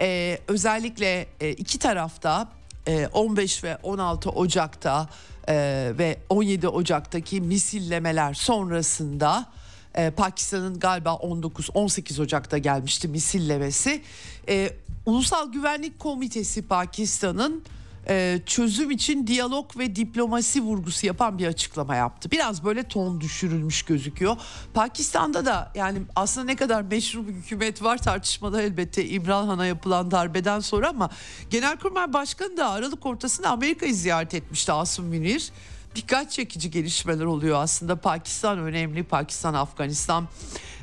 E, 0.00 0.38
özellikle 0.48 1.26
e, 1.40 1.50
iki 1.50 1.78
tarafta 1.78 2.48
e, 2.86 3.06
15 3.06 3.64
ve 3.64 3.78
16 3.82 4.30
Ocak'ta 4.30 5.08
e, 5.48 5.92
ve 5.98 6.18
17 6.28 6.68
Ocak'taki 6.68 7.40
misillemeler 7.40 8.34
sonrasında 8.34 9.46
e, 9.94 10.10
Pakistan'ın 10.10 10.78
galiba 10.78 11.10
19-18 11.10 12.22
Ocak'ta 12.22 12.58
gelmişti 12.58 13.08
misillemesi. 13.08 14.02
E, 14.48 14.70
Ulusal 15.06 15.52
Güvenlik 15.52 15.98
Komitesi 15.98 16.62
Pakistan'ın 16.62 17.62
e, 18.08 18.40
çözüm 18.46 18.90
için 18.90 19.26
diyalog 19.26 19.78
ve 19.78 19.96
diplomasi 19.96 20.60
vurgusu 20.60 21.06
yapan 21.06 21.38
bir 21.38 21.46
açıklama 21.46 21.96
yaptı. 21.96 22.30
Biraz 22.30 22.64
böyle 22.64 22.82
ton 22.82 23.20
düşürülmüş 23.20 23.82
gözüküyor. 23.82 24.36
Pakistan'da 24.74 25.46
da 25.46 25.72
yani 25.74 25.98
aslında 26.16 26.46
ne 26.46 26.56
kadar 26.56 26.82
meşru 26.82 27.28
bir 27.28 27.32
hükümet 27.32 27.82
var 27.82 27.98
tartışmalı 27.98 28.62
elbette 28.62 29.06
İmran 29.06 29.46
Han'a 29.46 29.66
yapılan 29.66 30.10
darbeden 30.10 30.60
sonra 30.60 30.88
ama 30.88 31.10
Genelkurmay 31.50 32.12
Başkanı 32.12 32.56
da 32.56 32.70
Aralık 32.70 33.06
ortasında 33.06 33.50
Amerika'yı 33.50 33.94
ziyaret 33.94 34.34
etmişti 34.34 34.72
Asım 34.72 35.06
Münir. 35.06 35.50
Dikkat 35.94 36.30
çekici 36.30 36.70
gelişmeler 36.70 37.24
oluyor 37.24 37.62
aslında 37.62 37.96
Pakistan 37.96 38.58
önemli 38.58 39.02
Pakistan 39.02 39.54
Afganistan 39.54 40.28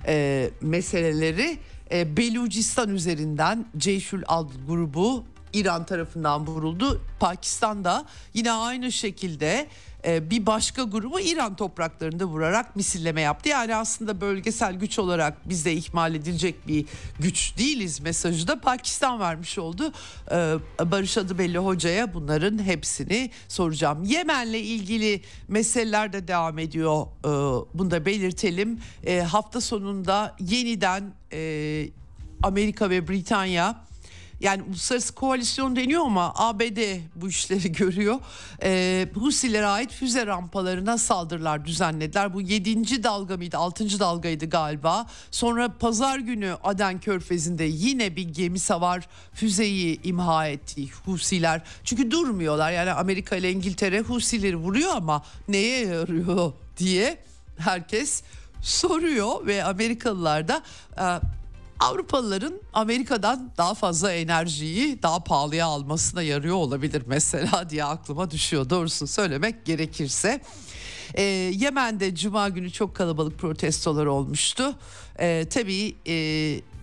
e, 0.07 0.49
meseleleri 0.61 1.57
e, 1.91 2.17
Belucistan 2.17 2.89
üzerinden 2.89 3.65
Ceyşül 3.78 4.24
Ad 4.28 4.49
grubu 4.67 5.24
İran 5.53 5.85
tarafından 5.85 6.47
vuruldu. 6.47 7.01
Pakistan'da 7.19 8.05
yine 8.33 8.51
aynı 8.51 8.91
şekilde 8.91 9.67
e, 10.05 10.29
bir 10.29 10.45
başka 10.45 10.83
grubu 10.83 11.19
İran 11.19 11.55
topraklarında 11.55 12.25
vurarak 12.25 12.75
misilleme 12.75 13.21
yaptı. 13.21 13.49
Yani 13.49 13.75
aslında 13.75 14.21
bölgesel 14.21 14.73
güç 14.73 14.99
olarak 14.99 15.49
bizde 15.49 15.73
ihmal 15.73 16.15
edilecek 16.15 16.67
bir 16.67 16.85
güç 17.19 17.57
değiliz 17.57 17.99
mesajı 17.99 18.47
da 18.47 18.61
Pakistan 18.61 19.19
vermiş 19.19 19.57
oldu. 19.57 19.93
E, 20.31 20.55
Barış 20.91 21.17
Adıbelli 21.17 21.57
Hoca'ya 21.57 22.13
bunların 22.13 22.63
hepsini 22.63 23.31
soracağım. 23.47 24.03
Yemen'le 24.03 24.53
ilgili 24.53 25.21
meseleler 25.47 26.13
de 26.13 26.27
devam 26.27 26.59
ediyor. 26.59 27.07
E, 27.25 27.29
bunu 27.73 27.91
da 27.91 28.05
belirtelim. 28.05 28.79
Hafta 29.27 29.61
sonunda 29.61 30.35
yeniden 30.39 31.13
Amerika 32.43 32.89
ve 32.89 33.07
Britanya 33.07 33.88
yani 34.39 34.63
uluslararası 34.63 35.15
koalisyon 35.15 35.75
deniyor 35.75 36.05
ama 36.05 36.33
ABD 36.35 36.99
bu 37.15 37.29
işleri 37.29 37.71
görüyor. 37.71 38.19
Ee, 38.63 39.07
Husilere 39.13 39.65
ait 39.65 39.91
füze 39.91 40.25
rampalarına 40.25 40.97
saldırılar 40.97 41.65
düzenlediler. 41.65 42.33
Bu 42.33 42.41
7. 42.41 43.03
dalga 43.03 43.37
mıydı 43.37 43.57
6. 43.57 43.99
dalgaydı 43.99 44.49
galiba. 44.49 45.05
Sonra 45.31 45.77
pazar 45.77 46.19
günü 46.19 46.57
Aden 46.63 46.99
Körfezi'nde 46.99 47.63
yine 47.63 48.15
bir 48.15 48.23
gemi 48.23 48.59
savar 48.59 49.07
füzeyi 49.33 50.01
imha 50.03 50.47
etti 50.47 50.89
Husiler. 51.05 51.61
Çünkü 51.83 52.11
durmuyorlar 52.11 52.71
yani 52.71 52.91
Amerika 52.91 53.35
ile 53.35 53.51
İngiltere 53.51 53.99
Husileri 53.99 54.55
vuruyor 54.55 54.91
ama 54.95 55.23
neye 55.47 55.85
yarıyor 55.85 56.53
diye 56.77 57.17
herkes 57.57 58.23
soruyor 58.61 59.47
ve 59.47 59.63
Amerikalılar 59.63 60.47
da 60.47 60.61
Avrupalıların 61.80 62.61
Amerika'dan 62.73 63.51
daha 63.57 63.73
fazla 63.73 64.11
enerjiyi 64.11 65.03
daha 65.03 65.23
pahalıya 65.23 65.65
almasına 65.65 66.21
yarıyor 66.21 66.55
olabilir 66.55 67.03
mesela 67.05 67.65
diye 67.69 67.84
aklıma 67.84 68.32
düşüyor 68.32 68.69
doğrusunu 68.69 69.07
söylemek 69.07 69.65
gerekirse. 69.65 70.41
Ee, 71.13 71.21
Yemen'de 71.55 72.15
Cuma 72.15 72.49
günü 72.49 72.71
çok 72.71 72.95
kalabalık 72.95 73.39
protestolar 73.39 74.05
olmuştu. 74.05 74.75
Ee, 75.19 75.45
tabii 75.49 75.95
e, 76.07 76.13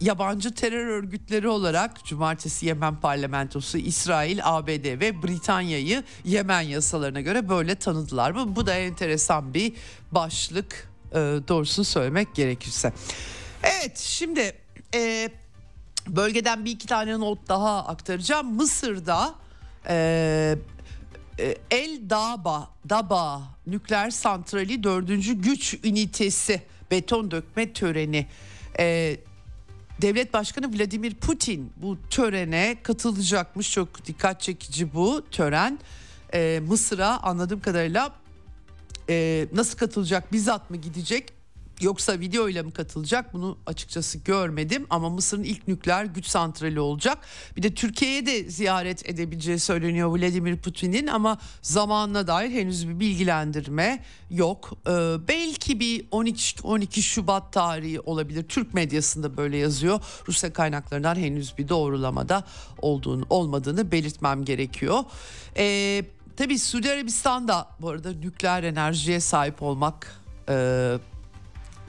yabancı 0.00 0.54
terör 0.54 0.86
örgütleri 0.86 1.48
olarak 1.48 2.04
Cumartesi 2.04 2.66
Yemen 2.66 3.00
parlamentosu 3.00 3.78
İsrail, 3.78 4.38
ABD 4.42 5.00
ve 5.00 5.22
Britanya'yı 5.22 6.02
Yemen 6.24 6.60
yasalarına 6.60 7.20
göre 7.20 7.48
böyle 7.48 7.74
tanıdılar. 7.74 8.34
Bu, 8.34 8.56
bu 8.56 8.66
da 8.66 8.74
enteresan 8.74 9.54
bir 9.54 9.72
başlık 10.12 10.88
e, 11.12 11.16
doğrusunu 11.48 11.84
söylemek 11.84 12.34
gerekirse. 12.34 12.92
Evet 13.62 13.98
şimdi 13.98 14.65
e, 14.94 15.30
bölgeden 16.08 16.64
bir 16.64 16.70
iki 16.70 16.86
tane 16.86 17.20
not 17.20 17.48
daha 17.48 17.86
aktaracağım. 17.86 18.54
Mısır'da 18.54 19.34
e, 19.88 20.56
e, 21.38 21.56
El 21.70 22.10
Daba, 22.10 22.70
Daba 22.88 23.42
nükleer 23.66 24.10
santrali 24.10 24.82
dördüncü 24.82 25.34
güç 25.34 25.74
ünitesi 25.84 26.62
beton 26.90 27.30
dökme 27.30 27.72
töreni. 27.72 28.26
E, 28.78 29.16
Devlet 30.02 30.32
Başkanı 30.32 30.78
Vladimir 30.78 31.14
Putin 31.14 31.72
bu 31.76 31.98
törene 32.10 32.76
katılacakmış. 32.82 33.72
Çok 33.72 34.06
dikkat 34.06 34.40
çekici 34.40 34.94
bu 34.94 35.22
tören. 35.30 35.78
E, 36.34 36.60
Mısır'a 36.68 37.18
anladığım 37.18 37.60
kadarıyla 37.60 38.12
e, 39.08 39.46
nasıl 39.52 39.78
katılacak 39.78 40.32
bizzat 40.32 40.70
mı 40.70 40.76
gidecek 40.76 41.35
yoksa 41.80 42.20
video 42.20 42.48
ile 42.48 42.62
mi 42.62 42.70
katılacak 42.70 43.34
bunu 43.34 43.58
açıkçası 43.66 44.18
görmedim 44.18 44.86
ama 44.90 45.10
Mısır'ın 45.10 45.42
ilk 45.42 45.68
nükleer 45.68 46.04
güç 46.04 46.26
santrali 46.26 46.80
olacak. 46.80 47.18
Bir 47.56 47.62
de 47.62 47.74
Türkiye'ye 47.74 48.26
de 48.26 48.50
ziyaret 48.50 49.08
edebileceği 49.08 49.58
söyleniyor 49.58 50.08
Vladimir 50.08 50.56
Putin'in 50.56 51.06
ama 51.06 51.38
zamanına 51.62 52.26
dair 52.26 52.50
henüz 52.50 52.88
bir 52.88 53.00
bilgilendirme 53.00 54.04
yok. 54.30 54.72
Ee, 54.86 54.90
belki 55.28 55.80
bir 55.80 56.06
12 56.10 56.62
12 56.62 57.02
Şubat 57.02 57.52
tarihi 57.52 58.00
olabilir. 58.00 58.48
Türk 58.48 58.74
medyasında 58.74 59.36
böyle 59.36 59.56
yazıyor. 59.56 60.00
Rusya 60.28 60.52
kaynaklarından 60.52 61.16
henüz 61.16 61.58
bir 61.58 61.68
doğrulamada 61.68 62.44
olduğunu 62.78 63.26
olmadığını 63.30 63.92
belirtmem 63.92 64.44
gerekiyor. 64.44 65.04
Ee, 65.56 66.04
tabii 66.36 66.58
Suudi 66.58 66.90
Arabistan'da 66.90 67.68
bu 67.80 67.88
arada 67.88 68.12
nükleer 68.12 68.62
enerjiye 68.62 69.20
sahip 69.20 69.62
olmak 69.62 70.22
e, 70.48 70.98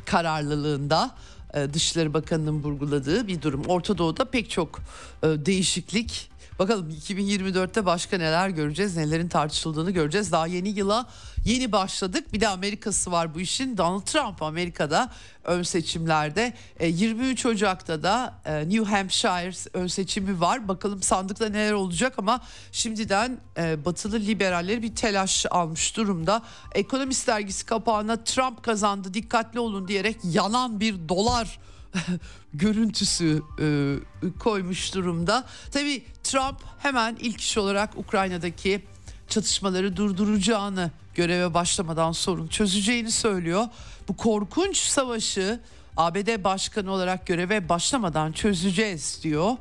kararlılığında 0.07 1.11
e, 1.53 1.73
Dışişleri 1.73 2.13
Bakanı'nın 2.13 2.63
vurguladığı 2.63 3.27
bir 3.27 3.41
durum. 3.41 3.63
Orta 3.67 3.97
Doğu'da 3.97 4.25
pek 4.25 4.49
çok 4.49 4.79
e, 5.23 5.27
değişiklik 5.27 6.29
Bakalım 6.59 6.89
2024'te 6.89 7.85
başka 7.85 8.17
neler 8.17 8.49
göreceğiz, 8.49 8.97
nelerin 8.97 9.27
tartışıldığını 9.27 9.91
göreceğiz. 9.91 10.31
Daha 10.31 10.47
yeni 10.47 10.69
yıla 10.69 11.05
yeni 11.45 11.71
başladık. 11.71 12.33
Bir 12.33 12.41
de 12.41 12.47
Amerika'sı 12.47 13.11
var 13.11 13.35
bu 13.35 13.39
işin. 13.39 13.77
Donald 13.77 14.01
Trump 14.01 14.41
Amerika'da 14.41 15.09
ön 15.43 15.63
seçimlerde 15.63 16.53
23 16.81 17.45
e, 17.45 17.49
Ocak'ta 17.49 18.03
da 18.03 18.41
e, 18.45 18.69
New 18.69 18.83
Hampshire 18.83 19.53
ön 19.73 19.87
seçimi 19.87 20.41
var. 20.41 20.67
Bakalım 20.67 21.01
sandıkta 21.01 21.49
neler 21.49 21.73
olacak 21.73 22.13
ama 22.17 22.41
şimdiden 22.71 23.37
e, 23.57 23.85
batılı 23.85 24.19
liberalleri 24.19 24.81
bir 24.81 24.95
telaş 24.95 25.45
almış 25.51 25.97
durumda. 25.97 26.41
Ekonomist 26.75 27.27
dergisi 27.27 27.65
kapağına 27.65 28.23
Trump 28.23 28.63
kazandı 28.63 29.13
dikkatli 29.13 29.59
olun 29.59 29.87
diyerek 29.87 30.17
yanan 30.23 30.79
bir 30.79 31.09
dolar 31.09 31.59
görüntüsü 32.53 33.41
e, 33.59 33.95
koymuş 34.39 34.93
durumda. 34.93 35.47
Tabii 35.71 36.03
Trump 36.23 36.57
hemen 36.79 37.17
ilk 37.19 37.41
iş 37.41 37.57
olarak 37.57 37.97
Ukrayna'daki 37.97 38.81
çatışmaları 39.27 39.97
durduracağını 39.97 40.91
göreve 41.15 41.53
başlamadan 41.53 42.11
sorun 42.11 42.47
çözeceğini 42.47 43.11
söylüyor. 43.11 43.65
Bu 44.07 44.17
korkunç 44.17 44.77
savaşı 44.77 45.59
ABD 45.97 46.43
başkanı 46.43 46.91
olarak 46.91 47.27
göreve 47.27 47.69
başlamadan 47.69 48.31
çözeceğiz 48.31 49.19
diyor. 49.23 49.51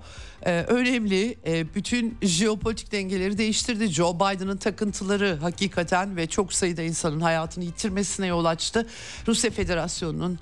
Ee, 0.42 0.64
önemli 0.68 1.38
e, 1.46 1.74
bütün 1.74 2.18
jeopolitik 2.22 2.92
dengeleri 2.92 3.38
değiştirdi. 3.38 3.86
Joe 3.86 4.14
Biden'ın 4.14 4.56
takıntıları 4.56 5.38
hakikaten 5.40 6.16
ve 6.16 6.26
çok 6.26 6.52
sayıda 6.52 6.82
insanın 6.82 7.20
hayatını 7.20 7.64
yitirmesine 7.64 8.26
yol 8.26 8.44
açtı. 8.44 8.86
Rusya 9.26 9.50
Federasyonu'nun 9.50 10.38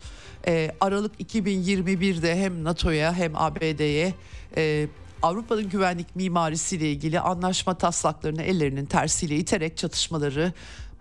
e, 0.47 0.70
Aralık 0.80 1.20
2021'de 1.20 2.36
hem 2.36 2.64
NATO'ya 2.64 3.14
hem 3.14 3.36
ABD'ye 3.36 4.14
e, 4.57 4.86
Avrupa'nın 5.22 5.68
güvenlik 5.68 6.16
mimarisiyle 6.16 6.90
ilgili 6.90 7.20
anlaşma 7.20 7.78
taslaklarını 7.78 8.42
ellerinin 8.42 8.86
tersiyle 8.86 9.36
iterek 9.36 9.76
çatışmaları 9.76 10.53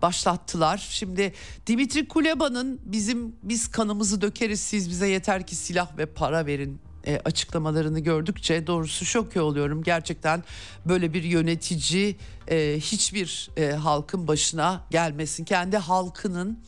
başlattılar. 0.02 0.88
Şimdi 0.90 1.34
Dimitri 1.68 2.08
Kuleba'nın 2.08 2.80
bizim 2.86 3.36
biz 3.44 3.72
kanımızı 3.72 4.22
dökeriz 4.22 4.62
siz 4.62 4.90
bize 4.90 5.08
yeter 5.08 5.48
ki 5.48 5.56
silah 5.56 5.98
ve 5.98 6.06
para 6.06 6.46
verin 6.46 6.80
e, 7.08 7.22
açıklamalarını 7.26 8.00
gördükçe 8.00 8.68
doğrusu 8.68 9.06
şok 9.06 9.38
oluyorum. 9.38 9.84
Gerçekten 9.84 10.44
böyle 10.86 11.14
bir 11.14 11.24
yönetici 11.24 12.16
e, 12.48 12.78
hiçbir 12.80 13.50
e, 13.58 13.72
halkın 13.72 14.28
başına 14.28 14.84
gelmesin. 14.92 15.46
Kendi 15.46 15.78
halkının 15.78 16.60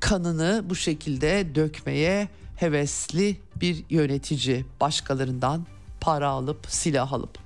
kanını 0.00 0.64
bu 0.64 0.74
şekilde 0.74 1.54
dökmeye 1.54 2.28
hevesli 2.56 3.36
bir 3.56 3.84
yönetici 3.90 4.64
başkalarından 4.80 5.66
para 6.00 6.28
alıp 6.28 6.66
silah 6.68 7.12
alıp. 7.12 7.38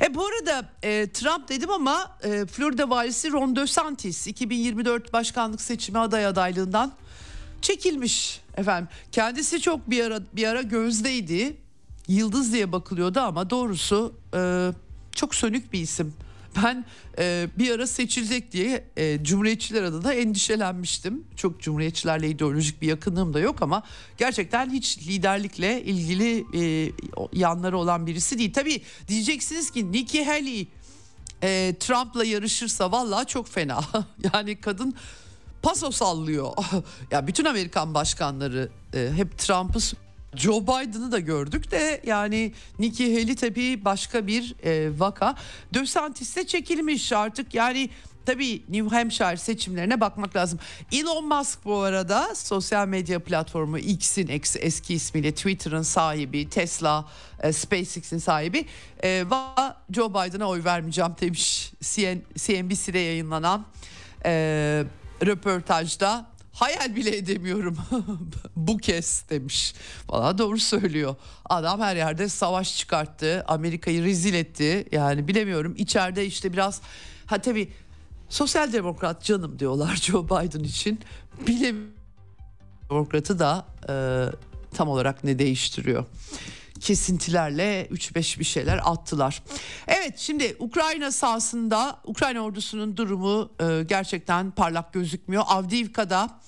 E 0.00 0.14
bu 0.14 0.26
arada 0.26 0.68
e, 0.82 1.06
Trump 1.12 1.48
dedim 1.48 1.70
ama 1.70 2.16
e, 2.24 2.46
Florida 2.46 2.90
valisi 2.90 3.32
Ron 3.32 3.56
DeSantis 3.56 4.26
2024 4.26 5.12
başkanlık 5.12 5.60
seçimi 5.60 5.98
aday 5.98 6.26
adaylığından 6.26 6.92
çekilmiş 7.62 8.40
efendim. 8.56 8.88
Kendisi 9.12 9.60
çok 9.60 9.90
bir 9.90 10.04
ara 10.04 10.20
bir 10.32 10.46
ara 10.46 10.62
gözdeydi. 10.62 11.56
Yıldız 12.08 12.52
diye 12.52 12.72
bakılıyordu 12.72 13.20
ama 13.20 13.50
doğrusu 13.50 14.14
e, 14.34 14.70
çok 15.14 15.34
sönük 15.34 15.72
bir 15.72 15.80
isim. 15.80 16.14
Ben 16.64 16.84
e, 17.18 17.48
bir 17.58 17.70
ara 17.70 17.86
seçilecek 17.86 18.52
diye 18.52 18.84
e, 18.96 19.24
Cumhuriyetçiler 19.24 19.82
adına 19.82 20.12
endişelenmiştim. 20.12 21.24
Çok 21.36 21.60
Cumhuriyetçilerle 21.60 22.28
ideolojik 22.28 22.82
bir 22.82 22.88
yakınlığım 22.88 23.34
da 23.34 23.40
yok 23.40 23.62
ama 23.62 23.82
gerçekten 24.18 24.70
hiç 24.70 24.98
liderlikle 24.98 25.82
ilgili 25.84 26.44
e, 26.54 26.92
yanları 27.32 27.78
olan 27.78 28.06
birisi 28.06 28.38
değil. 28.38 28.52
Tabii 28.52 28.82
diyeceksiniz 29.08 29.70
ki 29.70 29.92
Nikki 29.92 30.24
Haley 30.24 30.68
e, 31.42 31.74
Trump'la 31.80 32.24
yarışırsa 32.24 32.92
vallahi 32.92 33.26
çok 33.26 33.48
fena. 33.48 33.80
yani 34.34 34.60
kadın 34.60 34.94
paso 35.62 35.90
sallıyor. 35.90 36.52
ya 37.10 37.26
bütün 37.26 37.44
Amerikan 37.44 37.94
başkanları 37.94 38.68
e, 38.94 39.10
hep 39.16 39.38
Trump'ı 39.38 39.78
Joe 40.36 40.62
Biden'ı 40.62 41.12
da 41.12 41.18
gördük 41.18 41.70
de 41.70 42.00
yani 42.06 42.52
Nikki 42.78 43.20
Haley 43.20 43.34
tabii 43.34 43.84
başka 43.84 44.26
bir 44.26 44.54
e, 44.64 45.00
vaka. 45.00 45.34
DeSantis 45.74 46.36
de 46.36 46.46
çekilmiş 46.46 47.12
artık 47.12 47.54
yani 47.54 47.90
Tabii 48.26 48.62
New 48.68 48.96
Hampshire 48.96 49.36
seçimlerine 49.36 50.00
bakmak 50.00 50.36
lazım. 50.36 50.58
Elon 50.92 51.28
Musk 51.28 51.64
bu 51.64 51.78
arada 51.78 52.34
sosyal 52.34 52.88
medya 52.88 53.18
platformu 53.18 53.78
X'in 53.78 54.28
eski 54.60 54.94
ismiyle 54.94 55.32
Twitter'ın 55.32 55.82
sahibi, 55.82 56.48
Tesla, 56.48 57.08
e, 57.40 57.52
SpaceX'in 57.52 58.18
sahibi. 58.18 58.66
E, 59.04 59.24
Joe 59.90 60.10
Biden'a 60.10 60.48
oy 60.48 60.64
vermeyeceğim 60.64 61.12
demiş 61.20 61.72
CN, 61.80 62.22
CNBC'de 62.36 62.98
yayınlanan 62.98 63.66
e, 64.24 64.30
röportajda 65.26 66.26
hayal 66.56 66.96
bile 66.96 67.16
edemiyorum 67.16 67.76
bu 68.56 68.76
kez 68.78 69.24
demiş. 69.30 69.74
Valla 70.08 70.38
doğru 70.38 70.58
söylüyor. 70.58 71.14
Adam 71.44 71.80
her 71.80 71.96
yerde 71.96 72.28
savaş 72.28 72.76
çıkarttı. 72.76 73.44
Amerika'yı 73.48 74.04
rezil 74.04 74.34
etti. 74.34 74.86
Yani 74.92 75.28
bilemiyorum 75.28 75.74
içeride 75.76 76.26
işte 76.26 76.52
biraz 76.52 76.80
ha 77.26 77.38
tabii 77.38 77.72
sosyal 78.28 78.72
demokrat 78.72 79.24
canım 79.24 79.58
diyorlar 79.58 79.96
Joe 80.02 80.24
Biden 80.24 80.64
için. 80.64 81.00
Bilemiyorum. 81.46 81.92
Demokratı 82.90 83.38
da 83.38 83.66
e, 83.88 83.94
tam 84.76 84.88
olarak 84.88 85.24
ne 85.24 85.38
değiştiriyor 85.38 86.04
kesintilerle 86.86 87.86
3-5 87.90 88.38
bir 88.38 88.44
şeyler 88.44 88.80
attılar. 88.84 89.42
Evet 89.88 90.18
şimdi 90.18 90.56
Ukrayna 90.58 91.12
sahasında 91.12 92.00
Ukrayna 92.04 92.40
ordusunun 92.40 92.96
durumu 92.96 93.50
e, 93.60 93.82
gerçekten 93.82 94.50
parlak 94.50 94.92
gözükmüyor. 94.92 95.42
Avdiivka'da 95.46 96.40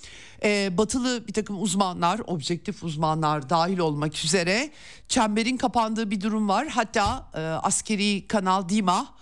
e, 0.43 0.78
batılı 0.78 1.26
bir 1.28 1.32
takım 1.32 1.62
uzmanlar, 1.62 2.20
objektif 2.26 2.84
uzmanlar 2.84 3.51
dahil 3.51 3.78
olmak 3.78 4.24
üzere 4.24 4.70
çemberin 5.09 5.57
kapandığı 5.57 6.11
bir 6.11 6.20
durum 6.20 6.49
var. 6.49 6.68
Hatta 6.68 7.30
e, 7.34 7.41
askeri 7.41 8.28
kanal 8.28 8.68
Dima 8.68 9.14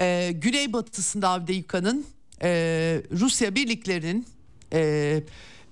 e, 0.00 0.30
güneybatısında 0.34 1.28
Avdiivka'nın 1.28 2.06
e, 2.42 2.50
Rusya 3.12 3.54
birliklerinin 3.54 4.26
e, 4.72 5.22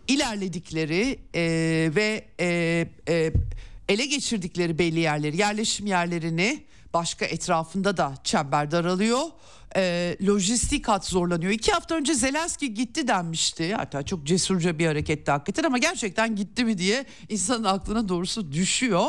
ilerledikleri 0.09 1.18
e, 1.34 1.42
ve 1.94 2.24
e, 2.40 2.88
e, 3.09 3.32
ele 3.89 4.07
geçirdikleri 4.07 4.78
belli 4.78 5.01
yerleri, 5.01 5.37
yerleşim 5.37 5.87
yerlerini 5.87 6.64
başka 6.95 7.24
etrafında 7.24 7.97
da 7.97 8.14
çember 8.24 8.70
daralıyor. 8.70 9.20
E, 9.76 10.16
lojistik 10.26 10.88
hat 10.88 11.06
zorlanıyor. 11.06 11.52
İki 11.52 11.72
hafta 11.72 11.94
önce 11.94 12.14
Zelenski 12.14 12.74
gitti 12.74 13.08
denmişti. 13.08 13.74
Hatta 13.74 14.02
çok 14.02 14.24
cesurca 14.24 14.78
bir 14.78 14.86
hareketti 14.86 15.30
hakikaten 15.30 15.62
ama 15.64 15.78
gerçekten 15.78 16.36
gitti 16.36 16.64
mi 16.64 16.78
diye 16.78 17.06
insanın 17.28 17.64
aklına 17.64 18.08
doğrusu 18.08 18.52
düşüyor. 18.52 19.06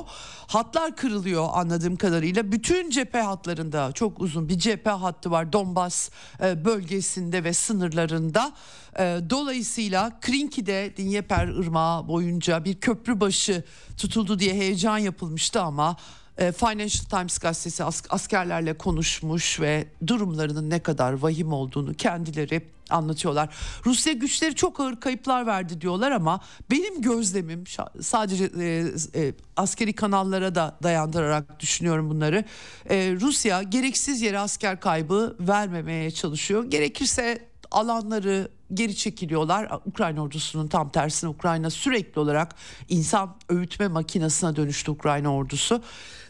Hatlar 0.47 0.95
kırılıyor 0.95 1.47
anladığım 1.53 1.95
kadarıyla. 1.95 2.51
Bütün 2.51 2.89
cephe 2.89 3.21
hatlarında 3.21 3.91
çok 3.91 4.21
uzun 4.21 4.49
bir 4.49 4.59
cephe 4.59 4.89
hattı 4.89 5.31
var 5.31 5.53
Donbas 5.53 6.09
e, 6.43 6.65
bölgesinde 6.65 7.43
ve 7.43 7.53
sınırlarında. 7.53 8.51
E, 8.99 9.19
dolayısıyla 9.29 10.19
Krinki'de 10.21 10.93
Dinyeper 10.97 11.47
Irmağı 11.47 12.07
boyunca 12.07 12.65
bir 12.65 12.79
köprü 12.79 13.19
başı 13.19 13.63
tutuldu 13.97 14.39
diye 14.39 14.53
heyecan 14.53 14.97
yapılmıştı 14.97 15.61
ama 15.61 15.97
Financial 16.37 17.05
Times 17.09 17.37
gazetesi 17.37 17.83
askerlerle 18.09 18.77
konuşmuş 18.77 19.59
ve 19.59 19.87
durumlarının 20.07 20.69
ne 20.69 20.79
kadar 20.79 21.13
vahim 21.13 21.53
olduğunu 21.53 21.93
kendileri 21.93 22.61
anlatıyorlar. 22.89 23.49
Rusya 23.85 24.13
güçleri 24.13 24.55
çok 24.55 24.79
ağır 24.79 24.99
kayıplar 24.99 25.45
verdi 25.45 25.81
diyorlar 25.81 26.11
ama 26.11 26.39
benim 26.71 27.01
gözlemim 27.01 27.63
sadece 28.01 28.49
e, 28.59 28.85
e, 29.15 29.33
askeri 29.57 29.93
kanallara 29.93 30.55
da 30.55 30.77
dayandırarak 30.83 31.59
düşünüyorum 31.59 32.09
bunları. 32.09 32.43
E, 32.89 33.15
Rusya 33.21 33.63
gereksiz 33.63 34.21
yere 34.21 34.39
asker 34.39 34.79
kaybı 34.79 35.35
vermemeye 35.39 36.11
çalışıyor. 36.11 36.63
Gerekirse 36.65 37.47
alanları 37.71 38.51
geri 38.73 38.95
çekiliyorlar. 38.95 39.71
Ukrayna 39.85 40.21
ordusunun 40.21 40.67
tam 40.67 40.89
tersine 40.89 41.29
Ukrayna 41.29 41.69
sürekli 41.69 42.19
olarak 42.19 42.55
insan 42.89 43.35
öğütme 43.49 43.87
makinesine 43.87 44.55
dönüştü 44.55 44.91
Ukrayna 44.91 45.35
ordusu. 45.35 45.81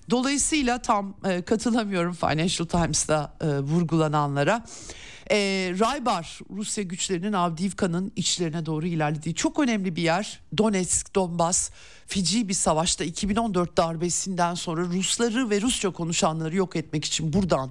Dolayısıyla 0.10 0.82
tam 0.82 1.16
e, 1.26 1.42
katılamıyorum 1.42 2.14
Financial 2.14 2.68
Times'ta 2.68 3.34
e, 3.42 3.48
vurgulananlara. 3.60 4.66
E, 5.32 5.38
Raybar 5.80 6.40
Rusya 6.50 6.84
güçlerinin 6.84 7.34
Avdiivka'nın 7.34 8.12
içlerine 8.16 8.66
doğru 8.66 8.88
ilerlediği 8.88 9.36
çok 9.36 9.60
önemli 9.60 9.96
bir 9.96 10.02
yer. 10.02 10.40
Donetsk, 10.58 11.16
Donbas 11.16 11.72
Fici 12.08 12.50
bir 12.50 12.54
savaşta 12.54 13.04
2014 13.04 13.78
darbesinden 13.78 14.54
sonra 14.54 14.82
Rusları 14.82 15.50
ve 15.50 15.62
Rusça 15.62 15.90
konuşanları 15.90 16.56
yok 16.56 16.76
etmek 16.76 17.06
için 17.06 17.34
buradan 17.34 17.70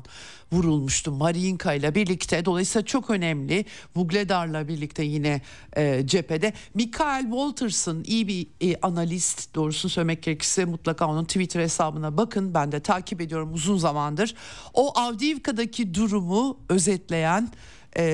vurulmuştu 0.52 1.12
Mariinka 1.12 1.74
ile 1.74 1.94
birlikte. 1.94 2.44
Dolayısıyla 2.44 2.86
çok 2.86 3.10
önemli. 3.10 3.64
Vugledar'la 3.96 4.68
birlikte 4.68 5.04
yine 5.04 5.40
e, 5.76 6.06
cephede. 6.06 6.52
Mikael 6.74 7.22
Walters'ın 7.22 8.04
iyi 8.04 8.28
bir 8.28 8.46
e, 8.60 8.80
analist 8.82 9.54
doğrusunu 9.54 9.90
söylemek 9.90 10.22
gerekirse 10.22 10.64
mutlaka 10.64 11.08
onun 11.08 11.24
Twitter 11.24 11.60
hesabına 11.60 12.16
bakın. 12.16 12.54
Ben 12.54 12.72
de 12.72 12.80
takip 12.80 13.20
ediyorum 13.20 13.54
uzun 13.54 13.78
zamandır. 13.78 14.34
O 14.74 14.98
Avdiivka'daki 14.98 15.94
durumu 15.94 16.58
özetleyen 16.68 17.50
e, 17.98 18.04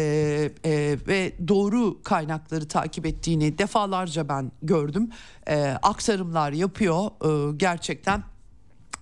e, 0.65 0.99
ve 1.07 1.33
doğru 1.49 2.03
kaynakları 2.03 2.69
takip 2.69 3.07
ettiğini 3.07 3.59
defalarca 3.59 4.29
ben 4.29 4.53
gördüm. 4.63 5.11
E, 5.49 5.77
aktarımlar 5.83 6.53
yapıyor 6.53 7.07
e, 7.25 7.57
gerçekten 7.57 8.23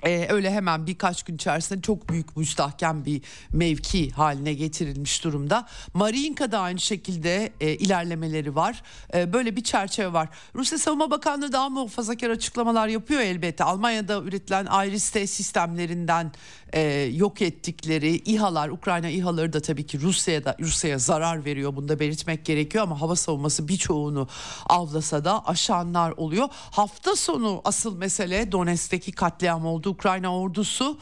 Ee, 0.04 0.26
öyle 0.30 0.50
hemen 0.50 0.86
birkaç 0.86 1.22
gün 1.22 1.34
içerisinde 1.34 1.82
çok 1.82 2.08
büyük 2.08 2.36
müstahkem 2.36 3.04
bir 3.04 3.22
mevki 3.52 4.10
haline 4.10 4.54
getirilmiş 4.54 5.24
durumda. 5.24 5.66
Mariinka'da 5.94 6.58
aynı 6.60 6.80
şekilde 6.80 7.52
e, 7.60 7.74
ilerlemeleri 7.74 8.54
var. 8.54 8.82
E, 9.14 9.32
böyle 9.32 9.56
bir 9.56 9.64
çerçeve 9.64 10.12
var. 10.12 10.28
Rusya 10.54 10.78
Savunma 10.78 11.10
Bakanlığı 11.10 11.52
daha 11.52 11.68
muhafazakar 11.68 12.30
açıklamalar 12.30 12.88
yapıyor 12.88 13.20
elbette. 13.20 13.64
Almanya'da 13.64 14.22
üretilen 14.22 14.66
Iris-T 14.66 15.26
sistemlerinden 15.26 16.32
e, 16.72 16.80
yok 17.14 17.42
ettikleri 17.42 18.16
İHA'lar, 18.16 18.68
Ukrayna 18.68 19.08
İHA'ları 19.08 19.52
da 19.52 19.60
tabii 19.60 19.86
ki 19.86 20.00
Rusya'ya 20.00 20.44
da 20.44 20.56
Rusya'ya 20.60 20.98
zarar 20.98 21.44
veriyor. 21.44 21.76
Bunu 21.76 21.88
da 21.88 22.00
belirtmek 22.00 22.44
gerekiyor 22.44 22.84
ama 22.84 23.00
hava 23.00 23.16
savunması 23.16 23.68
birçoğunu 23.68 24.28
avlasa 24.66 25.24
da 25.24 25.46
aşanlar 25.46 26.10
oluyor. 26.16 26.48
Hafta 26.70 27.16
sonu 27.16 27.60
asıl 27.64 27.96
mesele 27.96 28.52
Donetsk'teki 28.52 29.12
katliam 29.12 29.66
oldu. 29.66 29.89
Ukrayna 29.90 30.34
ordusu. 30.34 30.98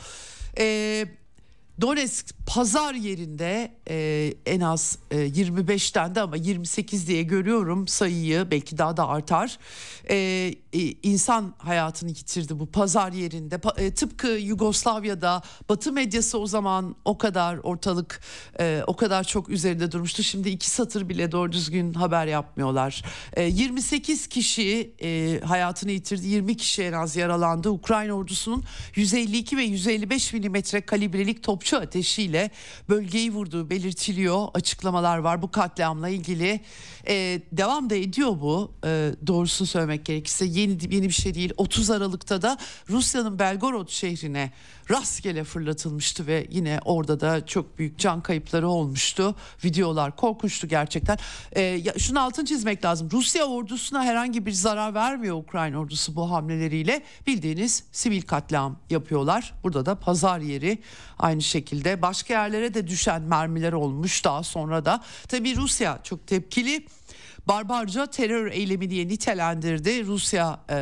E, 0.58 1.06
Donetsk 1.80 2.34
pazar 2.46 2.94
yerinde 2.94 3.72
e, 3.88 4.34
en 4.46 4.60
az 4.60 4.98
e, 5.10 5.16
25'ten 5.16 6.14
de 6.14 6.20
ama 6.20 6.36
28 6.36 7.08
diye 7.08 7.22
görüyorum 7.22 7.88
sayıyı 7.88 8.46
belki 8.50 8.78
daha 8.78 8.96
da 8.96 9.08
artar. 9.08 9.58
E, 10.10 10.16
e, 10.72 10.80
insan 11.02 11.54
hayatını 11.58 12.10
yitirdi 12.10 12.58
bu 12.58 12.66
pazar 12.66 13.12
yerinde. 13.12 13.58
Pa, 13.58 13.74
e, 13.76 13.94
tıpkı 13.94 14.28
Yugoslavya'da 14.28 15.42
Batı 15.68 15.92
medyası 15.92 16.38
o 16.38 16.46
zaman 16.46 16.96
o 17.04 17.18
kadar 17.18 17.56
ortalık 17.56 18.20
e, 18.60 18.82
o 18.86 18.96
kadar 18.96 19.24
çok 19.24 19.48
üzerinde 19.48 19.92
durmuştu. 19.92 20.22
Şimdi 20.22 20.48
iki 20.48 20.70
satır 20.70 21.08
bile 21.08 21.32
doğru 21.32 21.52
düzgün 21.52 21.94
haber 21.94 22.26
yapmıyorlar. 22.26 23.04
E, 23.32 23.42
28 23.42 24.26
kişi 24.26 24.94
e, 25.02 25.40
hayatını 25.44 25.90
yitirdi. 25.90 26.26
20 26.26 26.56
kişi 26.56 26.82
en 26.82 26.92
az 26.92 27.16
yaralandı. 27.16 27.70
Ukrayna 27.70 28.12
ordusunun 28.12 28.64
152 28.94 29.56
ve 29.56 29.62
155 29.62 30.32
milimetre 30.32 30.80
kalibrelik 30.80 31.42
topçu 31.42 31.76
ateşiyle 31.76 32.50
bölgeyi 32.88 33.32
vurduğu 33.32 33.70
belirtiliyor. 33.78 34.48
Açıklamalar 34.54 35.18
var 35.18 35.42
bu 35.42 35.50
katliamla 35.50 36.08
ilgili. 36.08 36.60
Ee, 37.08 37.40
devam 37.52 37.90
da 37.90 37.94
ediyor 37.94 38.30
bu. 38.30 38.72
Ee, 38.84 39.10
doğrusunu 39.26 39.68
söylemek 39.68 40.04
gerekirse 40.04 40.44
yeni 40.44 40.94
yeni 40.94 41.08
bir 41.08 41.10
şey 41.10 41.34
değil. 41.34 41.52
30 41.56 41.90
Aralık'ta 41.90 42.42
da 42.42 42.58
Rusya'nın 42.90 43.38
Belgorod 43.38 43.88
şehrine 43.88 44.52
rastgele 44.90 45.44
fırlatılmıştı 45.44 46.26
ve 46.26 46.46
yine 46.50 46.80
orada 46.84 47.20
da 47.20 47.46
çok 47.46 47.78
büyük 47.78 47.98
can 47.98 48.20
kayıpları 48.20 48.68
olmuştu. 48.68 49.34
Videolar 49.64 50.16
korkunçtu 50.16 50.68
gerçekten. 50.68 51.18
Ee, 51.52 51.60
ya, 51.60 51.94
şunu 51.98 52.20
altın 52.20 52.44
çizmek 52.44 52.84
lazım. 52.84 53.08
Rusya 53.12 53.44
ordusuna 53.44 54.04
herhangi 54.04 54.46
bir 54.46 54.52
zarar 54.52 54.94
vermiyor 54.94 55.36
Ukrayna 55.36 55.78
ordusu 55.78 56.16
bu 56.16 56.30
hamleleriyle. 56.30 57.02
Bildiğiniz 57.26 57.84
sivil 57.92 58.22
katliam 58.22 58.78
yapıyorlar. 58.90 59.54
Burada 59.64 59.86
da 59.86 59.94
pazar 59.94 60.38
yeri 60.38 60.78
aynı 61.18 61.42
şekilde 61.42 62.02
başka 62.02 62.34
yerlere 62.34 62.74
de 62.74 62.86
düşen 62.86 63.22
mermiler 63.22 63.72
olmuş 63.72 64.24
daha 64.24 64.42
sonra 64.42 64.84
da. 64.84 65.02
Tabii 65.28 65.56
Rusya 65.56 66.00
çok 66.02 66.26
tepkili 66.26 66.86
barbarca 67.48 68.06
terör 68.06 68.50
eylemi 68.50 68.90
diye 68.90 69.08
nitelendirdi. 69.08 70.06
Rusya 70.06 70.60
e, 70.70 70.74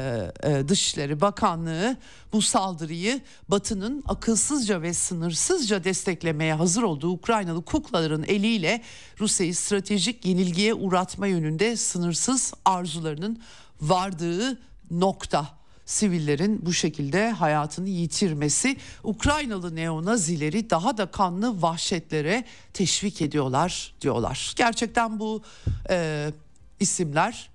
e, 0.43 0.69
Dışişleri 0.69 1.21
Bakanlığı 1.21 1.97
bu 2.33 2.43
saldırıyı 2.43 3.21
Batı'nın 3.49 4.03
akılsızca 4.09 4.83
ve 4.83 4.95
sınırsızca 4.95 5.85
desteklemeye 5.85 6.55
hazır 6.55 6.83
olduğu 6.83 7.11
Ukraynalı 7.11 7.65
kuklaların 7.65 8.23
eliyle 8.23 8.83
Rusya'yı 9.21 9.55
stratejik 9.55 10.27
yenilgiye 10.27 10.75
uğratma 10.75 11.27
yönünde 11.27 11.77
sınırsız 11.77 12.55
arzularının 12.65 13.43
vardığı 13.81 14.59
nokta 14.91 15.57
sivillerin 15.85 16.67
bu 16.67 16.73
şekilde 16.73 17.31
hayatını 17.31 17.89
yitirmesi 17.89 18.77
Ukraynalı 19.05 19.77
neonazileri 19.77 20.71
daha 20.71 20.99
da 20.99 21.07
kanlı 21.07 21.63
vahşetlere 21.63 22.45
teşvik 22.73 23.23
ediyorlar 23.23 23.95
diyorlar. 24.01 24.55
Gerçekten 24.57 25.21
bu 25.21 25.43
e, 25.91 26.31
isimler 26.81 27.51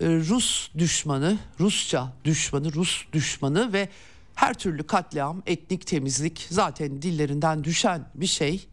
e, 0.00 0.06
Rus 0.06 0.68
düşmanı, 0.78 1.38
Rusça 1.60 2.12
düşmanı, 2.24 2.72
Rus 2.72 3.04
düşmanı 3.12 3.72
ve 3.72 3.88
her 4.34 4.54
türlü 4.54 4.82
katliam, 4.82 5.42
etnik 5.46 5.86
temizlik 5.86 6.46
zaten 6.50 7.02
dillerinden 7.02 7.64
düşen 7.64 8.08
bir 8.14 8.26
şey 8.26 8.66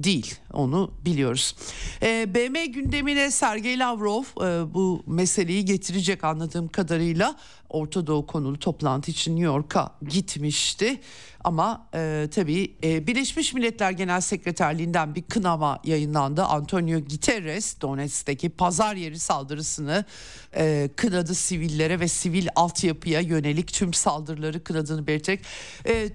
değil 0.00 0.34
onu 0.52 0.90
biliyoruz. 1.04 1.56
E, 2.02 2.34
BM 2.34 2.66
gündemine 2.66 3.30
Sergey 3.30 3.78
Lavrov 3.78 4.22
e, 4.22 4.74
bu 4.74 5.02
meseleyi 5.06 5.64
getirecek 5.64 6.24
anladığım 6.24 6.68
kadarıyla 6.68 7.36
Orta 7.72 8.06
Doğu 8.06 8.26
konulu 8.26 8.58
toplantı 8.58 9.10
için 9.10 9.36
New 9.36 9.46
York'a 9.46 9.90
gitmişti. 10.08 11.00
Ama 11.44 11.88
e, 11.94 12.28
tabii 12.34 12.74
e, 12.84 13.06
Birleşmiş 13.06 13.54
Milletler 13.54 13.90
Genel 13.90 14.20
Sekreterliğinden 14.20 15.14
bir 15.14 15.22
kınama 15.22 15.78
yayınlandı. 15.84 16.44
Antonio 16.44 17.00
Guterres 17.00 17.80
Donetsk'teki 17.80 18.48
pazar 18.50 18.94
yeri 18.96 19.18
saldırısını 19.18 20.04
e, 20.56 20.90
kınadı 20.96 21.34
sivillere 21.34 22.00
ve 22.00 22.08
sivil 22.08 22.48
altyapıya 22.56 23.20
yönelik 23.20 23.72
tüm 23.72 23.94
saldırıları 23.94 24.64
kınadığını 24.64 25.06
belirterek... 25.06 25.40
E, 25.86 26.08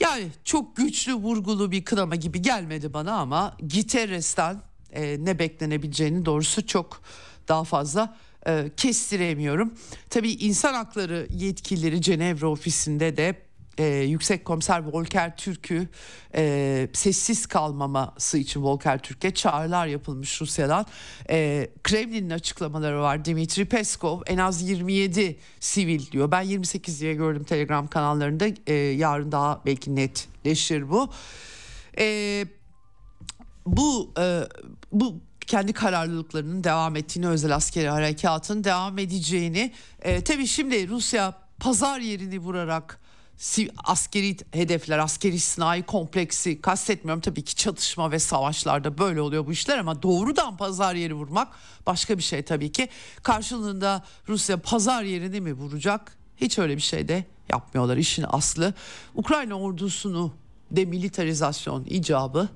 yani 0.00 0.28
çok 0.44 0.76
güçlü 0.76 1.14
vurgulu 1.14 1.72
bir 1.72 1.84
kınama 1.84 2.14
gibi 2.14 2.42
gelmedi 2.42 2.92
bana 2.92 3.12
ama 3.12 3.56
Guterres'ten 3.60 4.62
e, 4.92 5.24
ne 5.24 5.38
beklenebileceğini 5.38 6.24
doğrusu 6.24 6.66
çok 6.66 7.02
daha 7.48 7.64
fazla 7.64 8.16
e, 8.46 8.70
kestiremiyorum. 8.76 9.74
Tabii 10.10 10.32
insan 10.32 10.74
hakları 10.74 11.26
yetkilileri 11.30 12.02
Cenevre 12.02 12.46
ofisinde 12.46 13.16
de 13.16 13.48
e, 13.78 13.86
Yüksek 13.86 14.44
Komiser 14.44 14.82
Volker 14.82 15.36
Türk'ü 15.36 15.88
e, 16.34 16.88
sessiz 16.92 17.46
kalmaması 17.46 18.38
için 18.38 18.62
Volker 18.62 18.98
Türk'e 18.98 19.30
çağrılar 19.34 19.86
yapılmış 19.86 20.40
Rusya'dan. 20.40 20.86
E, 21.30 21.68
Kremlin'in 21.84 22.30
açıklamaları 22.30 23.00
var. 23.00 23.24
Dimitri 23.24 23.64
Peskov 23.64 24.20
en 24.26 24.38
az 24.38 24.68
27 24.68 25.38
sivil 25.60 26.10
diyor. 26.10 26.30
Ben 26.30 26.42
28 26.42 27.00
diye 27.00 27.14
gördüm 27.14 27.44
Telegram 27.44 27.86
kanallarında. 27.86 28.46
E, 28.66 28.74
yarın 28.74 29.32
daha 29.32 29.62
belki 29.66 29.96
netleşir 29.96 30.90
bu. 30.90 31.10
E, 31.98 32.44
bu 33.66 34.12
e, 34.18 34.42
bu 34.92 35.20
kendi 35.48 35.72
kararlılıklarının 35.72 36.64
devam 36.64 36.96
ettiğini, 36.96 37.28
özel 37.28 37.54
askeri 37.54 37.88
harekatın 37.88 38.64
devam 38.64 38.98
edeceğini. 38.98 39.72
E, 40.02 40.24
tabii 40.24 40.46
şimdi 40.46 40.88
Rusya 40.88 41.34
pazar 41.60 42.00
yerini 42.00 42.38
vurarak 42.38 43.00
askeri 43.84 44.36
hedefler, 44.52 44.98
askeri 44.98 45.40
sınai 45.40 45.82
kompleksi 45.82 46.60
kastetmiyorum. 46.60 47.20
Tabii 47.20 47.44
ki 47.44 47.54
çatışma 47.54 48.12
ve 48.12 48.18
savaşlarda 48.18 48.98
böyle 48.98 49.20
oluyor 49.20 49.46
bu 49.46 49.52
işler 49.52 49.78
ama 49.78 50.02
doğrudan 50.02 50.56
pazar 50.56 50.94
yeri 50.94 51.14
vurmak 51.14 51.48
başka 51.86 52.18
bir 52.18 52.22
şey 52.22 52.42
tabii 52.42 52.72
ki. 52.72 52.88
Karşılığında 53.22 54.04
Rusya 54.28 54.56
pazar 54.56 55.02
yerini 55.02 55.40
mi 55.40 55.52
vuracak? 55.52 56.16
Hiç 56.36 56.58
öyle 56.58 56.76
bir 56.76 56.82
şey 56.82 57.08
de 57.08 57.24
yapmıyorlar. 57.48 57.96
İşin 57.96 58.24
aslı 58.28 58.74
Ukrayna 59.14 59.54
ordusunu 59.54 60.32
demilitarizasyon 60.70 61.84
icabı 61.84 62.48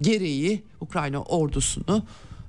gereği 0.00 0.64
Ukrayna 0.80 1.22
ordusunu 1.22 2.02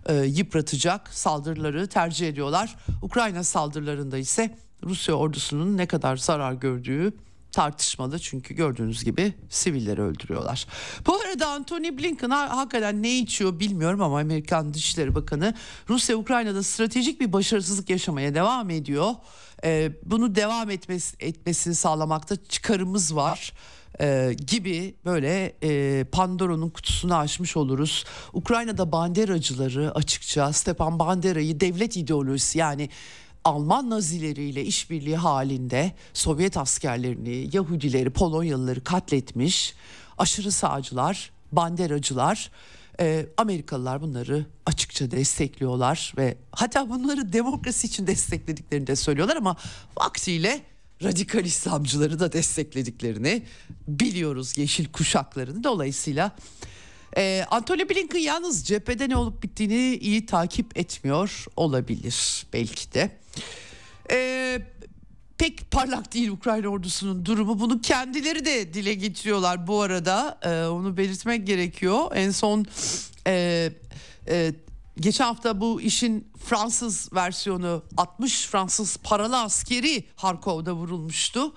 e, 0.06 0.14
yıpratacak 0.14 1.10
saldırıları 1.14 1.88
tercih 1.88 2.30
ediyorlar. 2.30 2.76
Ukrayna 3.01 3.43
saldırılarında 3.43 4.18
ise 4.18 4.58
Rusya 4.84 5.16
ordusunun 5.16 5.78
ne 5.78 5.86
kadar 5.86 6.18
zarar 6.18 6.53
gördüğü 6.53 7.14
tartışmalı 7.56 8.20
çünkü 8.20 8.53
gördüğünüz 8.53 9.03
gibi 9.03 9.34
sivilleri 9.49 10.01
öldürüyorlar. 10.01 10.68
Bu 11.08 11.16
arada 11.16 11.47
Anthony 11.47 11.97
Blinken 11.97 12.30
ha, 12.30 12.58
hakikaten 12.58 13.03
ne 13.03 13.18
içiyor 13.20 13.60
bilmiyorum 13.60 14.01
ama 14.01 14.20
Amerikan 14.20 14.74
Dışişleri 14.74 15.16
Bakanı 15.16 15.53
Rusya 15.89 16.18
Ukrayna'da 16.18 16.64
stratejik 16.64 17.22
bir 17.22 17.34
başarısızlık 17.34 17.89
yaşamaya 17.89 18.36
devam 18.36 18.70
ediyor. 18.70 19.12
Ee, 19.64 19.91
bunu 20.06 20.36
devam 20.36 20.70
etmesi, 20.70 21.16
etmesini 21.20 21.76
sağlamakta 21.76 22.36
çıkarımız 22.49 23.16
var 23.16 23.53
e, 24.02 24.36
gibi 24.48 24.96
böyle 25.06 25.56
e, 25.64 26.04
Pandora'nın 26.04 26.70
kutusunu 26.70 27.16
açmış 27.16 27.58
oluruz. 27.58 28.06
Ukrayna'da 28.34 28.91
banderacıları 28.91 29.91
açıkça 29.96 30.54
Stepan 30.54 31.00
Bandera'yı 31.00 31.60
devlet 31.60 31.98
ideolojisi 31.98 32.58
yani 32.58 32.89
Alman 33.43 33.89
Nazileriyle 33.89 34.64
işbirliği 34.64 35.18
halinde 35.18 35.91
Sovyet 36.14 36.58
askerlerini, 36.58 37.50
Yahudileri, 37.54 38.10
Polonyalıları 38.10 38.84
katletmiş 38.84 39.76
aşırı 40.18 40.52
sağcılar, 40.52 41.32
banderacılar, 41.52 42.52
e, 43.00 43.26
Amerikalılar 43.38 44.02
bunları 44.02 44.46
açıkça 44.66 45.12
destekliyorlar 45.12 46.14
ve 46.18 46.38
hatta 46.52 46.89
bunları 46.89 47.34
demokrasi 47.34 47.88
için 47.88 48.08
desteklediklerini 48.08 48.88
de 48.88 48.96
söylüyorlar 48.96 49.36
ama 49.36 49.56
vaktiyle 49.98 50.62
radikal 51.04 51.46
İslamcıları 51.46 52.20
da 52.20 52.32
desteklediklerini 52.32 53.43
biliyoruz 53.88 54.58
yeşil 54.58 54.91
kuşaklarını 54.91 55.64
dolayısıyla 55.64 56.36
ee, 57.18 57.46
Anthony 57.52 57.89
Blinken 57.89 58.20
yalnız 58.20 58.64
cephede 58.68 59.10
ne 59.10 59.16
olup 59.16 59.43
bittiğini 59.43 59.96
iyi 59.96 60.26
takip 60.26 60.78
etmiyor 60.78 61.46
olabilir 61.56 62.46
belki 62.54 62.93
de. 62.93 63.12
Ee, 64.12 64.62
pek 65.38 65.72
parlak 65.72 66.14
değil 66.14 66.30
Ukrayna 66.30 66.68
ordusunun 66.68 67.26
durumu. 67.26 67.60
Bunu 67.60 67.82
kendileri 67.82 68.46
de 68.46 68.74
dile 68.74 68.93
getiriyorlar 68.93 69.68
bu 69.68 69.82
arada. 69.82 70.39
Ee, 70.43 70.68
onu 70.68 70.98
belirtmek 70.98 71.48
gerekiyor. 71.48 72.12
En 72.16 72.32
son 72.32 72.66
e, 73.28 73.72
e, 74.28 74.54
geçen 75.00 75.26
hafta 75.26 75.62
bu 75.62 75.82
işin 75.82 76.28
Fransız 76.38 77.10
versiyonu 77.14 77.84
60 77.98 78.48
Fransız 78.48 78.98
paralı 78.98 79.41
askeri 79.41 80.04
Harkov'da 80.16 80.74
vurulmuştu. 80.74 81.54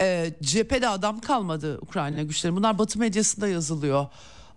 Ee, 0.00 0.34
cephede 0.42 0.88
adam 0.88 1.20
kalmadı 1.20 1.78
Ukrayna 1.82 2.22
güçleri. 2.22 2.56
Bunlar 2.56 2.78
Batı 2.78 2.98
medyasında 2.98 3.48
yazılıyor. 3.48 4.06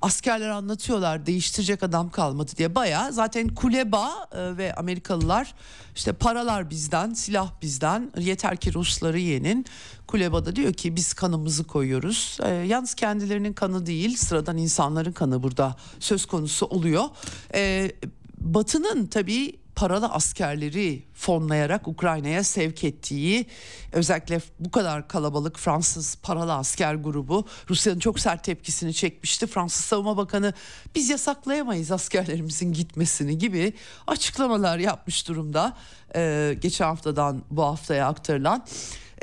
Askerler 0.01 0.49
anlatıyorlar 0.49 1.25
değiştirecek 1.25 1.83
adam 1.83 2.09
kalmadı 2.09 2.51
diye. 2.57 2.75
Baya 2.75 3.11
zaten 3.11 3.47
Kuleba 3.47 4.27
e, 4.31 4.57
ve 4.57 4.73
Amerikalılar 4.75 5.53
işte 5.95 6.13
paralar 6.13 6.69
bizden 6.69 7.13
silah 7.13 7.51
bizden. 7.61 8.11
Yeter 8.19 8.57
ki 8.57 8.73
Rusları 8.73 9.19
yenin. 9.19 9.65
Kuleba 10.07 10.45
da 10.45 10.55
diyor 10.55 10.73
ki 10.73 10.95
biz 10.95 11.13
kanımızı 11.13 11.63
koyuyoruz. 11.63 12.37
E, 12.43 12.49
yalnız 12.49 12.93
kendilerinin 12.93 13.53
kanı 13.53 13.85
değil 13.85 14.17
sıradan 14.17 14.57
insanların 14.57 15.11
kanı 15.11 15.43
burada 15.43 15.75
söz 15.99 16.25
konusu 16.25 16.65
oluyor. 16.65 17.05
E, 17.53 17.91
Batı'nın 18.39 19.05
tabii 19.05 19.59
paralı 19.75 20.07
askerleri 20.07 21.03
fonlayarak 21.13 21.87
Ukrayna'ya 21.87 22.43
sevk 22.43 22.83
ettiği 22.83 23.45
özellikle 23.91 24.41
bu 24.59 24.71
kadar 24.71 25.07
kalabalık 25.07 25.59
Fransız 25.59 26.15
paralı 26.15 26.53
asker 26.53 26.95
grubu 26.95 27.45
Rusya'nın 27.69 27.99
çok 27.99 28.19
sert 28.19 28.43
tepkisini 28.43 28.93
çekmişti. 28.93 29.47
Fransız 29.47 29.85
Savunma 29.85 30.17
Bakanı 30.17 30.53
biz 30.95 31.09
yasaklayamayız 31.09 31.91
askerlerimizin 31.91 32.73
gitmesini 32.73 33.37
gibi 33.37 33.73
açıklamalar 34.07 34.77
yapmış 34.77 35.27
durumda. 35.27 35.77
Ee, 36.15 36.57
geçen 36.61 36.85
haftadan 36.85 37.43
bu 37.51 37.63
haftaya 37.63 38.07
aktarılan. 38.07 38.65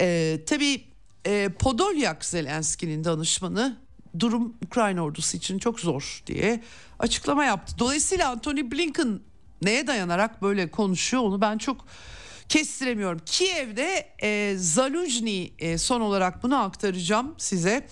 Ee, 0.01 0.41
tabii 0.47 0.85
e, 1.27 1.49
Podolyak 1.59 2.25
Zelenski'nin 2.25 3.05
danışmanı 3.05 3.86
durum 4.21 4.55
Ukrayna 4.67 5.03
ordusu 5.03 5.37
için 5.37 5.59
çok 5.59 5.81
zor 5.81 6.23
diye 6.27 6.63
açıklama 6.99 7.45
yaptı. 7.45 7.75
Dolayısıyla 7.79 8.31
Anthony 8.31 8.71
Blinken 8.71 9.21
neye 9.63 9.87
dayanarak 9.87 10.43
böyle 10.43 10.71
konuşuyor 10.71 11.23
onu 11.23 11.41
ben 11.41 11.59
çok 11.59 11.87
kestiremiyorum. 12.49 13.21
Kiev'de 13.27 14.09
e, 14.23 14.55
Zaluzhny 14.57 15.51
e, 15.59 15.79
son 15.79 16.01
olarak 16.01 16.43
bunu 16.43 16.57
aktaracağım 16.57 17.35
size. 17.39 17.87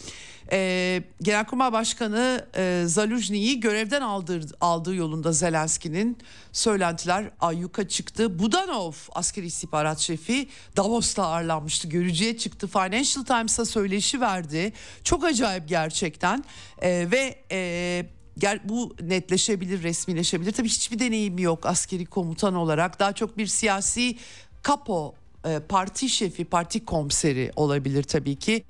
E, 0.54 1.02
Genelkurmay 1.22 1.72
Başkanı 1.72 2.46
e, 2.56 2.82
Zaluzhny'yi 2.86 3.60
görevden 3.60 4.00
aldığı, 4.00 4.40
aldığı 4.60 4.94
yolunda 4.94 5.32
Zelenski'nin 5.32 6.18
söylentiler 6.52 7.30
ayyuka 7.40 7.88
çıktı. 7.88 8.38
Budanov 8.38 8.92
askeri 9.12 9.46
istihbarat 9.46 9.98
şefi 9.98 10.48
Davos'ta 10.76 11.26
ağırlanmıştı. 11.26 11.88
Görücüye 11.88 12.36
çıktı. 12.38 12.66
Financial 12.66 13.24
Times'a 13.24 13.64
söyleşi 13.64 14.20
verdi. 14.20 14.72
Çok 15.04 15.24
acayip 15.24 15.68
gerçekten 15.68 16.44
e, 16.82 17.10
ve... 17.10 17.38
E, 17.52 18.06
Gel 18.38 18.60
bu 18.64 18.96
netleşebilir, 19.02 19.82
resmileşebilir. 19.82 20.52
Tabii 20.52 20.68
hiçbir 20.68 20.98
deneyimi 20.98 21.42
yok 21.42 21.66
askeri 21.66 22.06
komutan 22.06 22.54
olarak. 22.54 23.00
Daha 23.00 23.12
çok 23.12 23.38
bir 23.38 23.46
siyasi 23.46 24.18
kapo, 24.62 25.14
e, 25.46 25.60
parti 25.68 26.08
şefi, 26.08 26.44
parti 26.44 26.84
komiseri 26.84 27.50
olabilir 27.56 28.02
tabii 28.02 28.36
ki. 28.36 28.64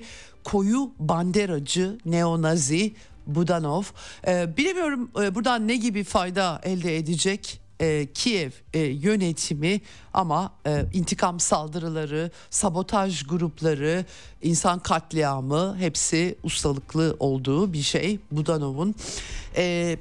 Koyu 0.45 0.93
banderacı, 0.99 1.99
neonazi 2.07 2.95
Budanov. 3.27 3.83
E, 4.27 4.57
bilemiyorum 4.57 5.11
e, 5.23 5.35
buradan 5.35 5.69
ne 5.69 5.77
gibi 5.77 6.05
fayda 6.05 6.61
elde 6.65 6.97
edecek 6.97 7.61
e, 7.81 8.07
Kiev 8.15 8.51
e, 8.75 8.79
yönetimi 8.81 9.81
ama 10.13 10.53
e, 10.67 10.85
intikam 10.93 11.41
saldırıları, 11.41 12.31
sabotaj 12.51 13.23
grupları, 13.27 14.05
insan 14.43 14.79
katliamı 14.79 15.77
hepsi 15.79 16.39
ustalıklı 16.43 17.17
olduğu 17.21 17.73
bir 17.73 17.83
şey 17.83 18.19
Budanov'un. 18.31 18.95
E, 19.57 19.97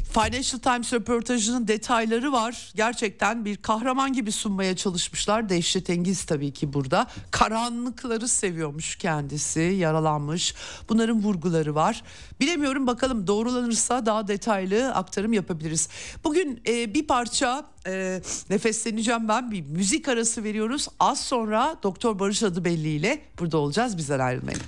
Financial 0.00 0.60
Times 0.60 0.92
röportajının 0.92 1.68
detayları 1.68 2.32
var. 2.32 2.72
Gerçekten 2.74 3.44
bir 3.44 3.56
kahraman 3.56 4.12
gibi 4.12 4.32
sunmaya 4.32 4.76
çalışmışlar. 4.76 5.48
Dehşet 5.48 5.90
Engiz 5.90 6.24
tabii 6.24 6.52
ki 6.52 6.72
burada. 6.72 7.06
Karanlıkları 7.30 8.28
seviyormuş 8.28 8.96
kendisi. 8.96 9.60
Yaralanmış. 9.60 10.54
Bunların 10.88 11.22
vurguları 11.22 11.74
var. 11.74 12.02
Bilemiyorum 12.40 12.86
bakalım 12.86 13.26
doğrulanırsa 13.26 14.06
daha 14.06 14.28
detaylı 14.28 14.94
aktarım 14.94 15.32
yapabiliriz. 15.32 15.88
Bugün 16.24 16.60
e, 16.68 16.94
bir 16.94 17.06
parça 17.06 17.64
e, 17.86 18.20
nefesleneceğim 18.50 19.28
ben. 19.28 19.50
Bir 19.50 19.62
müzik 19.62 20.08
arası 20.08 20.44
veriyoruz. 20.44 20.88
Az 21.00 21.20
sonra 21.20 21.76
Doktor 21.82 22.18
Barış 22.18 22.42
adı 22.42 22.64
belli 22.64 22.88
ile 22.88 23.22
burada 23.38 23.58
olacağız. 23.58 23.96
Bizden 23.96 24.18
ayrılmayın. 24.18 24.60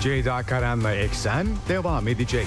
Ceyda 0.00 0.42
Karan'la 0.42 0.94
Eksen 0.94 1.46
devam 1.68 2.08
edecek. 2.08 2.46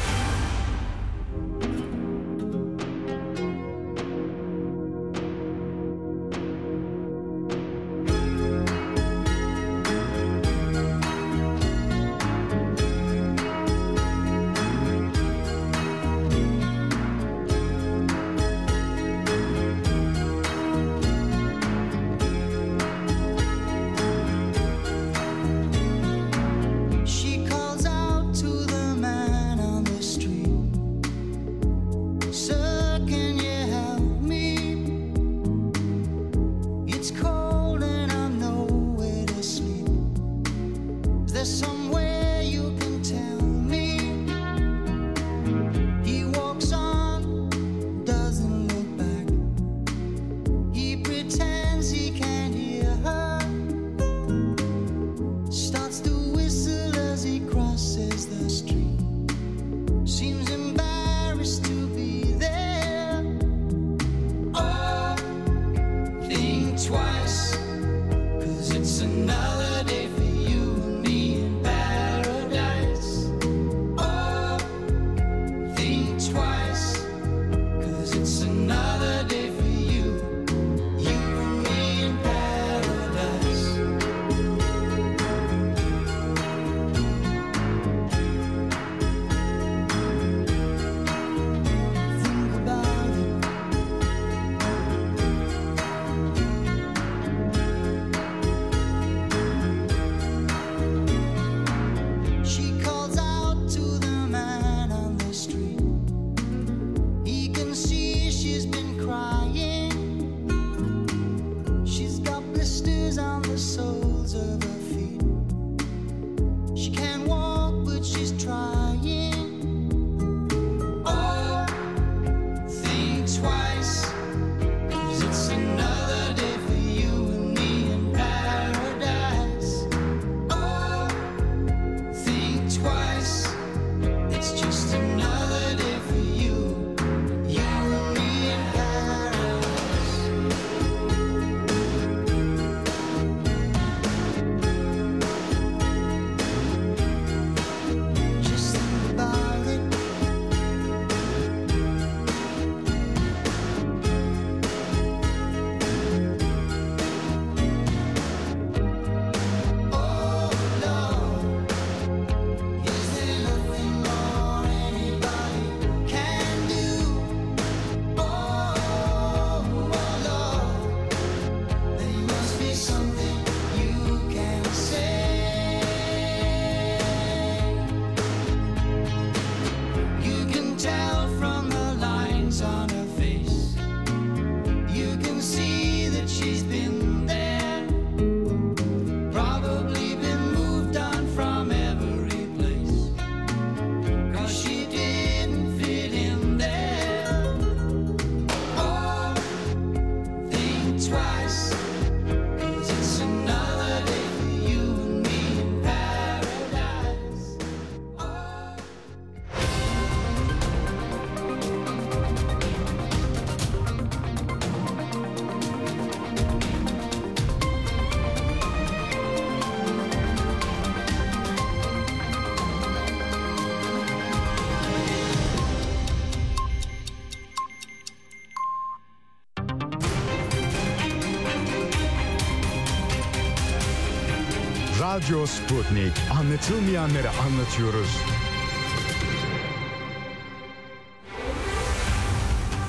Radyo 235.14 235.46
Sputnik. 235.46 236.12
Anlatılmayanları 236.40 237.30
anlatıyoruz. 237.30 238.18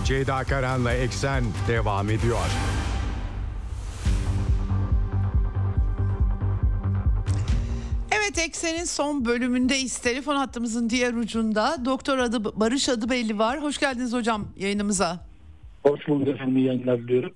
Ceyda 0.05 0.45
Karan'la 0.45 0.93
Eksen 0.93 1.45
devam 1.68 2.11
ediyor. 2.11 2.37
Evet 8.12 8.39
Eksen'in 8.39 8.85
son 8.85 9.25
bölümündeyiz. 9.25 9.99
Telefon 9.99 10.37
hattımızın 10.37 10.91
diğer 10.91 11.14
ucunda 11.14 11.77
Doktor 11.85 12.18
adı 12.18 12.61
Barış 12.61 12.89
adı 12.89 13.11
belli 13.11 13.39
var. 13.39 13.62
Hoş 13.62 13.79
geldiniz 13.79 14.12
hocam 14.12 14.49
yayınımıza. 14.57 15.27
Hoş 15.83 16.09
bulduk 16.09 16.29
efendim 16.29 16.66
yayınlar 16.66 16.99
diliyorum. 16.99 17.33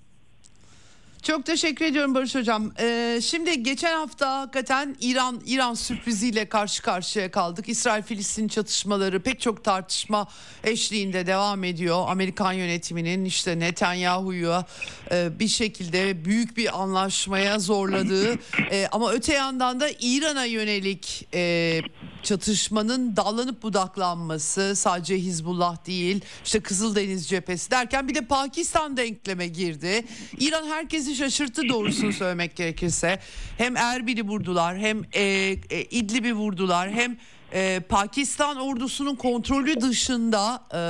Çok 1.28 1.46
teşekkür 1.46 1.84
ediyorum 1.84 2.14
Barış 2.14 2.34
Hocam. 2.34 2.72
Ee, 2.80 3.20
şimdi 3.22 3.62
geçen 3.62 3.96
hafta 3.96 4.40
hakikaten 4.40 4.96
İran 5.00 5.40
İran 5.46 5.74
sürpriziyle 5.74 6.48
karşı 6.48 6.82
karşıya 6.82 7.30
kaldık. 7.30 7.68
İsrail-Filistin 7.68 8.48
çatışmaları 8.48 9.22
pek 9.22 9.40
çok 9.40 9.64
tartışma 9.64 10.28
eşliğinde 10.64 11.26
devam 11.26 11.64
ediyor. 11.64 12.04
Amerikan 12.08 12.52
yönetiminin 12.52 13.24
işte 13.24 13.58
Netanyahu'yu 13.58 14.64
e, 15.10 15.38
bir 15.38 15.48
şekilde 15.48 16.24
büyük 16.24 16.56
bir 16.56 16.82
anlaşmaya 16.82 17.58
zorladığı 17.58 18.38
e, 18.70 18.88
ama 18.92 19.12
öte 19.12 19.34
yandan 19.34 19.80
da 19.80 19.88
İran'a 20.00 20.44
yönelik 20.44 21.28
e, 21.34 21.80
çatışmanın 22.22 23.16
dallanıp 23.16 23.62
budaklanması 23.62 24.76
sadece 24.76 25.18
Hizbullah 25.18 25.86
değil 25.86 26.20
işte 26.44 26.60
Kızıldeniz 26.60 27.28
cephesi 27.28 27.70
derken 27.70 28.08
bir 28.08 28.14
de 28.14 28.20
Pakistan 28.20 28.96
denkleme 28.96 29.46
girdi. 29.46 30.04
İran 30.40 30.66
herkesi 30.66 31.17
şaşırttı 31.18 31.68
doğrusunu 31.68 32.12
söylemek 32.12 32.56
gerekirse. 32.56 33.18
Hem 33.58 33.76
Erbil'i 33.76 34.22
vurdular 34.22 34.78
hem 34.78 35.02
e, 35.12 35.22
e, 35.22 35.82
İdlib'i 35.90 36.34
vurdular 36.34 36.90
hem 36.90 37.16
e, 37.52 37.80
Pakistan 37.88 38.56
ordusunun 38.56 39.14
kontrolü 39.14 39.80
dışında 39.80 40.62
e, 40.74 40.80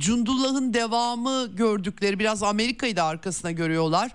Cundullah'ın 0.00 0.74
devamı 0.74 1.46
gördükleri 1.56 2.18
biraz 2.18 2.42
Amerika'yı 2.42 2.96
da 2.96 3.04
arkasına 3.04 3.50
görüyorlar. 3.50 4.10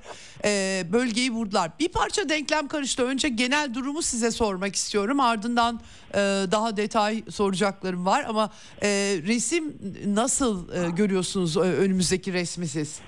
E, 0.46 0.84
bölgeyi 0.92 1.32
vurdular. 1.32 1.72
Bir 1.80 1.88
parça 1.88 2.30
denklem 2.30 2.68
karıştı. 2.68 3.04
Önce 3.04 3.30
genel 3.30 3.74
durumu 3.74 4.02
size 4.02 4.32
sormak 4.32 4.76
istiyorum. 4.76 5.20
Ardından 5.20 5.82
e, 6.14 6.18
daha 6.52 6.78
detay 6.78 7.24
soracaklarım 7.30 8.06
var 8.06 8.26
ama 8.30 8.50
e, 8.82 8.88
resim 9.28 9.78
nasıl 10.06 10.74
e, 10.74 10.90
görüyorsunuz 10.90 11.58
e, 11.58 11.60
önümüzdeki 11.60 12.34
resmi 12.34 12.68
siz? 12.68 13.00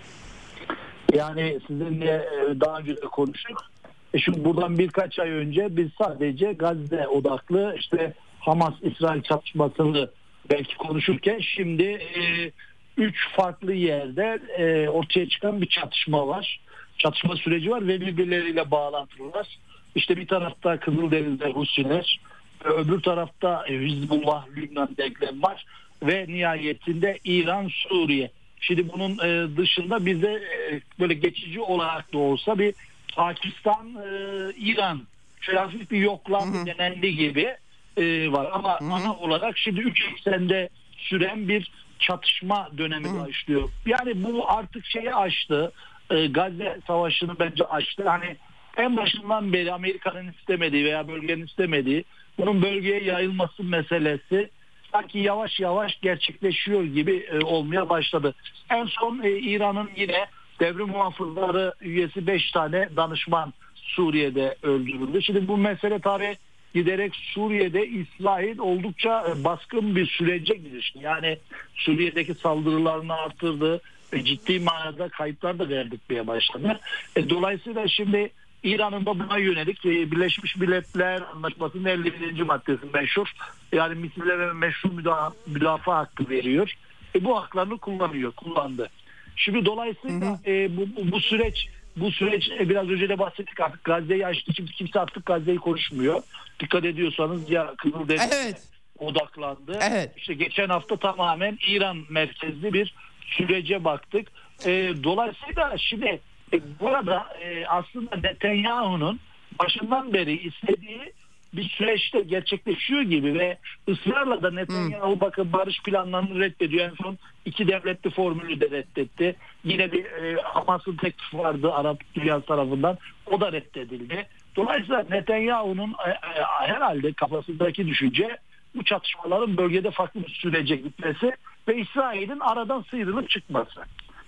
Yani 1.14 1.60
sizinle 1.68 2.12
e, 2.12 2.60
daha 2.60 2.80
önce 2.80 2.97
de 2.97 3.01
konuştuk. 3.01 3.66
E 4.14 4.20
şimdi 4.20 4.45
buradan 4.45 4.78
birkaç 4.78 5.20
ay 5.20 5.30
önce 5.30 5.68
biz 5.78 5.89
sadece 5.97 6.53
Gazze 6.53 7.07
odaklı 7.07 7.76
işte 7.80 8.14
Hamas-İsrail 8.39 9.22
çatışmasını 9.22 10.10
belki 10.51 10.78
konuşurken 10.78 11.39
şimdi 11.39 11.84
e, 11.84 12.51
üç 12.97 13.30
farklı 13.36 13.74
yerde 13.74 14.39
e, 14.57 14.89
ortaya 14.89 15.30
çıkan 15.30 15.62
bir 15.62 15.68
çatışma 15.68 16.28
var. 16.28 16.60
Çatışma 16.97 17.36
süreci 17.36 17.72
var 17.72 17.88
ve 17.88 18.01
birbirleriyle 18.01 18.72
bağlantılılar. 18.72 19.47
İşte 19.95 20.18
bir 20.18 20.28
tarafta 20.28 20.80
Kızıldeniz'de 20.80 21.51
Husiler, 21.51 22.20
öbür 22.64 23.01
tarafta 23.01 23.66
Hizbullah, 23.68 24.47
Lübnan 24.55 24.89
denklem 24.97 25.43
var 25.43 25.66
ve 26.03 26.26
nihayetinde 26.28 27.20
İran, 27.24 27.68
Suriye. 27.68 28.32
Şimdi 28.60 28.89
bunun 28.89 29.18
e, 29.18 29.57
dışında 29.57 30.05
bize 30.05 30.32
e, 30.32 30.82
böyle 30.99 31.14
geçici 31.14 31.62
olarak 31.62 32.14
da 32.14 32.18
olsa 32.18 32.60
bir 32.60 32.74
Pakistan, 33.16 33.88
e, 33.88 34.10
İran 34.57 35.01
şöyle 35.41 35.60
hafif 35.60 35.91
bir 35.91 35.97
yoklanma 35.97 36.66
denendi 36.66 37.16
gibi 37.16 37.55
e, 37.97 38.32
var. 38.32 38.49
Ama 38.51 38.80
Hı-hı. 38.80 38.93
ana 38.93 39.16
olarak 39.16 39.57
şimdi 39.57 39.80
üç 39.80 40.01
eksende 40.12 40.70
süren 40.97 41.47
bir 41.47 41.72
çatışma 41.99 42.70
dönemi 42.78 43.10
Hı. 43.10 43.20
başlıyor. 43.20 43.70
Yani 43.86 44.24
bu 44.24 44.51
artık 44.51 44.86
şeyi 44.86 45.16
aştı. 45.16 45.72
E, 46.10 46.28
Gazze 46.28 46.80
Savaşı'nı 46.88 47.39
bence 47.39 47.64
aştı. 47.64 48.10
Hani 48.10 48.38
en 48.78 48.97
başından 48.97 49.53
beri 49.53 49.74
Amerika'nın 49.74 50.34
istemediği 50.39 50.86
veya 50.86 51.07
bölgenin 51.07 51.45
istemediği 51.45 52.03
bunun 52.38 52.62
bölgeye 52.62 53.03
yayılması 53.03 53.64
meselesi 53.64 54.49
sanki 54.91 55.19
yavaş 55.19 55.59
yavaş 55.59 55.99
gerçekleşiyor 56.01 56.83
gibi 56.83 57.27
e, 57.31 57.39
olmaya 57.39 57.89
başladı. 57.89 58.33
En 58.69 58.85
son 58.85 59.21
e, 59.23 59.31
İran'ın 59.31 59.89
yine 59.95 60.25
devrim 60.59 60.87
muhafızları 60.87 61.73
üyesi 61.81 62.27
5 62.27 62.51
tane 62.51 62.89
danışman 62.95 63.53
Suriye'de 63.75 64.55
öldürüldü. 64.63 65.21
Şimdi 65.21 65.47
bu 65.47 65.57
mesele 65.57 65.99
tabi 65.99 66.37
giderek 66.73 67.15
Suriye'de 67.15 67.87
İsrail 67.87 68.57
oldukça 68.57 69.25
e, 69.29 69.43
baskın 69.43 69.95
bir 69.95 70.05
sürece 70.05 70.53
girişti. 70.53 70.99
Yani 71.01 71.37
Suriye'deki 71.75 72.33
saldırılarını 72.33 73.13
arttırdı. 73.13 73.81
ve 74.13 74.23
ciddi 74.23 74.59
manada 74.59 75.09
kayıplar 75.09 75.59
da 75.59 75.69
verdikmeye 75.69 76.27
başladı. 76.27 76.79
E, 77.15 77.29
dolayısıyla 77.29 77.87
şimdi 77.87 78.31
İran'ın 78.64 79.05
da 79.05 79.20
buna 79.20 79.38
yönelik 79.38 79.86
e, 79.86 80.12
Birleşmiş 80.12 80.55
Milletler 80.55 81.22
Anlaşması'nın 81.36 81.86
51. 81.86 82.41
maddesi 82.41 82.86
meşhur. 82.93 83.32
Yani 83.72 83.95
misilleme 83.95 84.47
ve 84.47 84.53
meşru 84.53 84.91
müdafaa, 84.93 85.32
müdafaa 85.47 85.97
hakkı 85.97 86.30
veriyor. 86.30 86.74
E, 87.16 87.24
bu 87.24 87.38
haklarını 87.38 87.78
kullanıyor, 87.78 88.32
kullandı. 88.32 88.89
Şimdi 89.36 89.66
dolayısıyla 89.66 90.39
e, 90.45 90.78
bu, 90.78 90.82
bu, 90.95 91.12
bu 91.12 91.20
süreç 91.20 91.68
bu 91.95 92.12
süreç 92.12 92.49
e, 92.60 92.70
biraz 92.70 92.89
önce 92.89 93.10
de 93.10 93.20
bahsettik 93.20 93.60
artık 93.60 93.84
Gazze'yi 93.84 94.28
açtı. 94.28 94.53
Şimdi 94.53 94.72
kimse 94.72 94.99
artık 94.99 95.26
Gazze'yi 95.26 95.57
konuşmuyor. 95.57 96.24
Dikkat 96.60 96.86
ediyorsanız 96.86 97.49
ya 97.49 97.74
Kızıldeniz'e 97.78 98.36
Evet. 98.36 98.64
odaklandı. 98.97 99.80
Evet. 99.82 100.12
İşte 100.18 100.34
geçen 100.34 100.70
hafta 100.70 100.97
tamamen 100.97 101.57
İran 101.68 101.97
merkezli 102.10 102.74
bir 102.74 102.95
sürece 103.22 103.84
baktık. 103.84 104.28
E, 104.66 104.93
dolayısıyla 105.03 105.78
şimdi 105.78 106.20
e, 106.54 106.80
burada 106.80 107.26
e, 107.41 107.66
aslında 107.66 108.16
Netanyahu'nun 108.16 109.20
başından 109.60 110.14
beri 110.14 110.47
istediği 110.47 111.14
bir 111.54 111.64
süreçte 111.64 112.22
gerçekleşiyor 112.22 113.02
gibi 113.02 113.39
ve 113.39 113.58
ısrarla 113.89 114.43
da 114.43 114.52
Netanyahu 114.52 115.20
bakın 115.20 115.54
barış 115.54 115.82
planlarını 115.84 116.39
reddediyor. 116.39 116.86
En 116.86 116.95
son 117.04 117.18
iki 117.45 117.68
devletli 117.68 118.10
formülü 118.10 118.62
de 118.62 118.70
reddetti. 118.72 119.36
Yine 119.64 119.91
bir 119.91 120.06
e, 120.06 120.41
Hamas'ın 120.41 120.95
teklifi 120.95 121.38
vardı 121.38 121.74
Arap 121.74 122.00
dünyası 122.16 122.45
tarafından. 122.45 122.97
O 123.32 123.41
da 123.41 123.52
reddedildi. 123.52 124.28
Dolayısıyla 124.56 125.06
Netanyahu'nun 125.10 125.95
e, 126.08 126.10
e, 126.10 126.43
herhalde 126.43 127.14
kafasındaki 127.14 127.88
düşünce 127.88 128.38
bu 128.76 128.84
çatışmaların 128.84 129.58
bölgede 129.58 129.91
farklı 129.91 130.24
bir 130.24 130.32
sürece 130.32 130.76
gitmesi 130.76 131.32
ve 131.68 131.78
İsrail'in 131.78 132.39
aradan 132.39 132.86
sıyrılıp 132.91 133.30
çıkması. 133.30 133.82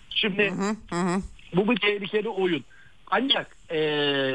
Şimdi 0.10 0.52
Hı 0.90 0.96
hı. 0.96 1.22
Bu 1.56 1.72
bir 1.72 1.76
tehlikeli 1.76 2.30
oyun. 2.30 2.64
Ancak 3.12 3.58
e, 3.72 3.80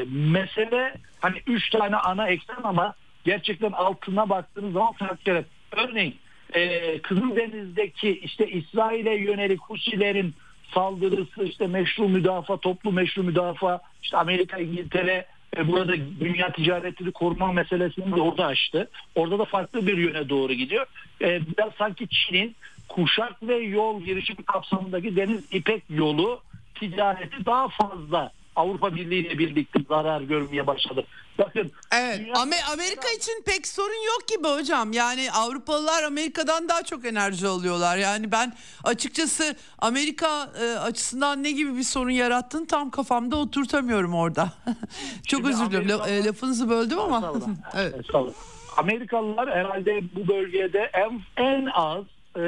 mesele 0.09 0.93
hani 1.19 1.37
üç 1.47 1.69
tane 1.69 1.95
ana 1.95 2.27
eksen 2.27 2.57
ama 2.63 2.93
gerçekten 3.25 3.71
altına 3.71 4.29
baktığınız 4.29 4.73
zaman 4.73 4.93
farklı. 4.93 5.45
Örneğin 5.71 6.15
e, 6.53 6.99
Kızıldeniz'deki 7.01 8.19
işte 8.19 8.51
İsrail'e 8.51 9.15
yönelik 9.15 9.61
Husilerin 9.61 10.33
saldırısı 10.73 11.43
işte 11.43 11.67
meşru 11.67 12.09
müdafaa, 12.09 12.57
toplu 12.57 12.91
meşru 12.91 13.23
müdafaa, 13.23 13.79
işte 14.03 14.17
Amerika, 14.17 14.57
İngiltere 14.57 15.25
e, 15.57 15.67
burada 15.67 15.93
dünya 16.19 16.51
ticaretini 16.51 17.11
koruma 17.11 17.51
meselesini 17.51 18.15
de 18.15 18.21
orada 18.21 18.45
açtı. 18.45 18.89
Orada 19.15 19.39
da 19.39 19.45
farklı 19.45 19.87
bir 19.87 19.97
yöne 19.97 20.29
doğru 20.29 20.53
gidiyor. 20.53 20.85
E, 21.21 21.41
biraz 21.47 21.73
sanki 21.77 22.07
Çin'in 22.07 22.55
kuşak 22.87 23.43
ve 23.43 23.55
yol 23.55 24.01
girişimi 24.01 24.43
kapsamındaki 24.43 25.15
deniz 25.15 25.45
İpek 25.51 25.83
yolu 25.89 26.41
ticareti 26.79 27.45
daha 27.45 27.67
fazla 27.67 28.31
Avrupa 28.55 28.95
Birliği 28.95 29.27
ile 29.27 29.37
birlikte 29.37 29.79
zarar 29.89 30.21
görmeye 30.21 30.67
başladı. 30.67 31.05
Bakın 31.37 31.71
Evet. 31.93 32.19
dünya- 32.19 32.33
Amer- 32.33 32.73
Amerika 32.73 33.07
için 33.17 33.43
pek 33.45 33.67
sorun 33.67 34.05
yok 34.07 34.27
gibi 34.27 34.47
hocam. 34.47 34.93
Yani 34.93 35.31
Avrupalılar 35.31 36.03
Amerika'dan 36.03 36.69
daha 36.69 36.83
çok 36.83 37.05
enerji 37.05 37.47
alıyorlar. 37.47 37.97
Yani 37.97 38.31
ben 38.31 38.53
açıkçası 38.83 39.55
Amerika 39.79 40.49
e, 40.61 40.77
açısından 40.77 41.43
ne 41.43 41.51
gibi 41.51 41.77
bir 41.77 41.83
sorun 41.83 42.09
yarattığını 42.09 42.67
tam 42.67 42.89
kafamda 42.91 43.35
oturtamıyorum 43.35 44.13
orada. 44.13 44.49
çok 45.27 45.39
Şimdi 45.39 45.47
özür 45.49 45.71
dilerim. 45.71 45.99
E, 46.07 46.25
lafınızı 46.25 46.69
böldüm 46.69 46.99
ama. 46.99 47.33
Evet. 47.77 47.95
Amerikalılar 48.77 49.49
herhalde 49.55 50.01
bu 50.15 50.27
bölgede 50.27 50.91
en, 50.93 51.21
en 51.43 51.65
az 51.65 52.03
e, 52.35 52.41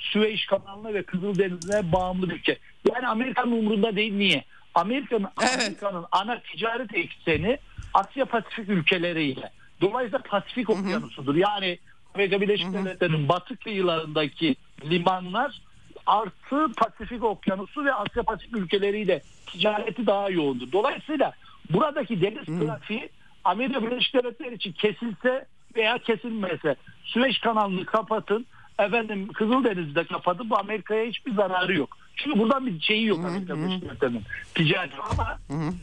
Süveyş 0.00 0.46
kanalına 0.46 0.94
ve 0.94 1.02
Kızıldeniz'e 1.02 1.92
bağımlı 1.92 2.30
bir 2.30 2.34
ülke. 2.34 2.58
Yani 2.94 3.08
Amerika'nın 3.08 3.52
umurunda 3.52 3.96
değil 3.96 4.14
niye? 4.14 4.44
Amerika'nın 4.74 5.28
Evet. 5.42 5.54
Amerika'nın 5.54 6.04
ana 6.12 6.40
ticaret 6.40 6.94
ekseni 6.94 7.58
Asya 7.94 8.24
Pasifik 8.24 8.68
ülkeleriyle. 8.68 9.50
Dolayısıyla 9.80 10.18
Pasifik 10.18 10.70
okyanusudur. 10.70 11.34
Yani 11.34 11.78
Amerika 12.14 12.40
Birleşik 12.40 12.72
Devletleri'nin 12.72 13.28
batı 13.28 13.56
kıyılarındaki 13.56 14.56
limanlar 14.84 15.60
artı 16.06 16.72
Pasifik 16.76 17.24
okyanusu 17.24 17.84
ve 17.84 17.94
Asya 17.94 18.22
Pasifik 18.22 18.56
ülkeleriyle 18.56 19.22
ticareti 19.46 20.06
daha 20.06 20.30
yoğundur. 20.30 20.72
Dolayısıyla 20.72 21.32
buradaki 21.70 22.20
deniz 22.20 22.44
trafiği 22.44 23.08
Amerika 23.44 23.82
Birleşik 23.82 24.14
Devletleri 24.14 24.54
için 24.54 24.72
kesilse 24.72 25.46
veya 25.76 25.98
kesilmese 25.98 26.76
Süveyş 27.04 27.38
kanalını 27.38 27.84
kapatın 27.84 28.46
efendim 28.78 29.28
Kızıldeniz'de 29.32 30.04
kapatın 30.04 30.50
bu 30.50 30.58
Amerika'ya 30.58 31.04
hiçbir 31.04 31.34
zararı 31.34 31.74
yok. 31.74 31.98
Çünkü 32.16 32.38
buradan 32.38 32.66
bir 32.66 32.80
şeyi 32.80 33.06
yok 33.06 33.18
Amerika 33.24 33.56
Birleşik 33.56 33.82
Devletleri'nin. 33.82 34.22
Ticari 34.54 34.90
ama 35.10 35.38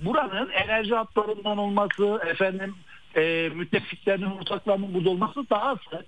buranın 0.05 0.49
enerji 0.49 0.95
hatlarından 0.95 1.57
olması 1.57 2.19
efendim 2.27 2.75
e, 3.15 3.49
müttefiklerinin 3.55 4.31
ortaklarının 4.31 4.93
burada 4.93 5.09
olması 5.09 5.49
dahası 5.49 6.05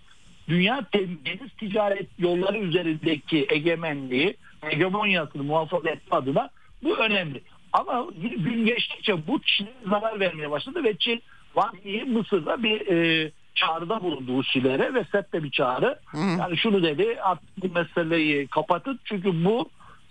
dünya 0.47 0.85
deniz 0.93 1.53
ticaret 1.59 2.07
yolları 2.19 2.57
üzerindeki 2.57 3.45
egemenliği 3.49 4.37
hegemonyasını 4.61 5.43
muhafaza 5.43 5.89
etme 5.89 6.17
adına 6.17 6.49
bu 6.83 6.97
önemli. 6.97 7.41
Ama 7.73 8.07
gün 8.21 8.65
geçtikçe 8.65 9.27
bu 9.27 9.41
Çin'e 9.41 9.73
zarar 9.89 10.19
vermeye 10.19 10.51
başladı 10.51 10.83
ve 10.83 10.97
Çin 10.97 11.21
Wang 11.53 11.85
Yi 11.85 12.03
Mısır'da 12.03 12.63
bir 12.63 12.87
e, 12.87 13.31
çağrıda 13.55 14.03
bulundu 14.03 14.37
Husilere 14.37 14.93
ve 14.93 15.05
sette 15.11 15.43
bir 15.43 15.51
çağrı. 15.51 15.99
Hı 16.05 16.17
hı. 16.17 16.39
Yani 16.39 16.57
şunu 16.57 16.83
dedi 16.83 17.17
artık 17.21 17.63
bu 17.63 17.79
meseleyi 17.79 18.47
kapatın 18.47 18.99
çünkü 19.05 19.45
bu 19.45 19.69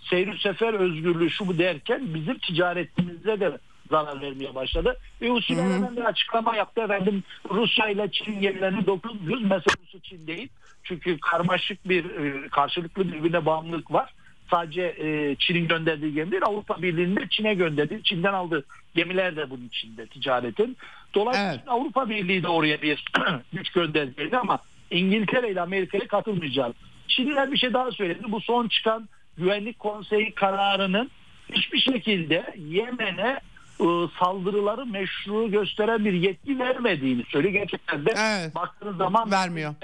seyir 0.09 0.37
sefer 0.37 0.73
özgürlüğü 0.73 1.29
şu 1.29 1.47
bu 1.47 1.57
derken 1.57 2.13
bizim 2.13 2.37
ticaretimize 2.37 3.39
de 3.39 3.57
zarar 3.89 4.21
vermeye 4.21 4.55
başladı. 4.55 4.97
Ve 5.21 5.29
Husiler 5.29 5.63
hemen 5.63 5.95
bir 5.95 6.05
açıklama 6.05 6.55
yaptı 6.55 6.81
efendim 6.81 7.23
Rusya 7.49 7.89
ile 7.89 8.11
Çin 8.11 8.41
gemilerini 8.41 8.85
900 8.85 9.41
mesela 9.41 10.01
Çin 10.03 10.27
değil. 10.27 10.49
Çünkü 10.83 11.17
karmaşık 11.19 11.89
bir 11.89 12.05
e, 12.05 12.47
karşılıklı 12.47 13.13
birbirine 13.13 13.45
bağımlılık 13.45 13.93
var 13.93 14.13
sadece 14.51 14.81
e, 14.81 15.35
Çin'in 15.39 15.67
gönderdiği 15.67 16.13
gemi 16.13 16.31
değil 16.31 16.43
Avrupa 16.45 16.81
Birliği'nin 16.81 17.27
Çin'e 17.27 17.53
gönderdiği 17.53 18.03
Çin'den 18.03 18.33
aldığı 18.33 18.65
gemiler 18.95 19.35
de 19.35 19.49
bunun 19.49 19.65
içinde 19.65 20.07
ticaretin. 20.07 20.77
Dolayısıyla 21.15 21.53
evet. 21.53 21.63
Avrupa 21.67 22.09
Birliği 22.09 22.43
de 22.43 22.47
oraya 22.47 22.81
bir 22.81 23.05
güç 23.53 23.69
gönderdi 23.69 24.37
ama 24.37 24.59
İngiltere 24.91 25.51
ile 25.51 25.61
Amerika'ya 25.61 26.07
katılmayacağız. 26.07 26.73
Çinliler 27.07 27.51
bir 27.51 27.57
şey 27.57 27.73
daha 27.73 27.91
söyledi. 27.91 28.19
Bu 28.27 28.41
son 28.41 28.67
çıkan 28.67 29.09
Güvenlik 29.37 29.79
Konseyi 29.79 30.31
kararının 30.35 31.11
hiçbir 31.51 31.79
şekilde 31.79 32.53
Yemen'e 32.57 33.39
ıı, 33.81 34.09
saldırıları 34.19 34.85
meşru 34.85 35.51
gösteren 35.51 36.05
bir 36.05 36.13
yetki 36.13 36.59
vermediğini 36.59 37.23
söylüyor. 37.23 37.53
Gerçekten 37.53 38.05
de 38.05 38.13
evet. 38.17 38.55
baktığınız 38.55 38.97
zaman 38.97 39.31
vermiyor. 39.31 39.75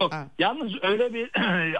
Yok. 0.00 0.12
Evet. 0.16 0.26
Yalnız 0.38 0.72
öyle 0.82 1.14
bir 1.14 1.30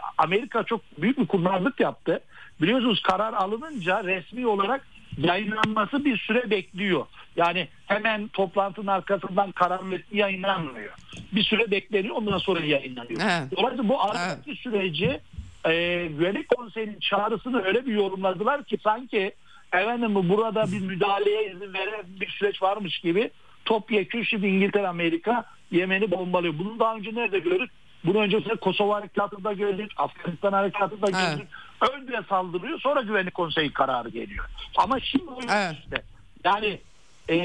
Amerika 0.18 0.62
çok 0.62 0.80
büyük 0.98 1.18
bir 1.18 1.26
kurnazlık 1.26 1.80
yaptı. 1.80 2.20
Biliyorsunuz 2.62 3.02
karar 3.02 3.32
alınınca 3.32 4.04
resmi 4.04 4.46
olarak 4.46 4.86
yayınlanması 5.18 6.04
bir 6.04 6.18
süre 6.18 6.50
bekliyor. 6.50 7.06
Yani 7.36 7.68
hemen 7.86 8.28
toplantının 8.28 8.86
arkasından 8.86 9.52
karar 9.52 9.80
metni 9.80 10.18
yayınlanmıyor. 10.18 10.92
Bir 11.32 11.42
süre 11.42 11.70
bekleniyor 11.70 12.16
ondan 12.16 12.38
sonra 12.38 12.60
yayınlanıyor. 12.60 13.20
Evet. 13.24 13.56
Dolayısıyla 13.56 13.88
bu 13.88 14.02
aradaki 14.02 14.50
evet. 14.50 14.58
süreci 14.58 15.20
e, 15.64 16.06
Güvenlik 16.06 16.48
Konseyi'nin 16.48 17.00
çağrısını 17.00 17.62
öyle 17.64 17.86
bir 17.86 17.92
yorumladılar 17.94 18.64
ki 18.64 18.78
sanki 18.84 19.32
efendim 19.72 20.14
burada 20.14 20.72
bir 20.72 20.80
müdahaleye 20.80 21.50
izin 21.50 21.74
veren 21.74 22.04
bir 22.20 22.28
süreç 22.28 22.62
varmış 22.62 22.98
gibi 22.98 23.30
topyekun 23.64 24.22
şimdi 24.22 24.46
İngiltere 24.46 24.88
Amerika 24.88 25.44
Yemen'i 25.70 26.10
bombalıyor. 26.10 26.58
Bunu 26.58 26.78
daha 26.78 26.94
önce 26.94 27.14
nerede 27.14 27.38
gördük? 27.38 27.70
Bunu 28.04 28.18
öncesinde 28.18 28.56
Kosova 28.56 28.96
harekatında 28.96 29.52
gördük, 29.52 29.92
Afganistan 29.96 30.52
harekatında 30.52 31.06
gördük. 31.10 31.48
Evet. 31.82 31.92
Önce 31.92 32.20
saldırıyor 32.28 32.80
sonra 32.80 33.00
güvenlik 33.00 33.34
konseyi 33.34 33.72
kararı 33.72 34.08
geliyor. 34.08 34.44
Ama 34.76 35.00
şimdi 35.00 35.30
o 35.30 35.40
evet. 35.50 35.76
işte. 35.78 36.02
Yani 36.44 36.80
e, 37.30 37.38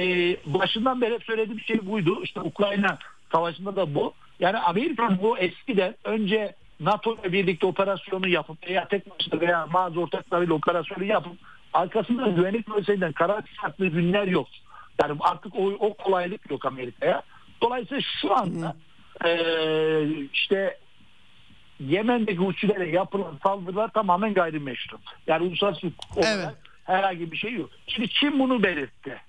başından 0.46 1.02
beri 1.02 1.14
hep 1.14 1.24
söylediğim 1.24 1.60
şey 1.60 1.86
buydu. 1.86 2.24
İşte 2.24 2.42
Ukrayna 2.42 2.98
savaşında 3.32 3.76
da 3.76 3.96
bu. 3.96 4.14
Yani 4.40 4.58
Amerika 4.58 5.22
bu 5.22 5.38
eskiden 5.38 5.96
önce 6.04 6.56
NATO 6.80 7.16
ile 7.16 7.34
birlikte 7.34 7.66
operasyonu 7.66 8.28
yapıp 8.28 8.68
veya 8.68 8.88
tek 8.88 9.10
başına 9.10 9.42
veya 9.42 9.68
bazı 9.74 10.00
ortaklarıyla 10.00 10.54
operasyonu 10.54 11.04
yapıp 11.04 11.34
arkasında 11.74 12.28
güvenlik 12.28 12.70
konseyinden 12.70 13.12
karar 13.12 13.46
çıkarttığı 13.46 13.88
günler 13.88 14.28
yok. 14.28 14.48
Yani 15.02 15.18
artık 15.20 15.56
o, 15.56 15.66
o 15.80 15.94
kolaylık 15.94 16.52
yok 16.52 16.66
Amerika'ya. 16.66 17.22
Dolayısıyla 17.62 18.02
şu 18.22 18.36
anda 18.36 18.76
e, 19.26 20.28
işte 20.34 20.78
Yemen'deki 21.80 22.38
Hutsilere 22.38 22.90
yapılan 22.90 23.40
saldırılar 23.44 23.88
tamamen 23.88 24.34
gayrimeşru. 24.34 24.98
Yani 25.28 25.44
uluslararası 25.48 25.88
olarak 26.16 26.36
evet. 26.36 26.56
herhangi 26.84 27.32
bir 27.32 27.38
şey 27.38 27.54
yok. 27.54 27.70
Şimdi 27.88 28.10
Çin 28.10 28.40
bunu 28.40 28.64
belirtti. 28.64 29.22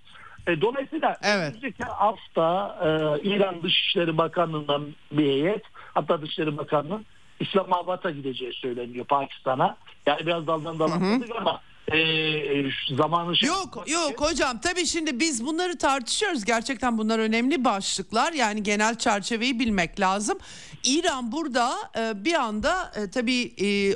E, 0.46 0.60
dolayısıyla 0.60 1.16
evet. 1.22 1.48
önümüzdeki 1.48 1.82
hafta 1.84 2.78
e, 2.82 2.88
İran 3.28 3.62
Dışişleri 3.62 4.18
Bakanlığı'ndan 4.18 4.86
bir 5.12 5.26
heyet 5.26 5.62
hatta 5.94 6.22
Dışişleri 6.22 6.56
Bakanlığı 6.56 7.00
İslamabad'a 7.40 8.10
gideceği 8.10 8.52
söyleniyor 8.52 9.04
Pakistan'a. 9.04 9.76
Yani 10.06 10.26
biraz 10.26 10.46
daldan 10.46 10.78
dala 10.78 10.94
ama 11.40 11.60
e, 11.98 12.64
zamanı 12.96 13.36
şey 13.36 13.48
Yok 13.48 13.84
yok 13.86 14.20
hocam 14.20 14.60
tabii 14.60 14.86
şimdi 14.86 15.20
biz 15.20 15.46
bunları 15.46 15.78
tartışıyoruz. 15.78 16.44
Gerçekten 16.44 16.98
bunlar 16.98 17.18
önemli 17.18 17.64
başlıklar. 17.64 18.32
Yani 18.32 18.62
genel 18.62 18.98
çerçeveyi 18.98 19.58
bilmek 19.60 20.00
lazım. 20.00 20.38
İran 20.84 21.32
burada 21.32 21.74
e, 21.98 22.24
bir 22.24 22.34
anda 22.34 22.92
e, 22.96 23.10
tabii 23.10 23.52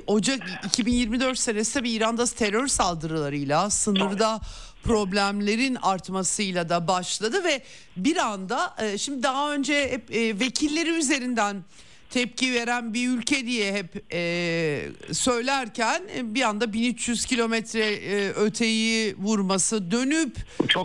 Ocak 0.06 0.40
2024 0.66 1.38
senesi 1.38 1.74
tabii 1.74 1.90
İran'da 1.90 2.26
terör 2.26 2.66
saldırılarıyla 2.66 3.70
sınırda 3.70 4.40
problemlerin 4.84 5.74
artmasıyla 5.82 6.68
da 6.68 6.88
başladı 6.88 7.44
ve 7.44 7.62
bir 7.96 8.16
anda 8.16 8.76
şimdi 8.98 9.22
daha 9.22 9.52
önce 9.52 9.90
hep 9.90 10.10
vekilleri 10.40 10.90
üzerinden 10.90 11.64
tepki 12.10 12.54
veren 12.54 12.94
bir 12.94 13.08
ülke 13.08 13.46
diye 13.46 13.72
hep 13.72 14.12
e, 14.12 14.88
söylerken 15.12 16.02
e, 16.16 16.34
bir 16.34 16.42
anda 16.42 16.72
1300 16.72 17.24
kilometre 17.24 17.86
e, 17.86 18.28
öteyi 18.28 19.16
vurması 19.18 19.90
dönüp 19.90 20.36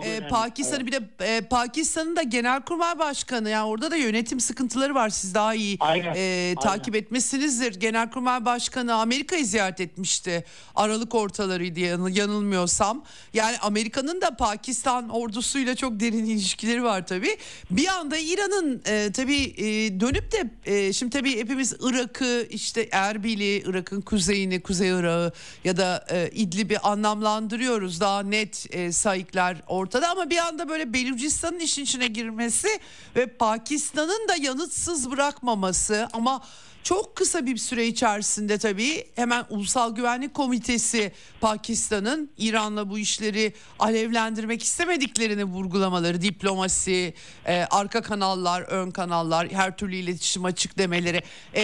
e, 0.04 0.28
Pakistan'ı 0.28 0.86
bir 0.86 0.92
de 0.92 1.00
e, 1.20 1.40
Pakistan'ın 1.40 2.16
da 2.16 2.22
genelkurmay 2.22 2.98
başkanı 2.98 3.50
yani 3.50 3.66
orada 3.66 3.90
da 3.90 3.96
yönetim 3.96 4.40
sıkıntıları 4.40 4.94
var 4.94 5.08
siz 5.08 5.34
daha 5.34 5.54
iyi 5.54 5.76
aynen, 5.80 6.14
e, 6.16 6.54
takip 6.62 6.94
aynen. 6.94 7.04
etmişsinizdir. 7.04 7.80
Genelkurmay 7.80 8.44
başkanı 8.44 8.94
Amerika'yı 8.94 9.46
ziyaret 9.46 9.80
etmişti 9.80 10.44
Aralık 10.74 11.14
ortalarıydı 11.14 11.80
yanılmıyorsam. 12.10 13.04
Yani 13.34 13.58
Amerika'nın 13.58 14.20
da 14.20 14.36
Pakistan 14.36 15.08
ordusuyla 15.08 15.76
çok 15.76 16.00
derin 16.00 16.24
ilişkileri 16.24 16.82
var 16.84 17.06
tabii. 17.06 17.36
Bir 17.70 17.88
anda 17.88 18.18
İran'ın 18.18 18.82
e, 18.86 19.12
tabii 19.12 19.54
e, 19.56 20.00
dönüp 20.00 20.32
de 20.32 20.50
e, 20.64 20.92
şimdi 20.92 21.11
tabii 21.12 21.38
hepimiz 21.38 21.74
Irak'ı 21.80 22.46
işte 22.50 22.88
Erbil'i, 22.92 23.62
Irak'ın 23.66 24.00
kuzeyini, 24.00 24.62
Kuzey 24.62 24.88
Irak'ı 24.88 25.32
ya 25.64 25.76
da 25.76 26.06
e, 26.10 26.30
İdlib'i 26.30 26.78
anlamlandırıyoruz. 26.78 28.00
Daha 28.00 28.22
net 28.22 28.66
e, 28.70 28.92
sayıklar 28.92 29.56
ortada 29.66 30.10
ama 30.10 30.30
bir 30.30 30.38
anda 30.38 30.68
böyle 30.68 30.92
Belucistan'ın 30.92 31.58
işin 31.58 31.82
içine 31.82 32.06
girmesi 32.06 32.68
ve 33.16 33.26
Pakistan'ın 33.26 34.28
da 34.28 34.36
yanıtsız 34.36 35.10
bırakmaması 35.10 36.08
ama 36.12 36.42
çok 36.82 37.16
kısa 37.16 37.46
bir 37.46 37.56
süre 37.56 37.86
içerisinde 37.86 38.58
tabii 38.58 39.04
hemen 39.16 39.44
Ulusal 39.50 39.94
Güvenlik 39.94 40.34
Komitesi 40.34 41.12
Pakistan'ın 41.40 42.30
İran'la 42.38 42.90
bu 42.90 42.98
işleri 42.98 43.52
alevlendirmek 43.78 44.62
istemediklerini 44.62 45.44
vurgulamaları, 45.44 46.22
diplomasi, 46.22 47.14
e, 47.46 47.64
arka 47.70 48.02
kanallar, 48.02 48.62
ön 48.62 48.90
kanallar, 48.90 49.48
her 49.52 49.76
türlü 49.76 49.96
iletişim 49.96 50.44
açık 50.44 50.78
demeleri. 50.78 51.22
E, 51.54 51.62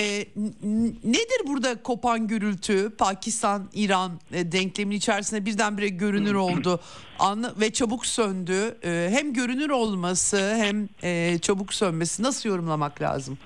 nedir 1.05 1.47
burada 1.47 1.83
kopan 1.83 2.27
gürültü? 2.29 2.91
Pakistan-İran 2.99 4.21
e, 4.33 4.53
denklemin 4.53 4.97
içerisinde 4.97 5.47
birdenbire 5.47 5.89
görünür 5.89 6.35
oldu 6.35 6.81
anla 7.19 7.55
ve 7.61 7.73
çabuk 7.73 8.07
söndü. 8.07 8.79
E, 8.85 9.09
hem 9.13 9.33
görünür 9.33 9.71
olması 9.71 10.55
hem 10.55 10.89
e, 11.03 11.39
çabuk 11.39 11.75
sönmesi 11.75 12.23
nasıl 12.23 12.49
yorumlamak 12.49 13.03
lazım? 13.03 13.39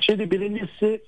Şimdi 0.00 0.30
birincisi 0.30 1.02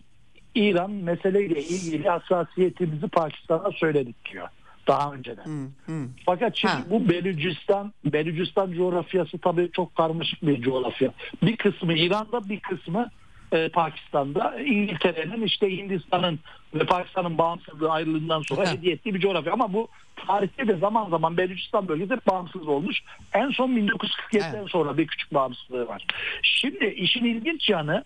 İran 0.56 0.90
meseleyle 0.90 1.60
ilgili 1.62 2.08
hassasiyetimizi 2.08 3.08
Pakistan'a 3.08 3.70
söyledik 3.70 4.16
diyor 4.32 4.48
daha 4.86 5.12
önceden. 5.12 5.44
Hmm, 5.44 5.68
hmm. 5.86 6.08
Fakat 6.26 6.56
şimdi 6.56 6.74
ha. 6.74 6.82
bu 6.90 7.08
Belucistan, 7.08 7.92
Belucistan 8.04 8.72
coğrafyası 8.72 9.38
tabii 9.38 9.70
çok 9.72 9.94
karmaşık 9.94 10.46
bir 10.46 10.62
coğrafya. 10.62 11.12
Bir 11.42 11.56
kısmı 11.56 11.92
İran'da 11.92 12.48
bir 12.48 12.60
kısmı 12.60 13.10
e, 13.52 13.68
Pakistan'da. 13.68 14.60
İngiltere'nin 14.60 15.42
işte 15.42 15.76
Hindistan'ın 15.76 16.38
ve 16.74 16.86
Pakistan'ın 16.86 17.38
bağımsızlığı 17.38 17.90
ayrılığından 17.90 18.42
sonra 18.42 18.72
hediye 18.72 18.94
ettiği 18.94 19.14
bir 19.14 19.20
coğrafya. 19.20 19.52
Ama 19.52 19.72
bu 19.72 19.88
tarihte 20.26 20.68
de 20.68 20.76
zaman 20.76 21.10
zaman 21.10 21.36
Belucistan 21.36 21.88
bölgesi 21.88 22.26
bağımsız 22.30 22.68
olmuş. 22.68 23.02
En 23.34 23.50
son 23.50 23.70
1947'den 23.70 24.58
evet. 24.58 24.70
sonra 24.70 24.98
bir 24.98 25.06
küçük 25.06 25.34
bağımsızlığı 25.34 25.88
var. 25.88 26.06
Şimdi 26.42 26.86
işin 26.86 27.24
ilginç 27.24 27.68
yanı 27.68 28.04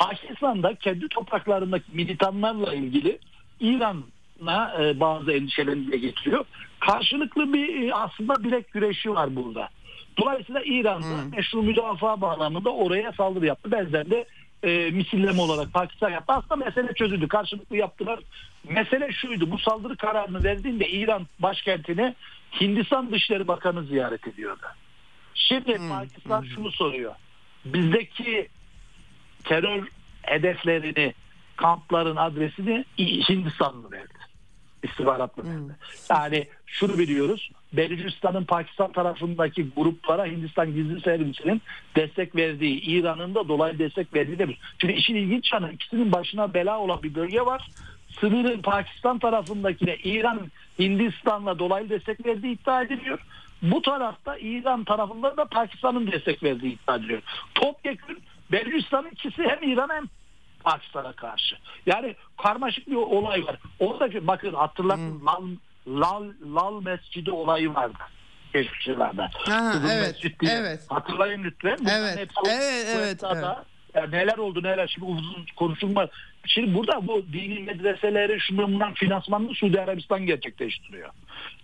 Pakistan'da 0.00 0.74
kendi 0.74 1.08
topraklarındaki 1.08 1.92
militanlarla 1.92 2.74
ilgili 2.74 3.18
İran'a 3.60 4.84
e, 4.84 5.00
bazı 5.00 5.32
endişelerini 5.32 5.92
de 5.92 5.96
getiriyor. 5.96 6.44
Karşılıklı 6.80 7.52
bir 7.52 7.88
e, 7.88 7.94
aslında 7.94 8.44
bilek 8.44 8.72
güreşi 8.72 9.10
var 9.10 9.36
burada. 9.36 9.68
Dolayısıyla 10.18 10.62
İran'da 10.64 11.36
meşru 11.36 11.62
müdafaa 11.62 12.20
bağlamında 12.20 12.70
oraya 12.70 13.12
saldırı 13.12 13.46
yaptı. 13.46 13.72
Benzer 13.72 14.10
de 14.10 14.24
e, 14.62 14.90
misilleme 14.90 15.40
olarak 15.40 15.72
Pakistan 15.72 16.10
yaptı. 16.10 16.32
Aslında 16.32 16.56
mesele 16.56 16.94
çözüldü. 16.94 17.28
Karşılıklı 17.28 17.76
yaptılar. 17.76 18.20
Mesele 18.68 19.12
şuydu. 19.12 19.50
Bu 19.50 19.58
saldırı 19.58 19.96
kararını 19.96 20.44
verdiğinde 20.44 20.88
İran 20.88 21.26
başkentini 21.38 22.14
Hindistan 22.60 23.12
Dışişleri 23.12 23.48
Bakanı 23.48 23.84
ziyaret 23.84 24.28
ediyordu. 24.28 24.66
Şimdi 25.34 25.78
Pakistan 25.88 26.44
şunu 26.54 26.70
soruyor. 26.70 27.14
Bizdeki 27.64 28.48
terör 29.44 29.88
hedeflerini, 30.22 31.14
kampların 31.56 32.16
adresini 32.16 32.84
Hindistanlı 32.98 33.90
verdi. 33.90 34.14
İstihbaratlı 34.82 35.44
verdi. 35.44 35.76
Yani 36.10 36.46
şunu 36.66 36.98
biliyoruz. 36.98 37.50
Belucistan'ın 37.72 38.44
Pakistan 38.44 38.92
tarafındaki 38.92 39.66
gruplara 39.76 40.26
Hindistan 40.26 40.74
gizli 40.74 41.00
servisinin 41.00 41.62
destek 41.96 42.36
verdiği, 42.36 42.80
İran'ın 42.80 43.34
da 43.34 43.48
dolaylı 43.48 43.78
destek 43.78 44.14
verdiği 44.14 44.38
de 44.38 44.48
bir. 44.48 44.58
Şimdi 44.78 44.92
işin 44.92 45.14
ilginç 45.14 45.52
yanı 45.52 45.72
ikisinin 45.72 46.12
başına 46.12 46.54
bela 46.54 46.78
olan 46.78 47.02
bir 47.02 47.14
bölge 47.14 47.40
var. 47.40 47.68
Sınırın 48.20 48.62
Pakistan 48.62 49.18
tarafındakine 49.18 49.96
İran 49.96 50.50
Hindistan'la 50.78 51.58
dolaylı 51.58 51.90
destek 51.90 52.26
verdiği 52.26 52.52
iddia 52.52 52.82
ediliyor. 52.82 53.18
Bu 53.62 53.82
tarafta 53.82 54.38
İran 54.38 54.84
tarafında 54.84 55.36
da 55.36 55.44
Pakistan'ın 55.44 56.12
destek 56.12 56.42
verdiği 56.42 56.74
iddia 56.74 56.96
ediliyor. 56.96 57.22
Topyekun 57.54 58.18
Belucistan'ın 58.52 59.10
ikisi 59.10 59.42
hem 59.42 59.70
İran 59.70 59.88
hem 59.92 60.04
Pakistan'a 60.64 61.12
karşı. 61.12 61.56
Yani 61.86 62.16
karmaşık 62.42 62.86
bir 62.90 62.94
olay 62.94 63.46
var. 63.46 63.56
Oradaki 63.78 64.26
bakın 64.26 64.54
hatırlatın 64.54 65.20
hmm. 65.20 65.26
Lal, 65.26 65.42
Lal, 65.86 66.24
Lal 66.54 66.82
Mescidi 66.82 67.30
olayı 67.30 67.74
vardı 67.74 67.98
geçmişlerde. 68.52 69.28
evet, 69.92 70.16
evet. 70.42 70.80
Hatırlayın 70.88 71.44
lütfen. 71.44 71.76
evet, 71.90 72.18
evet, 72.18 72.30
evet, 72.96 73.24
evet. 73.24 73.44
Ya 73.94 74.06
neler 74.06 74.38
oldu 74.38 74.62
neler 74.62 74.88
şimdi 74.88 75.06
uzun 75.06 75.46
konuşulmaz. 75.56 76.08
Şimdi 76.46 76.74
burada 76.74 77.06
bu 77.06 77.22
dini 77.32 77.60
medreseleri 77.60 78.40
şundan 78.40 78.94
finansmanını 78.94 79.54
Suudi 79.54 79.80
Arabistan 79.80 80.26
gerçekleştiriyor. 80.26 81.10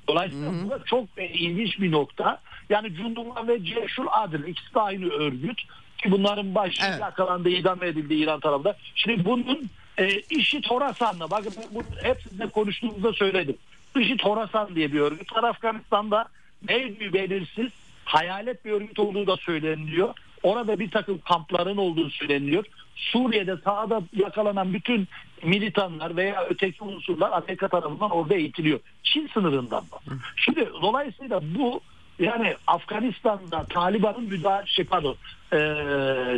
Dolayısıyla 0.08 0.50
hı 0.50 0.82
çok 0.86 1.04
e, 1.16 1.28
ilginç 1.28 1.80
bir 1.80 1.92
nokta. 1.92 2.40
Yani 2.70 2.94
Cundullah 2.94 3.48
ve 3.48 3.64
Ceşul 3.64 4.06
Adil 4.10 4.44
ikisi 4.44 4.74
de 4.74 4.80
aynı 4.80 5.08
örgüt 5.08 5.60
ki 5.98 6.10
bunların 6.10 6.54
başı 6.54 6.82
evet. 6.86 7.00
yakalandı, 7.00 7.48
idam 7.48 7.82
edildi 7.82 8.14
İran 8.14 8.40
tarafında. 8.40 8.76
Şimdi 8.94 9.24
bunun 9.24 9.70
e, 9.98 10.20
işi 10.20 10.60
Torasan'la 10.60 11.30
bakın 11.30 11.52
bu, 11.70 11.82
hep 12.02 12.22
sizinle 12.22 12.48
konuştuğumuzda 12.48 13.12
söyledim. 13.12 13.56
İşi 13.98 14.16
Torasan 14.16 14.74
diye 14.74 14.92
bir 14.92 15.00
örgüt 15.00 15.36
var 15.36 15.44
Afganistan'da 15.44 16.28
neydi 16.68 17.12
belirsiz 17.12 17.72
hayalet 18.04 18.64
bir 18.64 18.72
örgüt 18.72 18.98
olduğu 18.98 19.26
da 19.26 19.36
söyleniliyor. 19.36 20.14
Orada 20.42 20.78
bir 20.78 20.90
takım 20.90 21.18
kampların 21.18 21.76
olduğu 21.76 22.10
söyleniyor. 22.10 22.64
Suriye'de 22.96 23.56
sahada 23.56 24.02
yakalanan 24.16 24.74
bütün 24.74 25.08
militanlar 25.42 26.16
veya 26.16 26.46
öteki 26.50 26.84
unsurlar 26.84 27.30
Amerika 27.30 27.68
tarafından 27.68 28.10
orada 28.10 28.34
eğitiliyor. 28.34 28.80
Çin 29.02 29.26
sınırından 29.34 29.84
da. 29.90 29.98
Şimdi 30.36 30.68
dolayısıyla 30.82 31.40
bu 31.58 31.80
yani 32.18 32.54
Afganistan'da 32.66 33.64
Taliban'ın 33.64 34.24
müdahale 34.24 34.66
şey 34.66 34.84
pardon 34.84 35.16
e, 35.52 35.58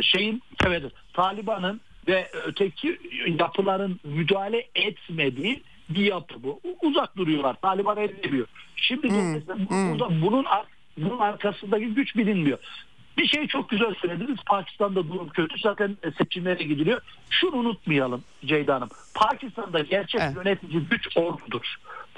şeyin 0.01 0.41
evet 0.65 0.83
Taliban'ın 1.13 1.81
ve 2.07 2.29
öteki 2.45 2.99
yapıların 3.39 3.99
müdahale 4.03 4.67
etmediği 4.75 5.63
bir 5.89 6.05
yapı 6.05 6.43
bu. 6.43 6.61
Uzak 6.81 7.17
duruyorlar. 7.17 7.55
Taliban 7.61 7.97
edemiyor. 7.97 8.47
Şimdi 8.75 9.09
hmm. 9.09 9.33
hmm. 9.35 9.91
burada 9.91 10.21
bunun 10.21 10.45
bunun 10.97 11.19
arkasındaki 11.19 11.85
güç 11.85 12.15
bilinmiyor. 12.15 12.57
Bir 13.17 13.27
şey 13.27 13.47
çok 13.47 13.69
güzel 13.69 13.93
söylediniz. 14.01 14.37
Pakistan'da 14.45 15.07
durum 15.07 15.29
kötü. 15.29 15.59
Zaten 15.59 15.97
seçimlere 16.17 16.63
gidiliyor. 16.63 17.01
Şunu 17.29 17.55
unutmayalım 17.55 18.23
Ceyda 18.45 18.75
Hanım. 18.75 18.89
Pakistan'da 19.13 19.79
gerçek 19.79 20.21
evet. 20.21 20.35
yönetici 20.35 20.81
güç 20.89 21.17
ordudur. 21.17 21.75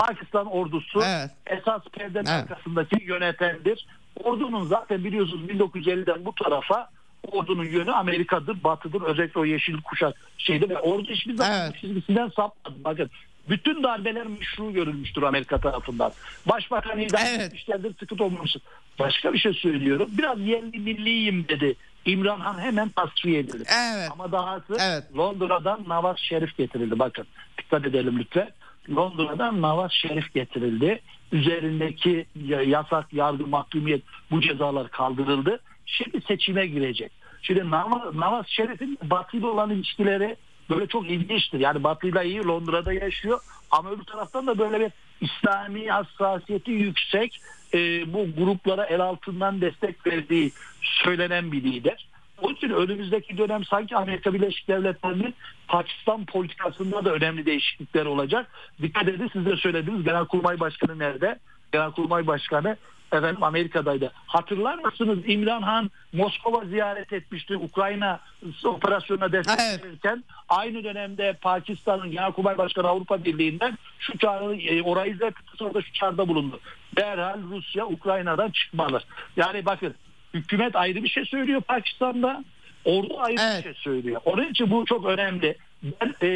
Pakistan 0.08 0.47
ordusu 0.47 1.02
evet. 1.06 1.32
esas 1.45 1.82
perdenin 1.91 2.26
evet. 2.26 2.52
arkasındaki 2.52 3.04
yönetendir. 3.04 3.88
Ordunun 4.24 4.66
zaten 4.66 5.04
biliyorsunuz 5.04 5.49
1950'den 5.49 6.26
bu 6.26 6.36
tarafa 6.36 6.89
ordunun 7.32 7.66
yönü 7.66 7.91
Amerika'dır, 7.91 8.64
batıdır. 8.64 9.02
Özellikle 9.02 9.39
o 9.39 9.45
yeşil 9.45 9.82
kuşak 9.82 10.16
şeyde 10.38 10.70
ve 10.70 10.80
ordu 10.80 11.08
hiçbir 11.10 11.36
zaman 11.36 11.62
evet. 11.62 11.82
çizgisinden 11.82 12.30
sapmadı. 12.30 12.76
Bakın 12.84 13.10
bütün 13.49 13.84
darbeler 13.84 14.28
meşru 14.28 14.74
görülmüştür 14.74 15.24
Amerika 15.24 15.58
tarafından. 15.58 16.12
Başbakan 16.45 16.99
idam 16.99 17.22
evet. 17.26 17.41
etmişlerdir, 17.41 17.95
sıkıntı 17.99 18.24
olmamıştır. 18.24 18.62
Başka 18.99 19.34
bir 19.34 19.39
şey 19.39 19.54
söylüyorum. 19.54 20.10
Biraz 20.18 20.39
yerli 20.39 20.80
milliyim 20.80 21.47
dedi. 21.47 21.76
İmran 22.06 22.39
Han 22.39 22.60
hemen 22.60 22.89
tasfiye 22.89 23.39
edildi. 23.39 23.64
Evet. 23.95 24.10
Ama 24.12 24.32
dahası 24.32 24.78
evet. 24.80 25.04
Londra'dan 25.18 25.84
Nawaz 25.88 26.18
Şerif 26.20 26.58
getirildi. 26.58 26.99
Bakın 26.99 27.26
dikkat 27.58 27.86
edelim 27.86 28.20
lütfen. 28.20 28.49
Londra'dan 28.90 29.62
Nawaz 29.62 29.92
Şerif 29.92 30.34
getirildi. 30.34 31.02
Üzerindeki 31.32 32.26
yasak, 32.66 33.14
yargı, 33.14 33.48
mahkumiyet 33.48 34.02
bu 34.32 34.42
cezalar 34.42 34.90
kaldırıldı. 34.90 35.60
Şimdi 35.86 36.22
seçime 36.22 36.68
girecek. 36.68 37.12
Şimdi 37.42 37.72
Nawaz, 37.72 38.16
Nawaz 38.16 38.46
Şerif'in 38.48 39.00
Batı 39.04 39.38
ile 39.38 39.46
olan 39.46 39.70
ilişkileri 39.70 40.36
böyle 40.70 40.88
çok 40.88 41.10
ilginçtir. 41.10 41.60
Yani 41.60 41.84
Batı 41.84 42.08
ile 42.08 42.26
iyi 42.26 42.44
Londra'da 42.44 42.94
yaşıyor 42.94 43.40
ama 43.72 43.92
öbür 43.92 44.04
taraftan 44.04 44.48
da 44.48 44.58
böyle 44.58 44.80
bir 44.80 44.92
İslami 45.22 45.88
hassasiyeti 45.88 46.72
yüksek 46.72 47.42
e, 47.74 47.78
bu 48.14 48.28
gruplara 48.38 48.86
el 48.86 49.02
altından 49.02 49.62
destek 49.62 50.08
verdiği 50.08 50.52
söylenen 50.82 51.52
bir 51.52 51.64
lider. 51.64 52.08
Onun 52.42 52.56
için 52.56 52.70
önümüzdeki 52.70 53.38
dönem 53.38 53.66
sanki 53.66 53.96
Amerika 53.96 54.34
Birleşik 54.34 54.68
Devletleri'nin 54.68 55.36
Pakistan 55.68 56.26
politikasında 56.26 57.06
da 57.06 57.14
önemli 57.14 57.46
değişiklikler 57.46 58.06
olacak. 58.06 58.48
Dikkat 58.82 59.08
edin 59.08 59.30
siz 59.34 59.46
de 59.46 59.56
söylediniz 59.56 60.04
Genelkurmay 60.04 60.60
Başkanı 60.60 61.00
nerede? 61.00 61.39
Genelkurmay 61.72 62.28
Başkanı 62.28 62.78
efendim 63.12 63.44
Amerika'daydı. 63.44 64.12
Hatırlar 64.28 64.78
mısınız 64.78 65.20
İmran 65.26 65.62
Han 65.62 65.92
Moskova 66.14 66.66
ziyaret 66.66 67.14
etmişti 67.14 67.57
Ukrayna 67.57 68.20
operasyonuna 68.64 69.32
destek 69.32 69.60
evet. 69.60 69.86
verirken 69.86 70.24
aynı 70.49 70.84
dönemde 70.84 71.34
Pakistan'ın 71.41 72.11
Genelkurmay 72.11 72.57
Başkanı 72.57 72.88
Avrupa 72.88 73.26
Birliği'nden 73.26 73.78
şu 73.99 74.18
çağrı 74.18 74.56
e, 74.56 74.82
orayı 74.82 75.20
da 75.20 75.32
sonra 75.56 75.82
şu 75.82 75.94
çağrıda 75.94 76.28
bulundu. 76.28 76.60
Derhal 76.98 77.41
Rusya 77.52 77.86
Ukrayna'dan 77.86 78.52
çıkmalı. 78.52 79.02
Yani 79.38 79.65
bakın 79.65 79.95
hükümet 80.34 80.76
ayrı 80.76 81.03
bir 81.03 81.10
şey 81.10 81.26
söylüyor 81.26 81.62
Pakistan'da 81.62 82.44
ordu 82.86 83.20
ayrı 83.20 83.41
evet. 83.41 83.58
bir 83.58 83.64
şey 83.64 83.74
söylüyor. 83.74 84.22
Onun 84.26 84.48
için 84.48 84.72
bu 84.72 84.86
çok 84.86 85.06
önemli. 85.06 85.56
Ben 85.84 86.14
e, 86.22 86.30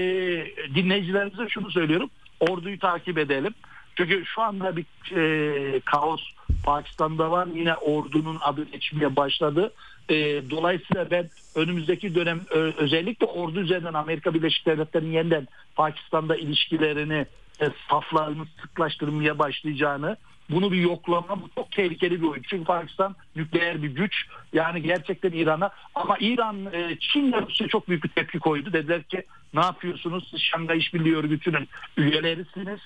dinleyicilerimize 0.75 1.49
şunu 1.49 1.71
söylüyorum. 1.71 2.09
Orduyu 2.39 2.79
takip 2.79 3.17
edelim. 3.17 3.53
Çünkü 3.95 4.25
şu 4.25 4.41
anda 4.41 4.77
bir 4.77 4.85
e, 5.15 5.79
kaos 5.79 6.21
Pakistan'da 6.63 7.31
var. 7.31 7.47
Yine 7.55 7.75
ordunun 7.75 8.37
adı 8.41 8.63
geçmeye 8.71 9.15
başladı. 9.15 9.73
E, 10.09 10.15
dolayısıyla 10.49 11.11
ben 11.11 11.29
önümüzdeki 11.55 12.15
dönem 12.15 12.41
özellikle 12.77 13.25
ordu 13.25 13.59
üzerinden 13.59 13.93
Amerika 13.93 14.33
Birleşik 14.33 14.65
Devletleri'nin 14.65 15.11
yeniden 15.11 15.47
Pakistan'da 15.75 16.35
ilişkilerini 16.35 17.25
e, 17.61 17.69
saflarını 17.89 18.45
sıklaştırmaya 18.61 19.39
başlayacağını 19.39 20.17
bunu 20.49 20.71
bir 20.71 20.77
yoklama 20.77 21.41
bu 21.41 21.49
çok 21.55 21.71
tehlikeli 21.71 22.21
bir 22.21 22.27
oyun. 22.27 22.43
Çünkü 22.47 22.63
Pakistan 22.63 23.15
nükleer 23.35 23.83
bir 23.83 23.89
güç. 23.89 24.25
Yani 24.53 24.81
gerçekten 24.81 25.31
İran'a 25.31 25.69
ama 25.95 26.17
İran 26.19 26.65
e, 26.73 26.97
Çin'le 26.99 27.41
Rusya 27.47 27.67
çok 27.67 27.89
büyük 27.89 28.03
bir 28.03 28.09
tepki 28.09 28.39
koydu. 28.39 28.73
Dediler 28.73 29.03
ki 29.03 29.23
ne 29.53 29.61
yapıyorsunuz? 29.61 30.27
Siz 30.31 30.41
Şangay 30.41 30.77
İşbirliği 30.77 31.15
Örgütü'nün 31.15 31.67
üyelerisiniz. 31.97 32.79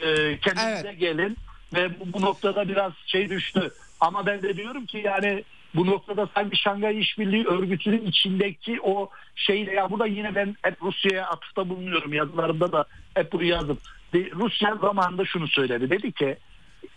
E, 0.00 0.38
kendinize 0.38 0.88
evet. 0.88 1.00
gelin 1.00 1.36
ve 1.74 2.00
bu, 2.00 2.12
bu 2.12 2.20
noktada 2.20 2.68
biraz 2.68 2.92
şey 3.06 3.28
düştü. 3.28 3.70
Ama 4.00 4.26
ben 4.26 4.42
de 4.42 4.56
diyorum 4.56 4.86
ki 4.86 5.02
yani 5.04 5.44
bu 5.74 5.86
noktada 5.86 6.28
sanki 6.34 6.56
Şangay 6.56 7.00
İşbirliği 7.00 7.46
Örgütü'nün 7.46 8.06
içindeki 8.06 8.80
o 8.82 9.10
şeyle 9.34 9.72
ya 9.72 9.90
burada 9.90 10.06
yine 10.06 10.34
ben 10.34 10.56
hep 10.62 10.82
Rusya'ya 10.82 11.26
atıfta 11.26 11.68
bulunuyorum 11.68 12.12
yazılarımda 12.12 12.72
da 12.72 12.84
hep 13.14 13.32
bunu 13.32 13.44
yazdım. 13.44 13.78
Rusya 14.14 14.76
zamanında 14.80 15.24
şunu 15.24 15.48
söyledi. 15.48 15.90
Dedi 15.90 16.12
ki 16.12 16.36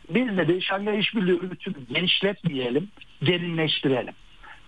biz 0.09 0.37
de 0.37 0.61
Şangay 0.61 0.99
İşbirliği 0.99 1.39
Örgütü'nü 1.39 1.75
genişletmeyelim, 1.93 2.87
derinleştirelim. 3.21 4.13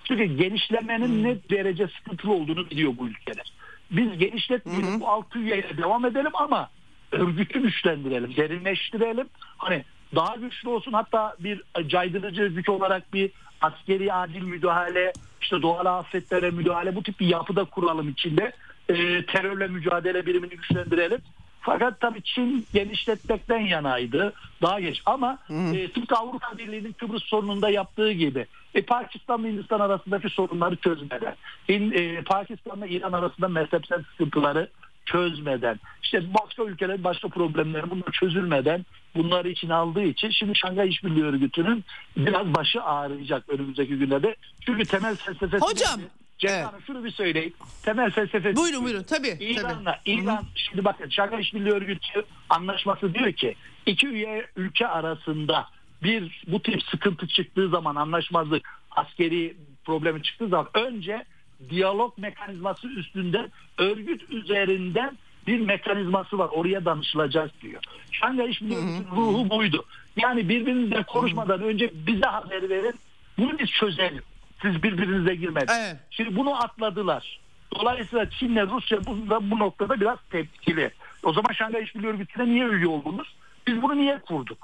Çünkü 0.04 0.24
genişlemenin 0.24 1.08
hmm. 1.08 1.24
ne 1.24 1.38
derece 1.50 1.88
sıkıntılı 1.88 2.34
olduğunu 2.34 2.70
biliyor 2.70 2.94
bu 2.98 3.08
ülkeler. 3.08 3.54
Biz 3.92 4.18
genişletmeyelim, 4.18 4.88
hmm. 4.88 5.00
bu 5.00 5.10
altı 5.10 5.40
üyeyle 5.40 5.78
devam 5.78 6.06
edelim 6.06 6.32
ama 6.34 6.70
örgütü 7.12 7.62
güçlendirelim, 7.62 8.36
derinleştirelim. 8.36 9.28
Hani 9.58 9.84
daha 10.16 10.36
güçlü 10.36 10.70
olsun 10.70 10.94
hatta 10.94 11.36
bir 11.40 11.62
caydırıcı 11.88 12.48
güç 12.48 12.70
olarak 12.70 13.14
bir 13.14 13.32
askeri 13.62 14.14
adil 14.14 14.42
müdahale, 14.42 15.14
işte 15.42 15.62
doğal 15.62 15.86
afetlere 15.86 16.52
müdahale 16.52 16.96
bu 16.96 17.04
tip 17.04 17.20
bir 17.20 17.28
yapıda 17.28 17.64
kuralım 17.64 18.10
içinde. 18.10 18.52
E, 18.90 19.26
terörle 19.26 19.68
mücadele 19.68 20.26
birimini 20.26 20.50
güçlendirelim. 20.50 21.20
Fakat 21.66 22.00
tabii 22.00 22.22
Çin 22.24 22.66
genişletmekten 22.74 23.60
yanaydı. 23.60 24.34
Daha 24.62 24.80
geç 24.80 25.02
ama 25.06 25.38
e, 25.50 25.92
tıpkı 25.92 26.16
Avrupa 26.16 26.58
Birliği'nin 26.58 26.92
Kıbrıs 26.92 27.24
sorununda 27.24 27.70
yaptığı 27.70 28.12
gibi 28.12 28.46
e, 28.76 28.82
Pakistan'la 28.82 29.48
Hindistan 29.48 29.80
arasındaki 29.80 30.30
sorunları 30.30 30.76
çözmeden, 30.76 31.36
e, 31.70 32.22
Pakistan'la 32.22 32.88
İran 32.88 33.12
arasında 33.12 33.48
mezhepsel 33.48 34.04
sıkıntıları 34.12 34.70
çözmeden, 35.06 35.80
işte 36.04 36.24
başka 36.34 36.64
ülkelerin 36.64 37.04
başka 37.04 37.28
problemleri 37.28 37.90
bunlar 37.90 38.12
çözülmeden 38.12 38.86
bunları 39.16 39.50
için 39.50 39.70
aldığı 39.70 40.04
için 40.04 40.30
şimdi 40.30 40.56
Şangay 40.56 40.90
İşbirliği 40.90 41.24
Örgütü'nün 41.24 41.84
biraz 42.18 42.54
başı 42.56 42.84
ağrıyacak 42.84 43.50
önümüzdeki 43.50 43.98
günlerde. 43.98 44.36
Çünkü 44.66 44.86
temel 44.86 45.16
felsefesi 45.16 45.66
Hocam, 45.66 46.00
Cenab 46.38 46.74
evet. 46.74 46.84
Şunu 46.88 47.04
bir 47.04 47.12
söyleyeyim. 47.12 47.54
Temel 47.84 48.12
felsefesi 48.12 48.56
Buyurun 48.56 48.84
buyurun 48.86 49.04
tabii. 49.04 49.30
tabii. 49.30 49.44
İran'la 49.44 50.00
İran 50.06 50.44
şimdi 50.56 50.86
bakın 50.86 51.10
Şangay 51.10 51.42
İşbirliği 51.42 51.74
Örgütü 51.74 52.26
anlaşması 52.50 53.14
diyor 53.14 53.32
ki 53.32 53.56
iki 53.86 54.08
üye 54.08 54.48
ülke 54.56 54.88
arasında 54.88 55.68
bir 56.04 56.44
bu 56.48 56.62
tip 56.62 56.84
sıkıntı 56.84 57.28
çıktığı 57.28 57.70
zaman 57.70 57.96
anlaşmazlık 57.96 58.70
askeri 58.92 59.58
problemi 59.86 60.24
çıktığı 60.24 60.48
zaman 60.48 60.68
önce 60.74 61.26
diyalog 61.70 62.18
mekanizması 62.18 62.88
üstünde 62.88 63.50
örgüt 63.78 64.30
üzerinden 64.30 65.18
bir 65.48 65.60
mekanizması 65.60 66.38
var. 66.38 66.50
Oraya 66.54 66.86
danışılacak 66.86 67.62
diyor. 67.62 67.82
Şangay 68.12 68.50
İşbirliği 68.50 68.78
Örgütü'nün 68.78 69.16
ruhu 69.16 69.50
buydu. 69.50 69.86
Yani 70.18 70.50
birbirinizle 70.50 71.04
konuşmadan 71.04 71.62
önce 71.62 71.92
bize 72.08 72.26
haber 72.26 72.70
verin. 72.70 72.96
Bunu 73.38 73.60
biz 73.60 73.70
çözelim. 73.70 74.24
Siz 74.66 74.84
birbirinize 74.84 75.36
girmedin. 75.36 75.74
Evet. 75.80 75.96
Şimdi 76.12 76.36
bunu 76.36 76.64
atladılar. 76.64 77.40
Dolayısıyla 77.76 78.30
Çin'le 78.30 78.70
Rusya 78.70 79.06
bu, 79.06 79.18
bu 79.52 79.60
noktada 79.60 80.02
biraz 80.02 80.18
tepkili. 80.32 80.92
O 81.24 81.34
zaman 81.34 81.54
Şangay 81.54 81.84
İşbirliği 81.84 82.08
Örgütü'ne 82.08 82.46
niye 82.46 82.66
üye 82.66 82.88
oldunuz? 82.88 83.36
Biz 83.68 83.82
bunu 83.82 83.98
niye 83.98 84.20
kurduk? 84.20 84.58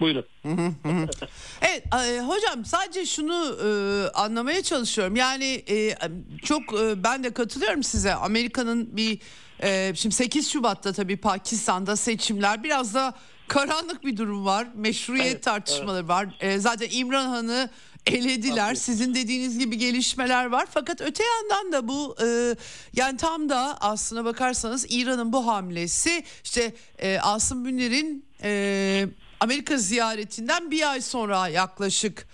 Buyurun. 0.00 0.24
Evet 1.62 1.84
e, 1.94 2.20
hocam 2.20 2.64
sadece 2.64 3.06
şunu 3.06 3.56
e, 3.64 3.68
anlamaya 4.10 4.62
çalışıyorum. 4.62 5.16
Yani 5.16 5.64
e, 5.70 5.94
çok 6.44 6.62
e, 6.80 7.04
ben 7.04 7.24
de 7.24 7.32
katılıyorum 7.32 7.82
size. 7.82 8.14
Amerika'nın 8.14 8.96
bir 8.96 9.18
e, 9.62 9.94
şimdi 9.94 10.14
8 10.14 10.50
Şubat'ta 10.50 10.92
tabii 10.92 11.16
Pakistan'da 11.16 11.96
seçimler 11.96 12.62
biraz 12.62 12.94
da 12.94 13.14
karanlık 13.48 14.04
bir 14.04 14.16
durum 14.16 14.46
var. 14.46 14.66
Meşruiyet 14.74 15.26
Evet, 15.26 15.42
tartışmaları 15.42 16.08
var. 16.08 16.28
E, 16.40 16.58
zaten 16.58 16.88
İmran 16.90 17.28
Han'ı 17.28 17.70
elediler. 18.12 18.66
Tabii. 18.66 18.76
Sizin 18.76 19.14
dediğiniz 19.14 19.58
gibi 19.58 19.78
gelişmeler 19.78 20.46
var. 20.46 20.66
Fakat 20.70 21.00
öte 21.00 21.24
yandan 21.24 21.72
da 21.72 21.88
bu 21.88 22.16
e, 22.22 22.54
yani 22.96 23.16
tam 23.16 23.48
da 23.48 23.78
aslına 23.80 24.24
bakarsanız 24.24 24.86
İran'ın 24.88 25.32
bu 25.32 25.46
hamlesi 25.46 26.24
işte 26.44 26.74
e, 26.98 27.18
Asım 27.18 27.64
Bünler'in 27.64 28.24
e, 28.42 29.06
Amerika 29.40 29.76
ziyaretinden 29.76 30.70
bir 30.70 30.90
ay 30.90 31.00
sonra 31.00 31.48
yaklaşık 31.48 32.26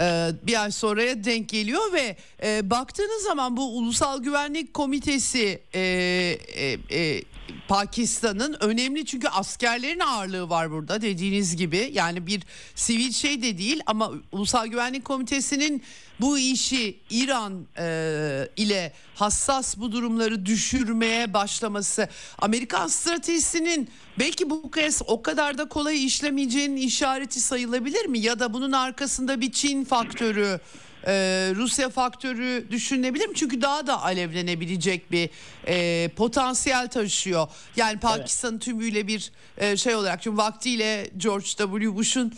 e, 0.00 0.30
bir 0.42 0.62
ay 0.62 0.70
sonraya 0.70 1.24
denk 1.24 1.48
geliyor 1.48 1.92
ve 1.92 2.16
e, 2.42 2.70
baktığınız 2.70 3.22
zaman 3.22 3.56
bu 3.56 3.78
Ulusal 3.78 4.22
Güvenlik 4.22 4.74
Komitesi 4.74 5.62
e, 5.74 5.80
e, 5.80 6.78
e, 6.90 7.22
Pakistan'ın 7.68 8.56
önemli 8.60 9.06
çünkü 9.06 9.28
askerlerin 9.28 10.00
ağırlığı 10.00 10.48
var 10.48 10.70
burada 10.70 11.02
dediğiniz 11.02 11.56
gibi. 11.56 11.90
Yani 11.92 12.26
bir 12.26 12.42
sivil 12.74 13.12
şey 13.12 13.42
de 13.42 13.58
değil 13.58 13.80
ama 13.86 14.12
Ulusal 14.32 14.66
Güvenlik 14.66 15.04
Komitesi'nin 15.04 15.82
bu 16.20 16.38
işi 16.38 16.98
İran 17.10 17.66
e, 17.78 18.48
ile 18.56 18.92
hassas 19.14 19.76
bu 19.76 19.92
durumları 19.92 20.46
düşürmeye 20.46 21.34
başlaması. 21.34 22.08
Amerikan 22.38 22.86
stratejisinin 22.86 23.88
belki 24.18 24.50
bu 24.50 24.70
kez 24.70 25.02
o 25.06 25.22
kadar 25.22 25.58
da 25.58 25.68
kolay 25.68 26.04
işlemeyeceğinin 26.04 26.76
işareti 26.76 27.40
sayılabilir 27.40 28.06
mi? 28.06 28.18
Ya 28.18 28.38
da 28.38 28.54
bunun 28.54 28.72
arkasında 28.72 29.40
bir 29.40 29.52
Çin 29.52 29.84
faktörü 29.84 30.60
e, 31.06 31.12
Rusya 31.54 31.88
faktörü 31.88 32.66
düşünülebilir 32.70 33.26
mi? 33.26 33.34
Çünkü 33.34 33.62
daha 33.62 33.86
da 33.86 34.02
alevlenebilecek 34.02 35.12
bir 35.12 35.30
e, 35.66 36.08
potansiyel 36.08 36.88
taşıyor. 36.88 37.48
Yani 37.76 38.00
Pakistan'ın 38.00 38.58
tümüyle 38.58 39.06
bir 39.06 39.32
e, 39.58 39.76
şey 39.76 39.94
olarak 39.94 40.22
çünkü 40.22 40.36
vaktiyle 40.36 41.10
George 41.16 41.46
W. 41.46 41.96
Bush'un 41.96 42.32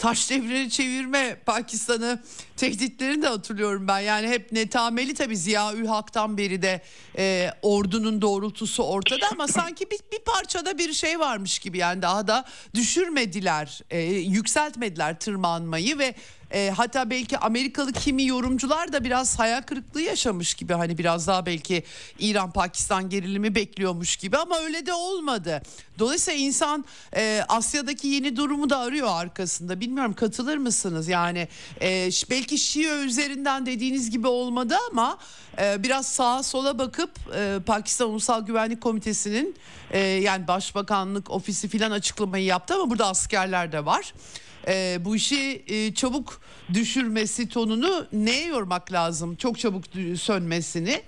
taş 0.00 0.30
devrini 0.30 0.70
çevirme 0.70 1.36
Pakistan'ı 1.46 2.22
tehditlerini 2.56 3.22
de 3.22 3.28
hatırlıyorum 3.28 3.88
ben. 3.88 3.98
Yani 3.98 4.28
hep 4.28 4.52
netameli 4.52 5.14
tabii 5.14 5.36
Ziya 5.36 5.66
Hak'tan 5.88 6.38
beri 6.38 6.62
de 6.62 6.82
e, 7.18 7.50
ordunun 7.62 8.22
doğrultusu 8.22 8.82
ortada 8.82 9.26
ama 9.32 9.48
sanki 9.48 9.90
bir, 9.90 9.98
bir 10.12 10.24
parçada 10.24 10.78
bir 10.78 10.92
şey 10.92 11.20
varmış 11.20 11.58
gibi 11.58 11.78
yani 11.78 12.02
daha 12.02 12.26
da 12.26 12.44
düşürmediler, 12.74 13.80
e, 13.90 14.00
yükseltmediler 14.10 15.18
tırmanmayı 15.18 15.98
ve 15.98 16.14
e, 16.50 16.72
hatta 16.76 17.10
belki 17.10 17.38
Amerikalı 17.38 17.92
kimi 17.92 18.26
yorumcular 18.26 18.92
da 18.92 19.04
biraz 19.04 19.38
hayal 19.38 19.62
kırıklığı 19.62 20.00
yaşamış 20.00 20.54
gibi 20.54 20.72
hani 20.72 20.98
biraz 20.98 21.26
daha 21.26 21.46
belki 21.46 21.82
İran 22.18 22.50
Pakistan 22.52 23.08
gerilimi 23.08 23.54
bekliyormuş 23.54 24.16
gibi 24.16 24.36
ama 24.36 24.58
öyle 24.58 24.86
de 24.86 24.92
olmadı. 24.92 25.62
Dolayısıyla 25.98 26.40
insan 26.40 26.84
e, 27.16 27.42
Asya'daki 27.48 28.08
yeni 28.08 28.36
durumu 28.36 28.70
da 28.70 28.78
arıyor 28.78 29.08
arkasında. 29.10 29.80
Bilmiyorum 29.80 30.12
katılır 30.12 30.56
mısınız? 30.56 31.08
Yani 31.08 31.48
e, 31.82 32.10
belki 32.30 32.58
Şii 32.58 32.88
üzerinden 32.88 33.66
dediğiniz 33.66 34.10
gibi 34.10 34.26
olmadı 34.26 34.74
ama 34.90 35.18
e, 35.58 35.82
biraz 35.82 36.06
sağa 36.06 36.42
sola 36.42 36.78
bakıp 36.78 37.10
e, 37.36 37.58
Pakistan 37.66 38.08
Ulusal 38.08 38.46
Güvenlik 38.46 38.80
Komitesi'nin 38.80 39.56
e, 39.90 39.98
yani 39.98 40.48
Başbakanlık 40.48 41.30
ofisi 41.30 41.68
filan 41.68 41.90
açıklamayı 41.90 42.44
yaptı 42.44 42.74
ama 42.74 42.90
burada 42.90 43.06
askerler 43.06 43.72
de 43.72 43.86
var 43.86 44.12
e, 44.68 44.98
bu 45.04 45.16
işi 45.16 45.62
e, 45.68 45.94
çabuk 45.94 46.40
düşürmesi 46.74 47.48
tonunu 47.48 48.06
neye 48.12 48.46
yormak 48.46 48.92
lazım? 48.92 49.36
Çok 49.36 49.58
çabuk 49.58 49.84
sönmesini. 50.16 51.00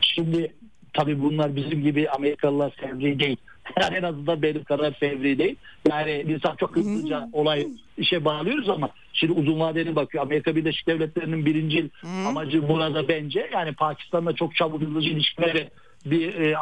Şimdi 0.00 0.52
tabii 0.92 1.22
bunlar 1.22 1.56
bizim 1.56 1.82
gibi 1.82 2.10
Amerikalılar 2.10 2.70
fevri 2.70 3.18
değil. 3.20 3.36
Yani 3.80 3.96
en 3.96 4.02
azından 4.02 4.42
benim 4.42 4.64
kadar 4.64 4.92
fevri 4.94 5.38
değil. 5.38 5.56
Yani 5.90 6.24
insan 6.28 6.56
çok 6.56 6.76
hızlıca 6.76 7.28
olay 7.32 7.66
işe 7.98 8.24
bağlıyoruz 8.24 8.68
ama 8.68 8.90
şimdi 9.12 9.32
uzun 9.32 9.60
vadeli 9.60 9.96
bakıyor. 9.96 10.24
Amerika 10.24 10.56
Birleşik 10.56 10.86
Devletleri'nin 10.86 11.46
birinci 11.46 11.90
amacı 12.26 12.68
burada 12.68 13.08
bence 13.08 13.50
yani 13.52 13.72
Pakistan'la 13.72 14.32
çok 14.34 14.54
çabuk 14.56 14.82
hızlıca 14.82 15.10
ilişkileri 15.10 15.68
bir 16.04 16.34
e, 16.34 16.54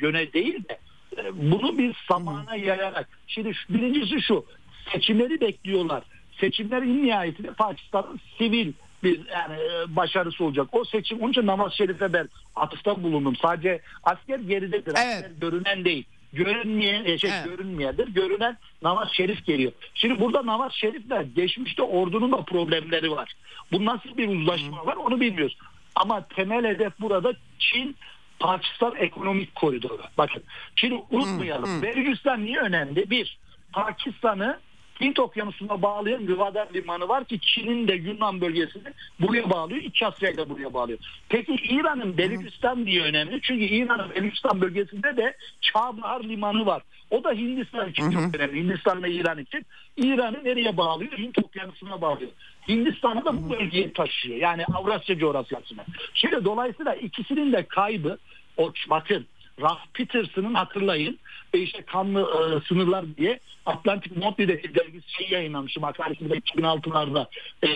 yöne 0.00 0.32
değil 0.32 0.54
de 0.68 0.78
e, 1.18 1.50
bunu 1.52 1.78
bir 1.78 1.96
zamana 2.10 2.56
yayarak. 2.56 3.08
Şimdi 3.26 3.54
şu- 3.54 3.74
birincisi 3.74 4.22
şu 4.22 4.44
seçimleri 4.92 5.40
bekliyorlar. 5.40 6.02
Seçimler 6.40 6.82
en 6.82 7.06
nihayetinde 7.06 7.52
Pakistan'ın 7.52 8.20
sivil 8.38 8.72
bir 9.02 9.20
yani 9.32 9.54
e, 9.54 9.96
başarısı 9.96 10.44
olacak. 10.44 10.66
O 10.72 10.84
seçim 10.84 11.20
onun 11.20 11.30
için 11.30 11.46
Namaz 11.46 11.72
Şerif'e 11.72 12.12
ben 12.12 12.28
atıfta 12.56 13.02
bulundum. 13.02 13.36
Sadece 13.36 13.80
asker 14.04 14.38
geridedir. 14.38 14.94
Evet. 14.96 15.24
Asker 15.24 15.30
görünen 15.40 15.84
değil. 15.84 16.04
Görünmeyen, 16.32 17.04
e, 17.04 17.18
şey, 17.18 17.30
Evet. 17.30 17.44
görünmeyendir. 17.44 18.08
Görünen 18.08 18.56
namaz 18.82 19.08
şerif 19.12 19.46
geliyor. 19.46 19.72
Şimdi 19.94 20.20
burada 20.20 20.46
namaz 20.46 20.72
şerifler 20.72 21.20
geçmişte 21.20 21.82
ordunun 21.82 22.32
da 22.32 22.42
problemleri 22.42 23.10
var. 23.10 23.32
Bu 23.72 23.84
nasıl 23.84 24.16
bir 24.16 24.28
uzlaşma 24.28 24.86
var 24.86 24.96
onu 24.96 25.20
bilmiyoruz. 25.20 25.56
Ama 25.96 26.26
temel 26.28 26.64
hedef 26.64 27.00
burada 27.00 27.32
Çin 27.58 27.96
Pakistan 28.40 28.94
ekonomik 28.96 29.54
koridoru. 29.54 30.02
Bakın 30.18 30.42
şimdi 30.76 31.02
unutmayalım. 31.10 31.82
Belucistan 31.82 32.44
niye 32.44 32.58
önemli? 32.58 33.10
Bir, 33.10 33.38
Pakistan'ı 33.72 34.58
Hint 35.00 35.18
okyanusuna 35.18 35.82
bağlayan 35.82 36.26
Gwadar 36.26 36.68
limanı 36.74 37.08
var 37.08 37.24
ki 37.24 37.40
Çin'in 37.40 37.88
de 37.88 37.94
Yunan 37.94 38.40
bölgesini 38.40 38.88
buraya 39.20 39.50
bağlıyor. 39.50 39.82
İç 39.82 40.02
Asya'yı 40.02 40.36
da 40.36 40.50
buraya 40.50 40.74
bağlıyor. 40.74 40.98
Peki 41.28 41.52
İran'ın 41.52 42.18
Belucistan 42.18 42.86
diye 42.86 43.02
önemli. 43.02 43.40
Çünkü 43.42 43.64
İran'ın 43.64 44.10
Belucistan 44.14 44.60
bölgesinde 44.60 45.16
de 45.16 45.36
Çabahar 45.60 46.24
limanı 46.24 46.66
var. 46.66 46.82
O 47.10 47.24
da 47.24 47.32
Hindistan 47.32 47.90
için 47.90 48.10
çok 48.10 48.34
önemli. 48.34 48.60
Hindistan 48.60 49.02
ve 49.02 49.12
İran 49.12 49.38
için. 49.38 49.66
İran'ı 49.96 50.44
nereye 50.44 50.76
bağlıyor? 50.76 51.12
Hint 51.18 51.38
okyanusuna 51.38 52.00
bağlıyor. 52.00 52.30
Hindistan'ı 52.68 53.24
da 53.24 53.42
bu 53.42 53.50
bölgeye 53.50 53.92
taşıyor. 53.92 54.36
Yani 54.36 54.64
Avrasya 54.74 55.18
coğrafyasına. 55.18 55.84
Şimdi 56.14 56.44
dolayısıyla 56.44 56.94
ikisinin 56.94 57.52
de 57.52 57.62
kaybı 57.62 58.18
o 58.56 58.72
bakın 58.90 59.26
Ralph 59.62 59.80
Peterson'ın 59.94 60.54
hatırlayın 60.54 61.18
e, 61.54 61.58
işte 61.58 61.82
kanlı 61.82 62.20
e, 62.20 62.68
sınırlar 62.68 63.04
diye 63.16 63.40
Atlantic 63.66 64.20
Monthly'de 64.20 64.74
dergisi 64.74 65.12
şey 65.12 65.28
yayınlamış 65.30 65.76
makalesinde 65.76 66.34
2006'larda 66.38 67.26
e, 67.62 67.68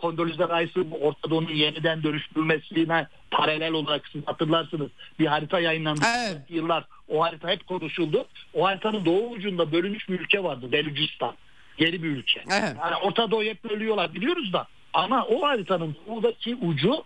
Condoleezza 0.00 0.60
Rice'ın 0.60 0.90
Orta 0.90 1.30
Doğu'nun 1.30 1.48
yeniden 1.48 2.02
dönüştürülmesine 2.02 3.06
paralel 3.30 3.72
olarak 3.72 4.08
siz 4.12 4.26
hatırlarsınız 4.26 4.90
bir 5.18 5.26
harita 5.26 5.60
yayınlanmış 5.60 6.06
Evet. 6.18 6.38
yıllar 6.48 6.84
o 7.08 7.22
harita 7.22 7.48
hep 7.48 7.66
konuşuldu. 7.66 8.24
O 8.54 8.64
haritanın 8.66 9.04
doğu 9.04 9.30
ucunda 9.30 9.72
bölünmüş 9.72 10.08
bir 10.08 10.20
ülke 10.20 10.42
vardı 10.42 10.72
Belucistan. 10.72 11.34
Geri 11.76 12.02
bir 12.02 12.08
ülke. 12.08 12.40
Evet. 12.50 12.76
Yani 12.80 12.96
Orta 12.96 13.30
Doğu'yu 13.30 13.50
hep 13.50 13.64
bölüyorlar 13.64 14.14
biliyoruz 14.14 14.52
da 14.52 14.66
ama 14.92 15.24
o 15.24 15.42
haritanın 15.42 15.96
buradaki 16.06 16.54
ucu 16.54 17.04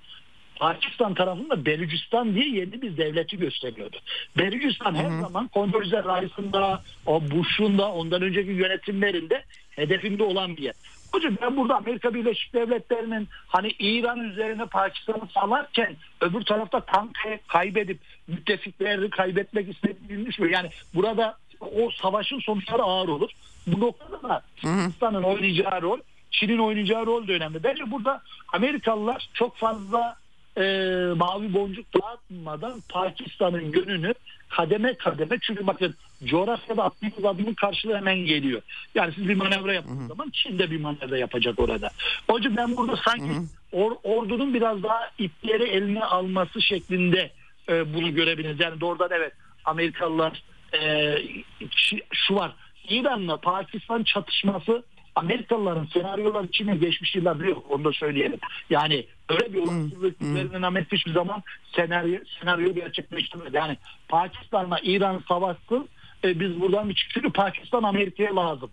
Pakistan 0.57 1.15
tarafında 1.15 1.67
Belucistan 1.67 2.35
diye 2.35 2.49
yeni 2.49 2.83
bir 2.83 2.97
devleti 2.97 3.39
gösteriyordu. 3.39 3.97
Belucistan 4.39 4.95
her 4.95 5.21
zaman 5.21 5.49
Kondolize 5.49 6.03
Rice'ın 6.03 6.79
o 7.07 7.31
Bush'un 7.31 7.79
da 7.79 7.93
ondan 7.93 8.23
önceki 8.23 8.51
yönetimlerinde 8.51 9.45
hedefinde 9.71 10.23
olan 10.23 10.57
bir 10.57 10.63
yer. 10.63 10.75
Hocam 11.13 11.37
ben 11.43 11.57
burada 11.57 11.77
Amerika 11.77 12.15
Birleşik 12.15 12.55
Devletleri'nin 12.55 13.29
hani 13.47 13.69
İran 13.79 14.21
üzerine 14.21 14.67
Pakistan'ı 14.67 15.29
salarken 15.35 15.97
öbür 16.21 16.43
tarafta 16.43 16.81
tank 16.81 17.19
kaybedip 17.47 17.99
müttefiklerini 18.29 19.11
kaybetmek 19.11 19.69
istediğini 19.69 20.27
düşünüyor. 20.27 20.53
Yani 20.53 20.71
burada 20.95 21.37
o 21.61 21.91
savaşın 21.91 22.41
sonuçları 22.41 22.83
ağır 22.83 23.09
olur. 23.09 23.31
Bu 23.67 23.81
noktada 23.81 24.23
da 24.23 24.43
Pakistan'ın 24.63 25.23
oynayacağı 25.23 25.83
rol, 25.83 25.99
Çin'in 26.31 26.59
oynayacağı 26.59 27.07
rol 27.07 27.29
de 27.29 27.33
önemli. 27.33 27.65
Bence 27.65 27.91
burada 27.91 28.23
Amerikalılar 28.53 29.29
çok 29.35 29.57
fazla 29.57 30.17
e, 30.57 30.63
mavi 31.17 31.53
boncuk 31.53 31.87
dağıtmadan 31.95 32.81
Pakistan'ın 32.89 33.73
yönünü 33.73 34.15
kademe 34.49 34.95
kademe 34.95 35.39
çünkü 35.43 35.67
bakın 35.67 35.95
coğrafyada 36.25 36.85
attığınız 36.85 37.25
adımın 37.25 37.55
karşılığı 37.55 37.97
hemen 37.97 38.19
geliyor. 38.19 38.63
Yani 38.95 39.15
siz 39.15 39.29
bir 39.29 39.35
manevra 39.35 39.75
yaptığınız 39.75 40.09
zaman 40.09 40.31
Çin 40.31 40.59
de 40.59 40.71
bir 40.71 40.81
manevra 40.81 41.19
yapacak 41.19 41.59
orada. 41.59 41.91
Yüzden 42.37 42.57
ben 42.57 42.77
burada 42.77 42.97
sanki 42.97 43.33
or, 43.73 43.93
ordunun 44.03 44.55
biraz 44.55 44.83
daha 44.83 45.11
ipleri 45.19 45.65
eline 45.65 46.05
alması 46.05 46.63
şeklinde 46.63 47.31
e, 47.69 47.95
bunu 47.95 48.15
görebiliriz. 48.15 48.61
Yani 48.61 48.81
doğrudan 48.81 49.09
evet 49.13 49.33
Amerikalılar 49.65 50.43
e, 50.81 51.17
şu 52.13 52.35
var 52.35 52.53
İran'la 52.89 53.37
Pakistan 53.37 54.03
çatışması 54.03 54.83
Amerikalıların 55.15 55.89
senaryolar 55.93 56.45
içine 56.45 56.77
geçmiş 56.77 57.15
yıllarda 57.15 57.47
yok 57.47 57.67
onu 57.71 57.85
da 57.85 57.93
söyleyelim. 57.93 58.39
Yani 58.71 59.07
öyle 59.29 59.53
bir 59.53 59.67
hmm. 59.67 59.87
üzerinden 60.21 60.63
Amerika 60.63 60.97
hiçbir 60.97 61.13
zaman 61.13 61.43
senaryo, 61.77 62.19
senaryo 62.41 62.75
gerçekleştirmedi. 62.75 63.57
Yani 63.57 63.77
Pakistan'la 64.09 64.79
İran 64.83 65.23
savaşsın 65.29 65.89
e, 66.25 66.41
biz 66.41 66.61
buradan 66.61 66.89
bir 66.89 66.95
çıkıyor 66.95 67.33
Pakistan 67.33 67.83
Amerika'ya 67.83 68.37
lazım. 68.37 68.71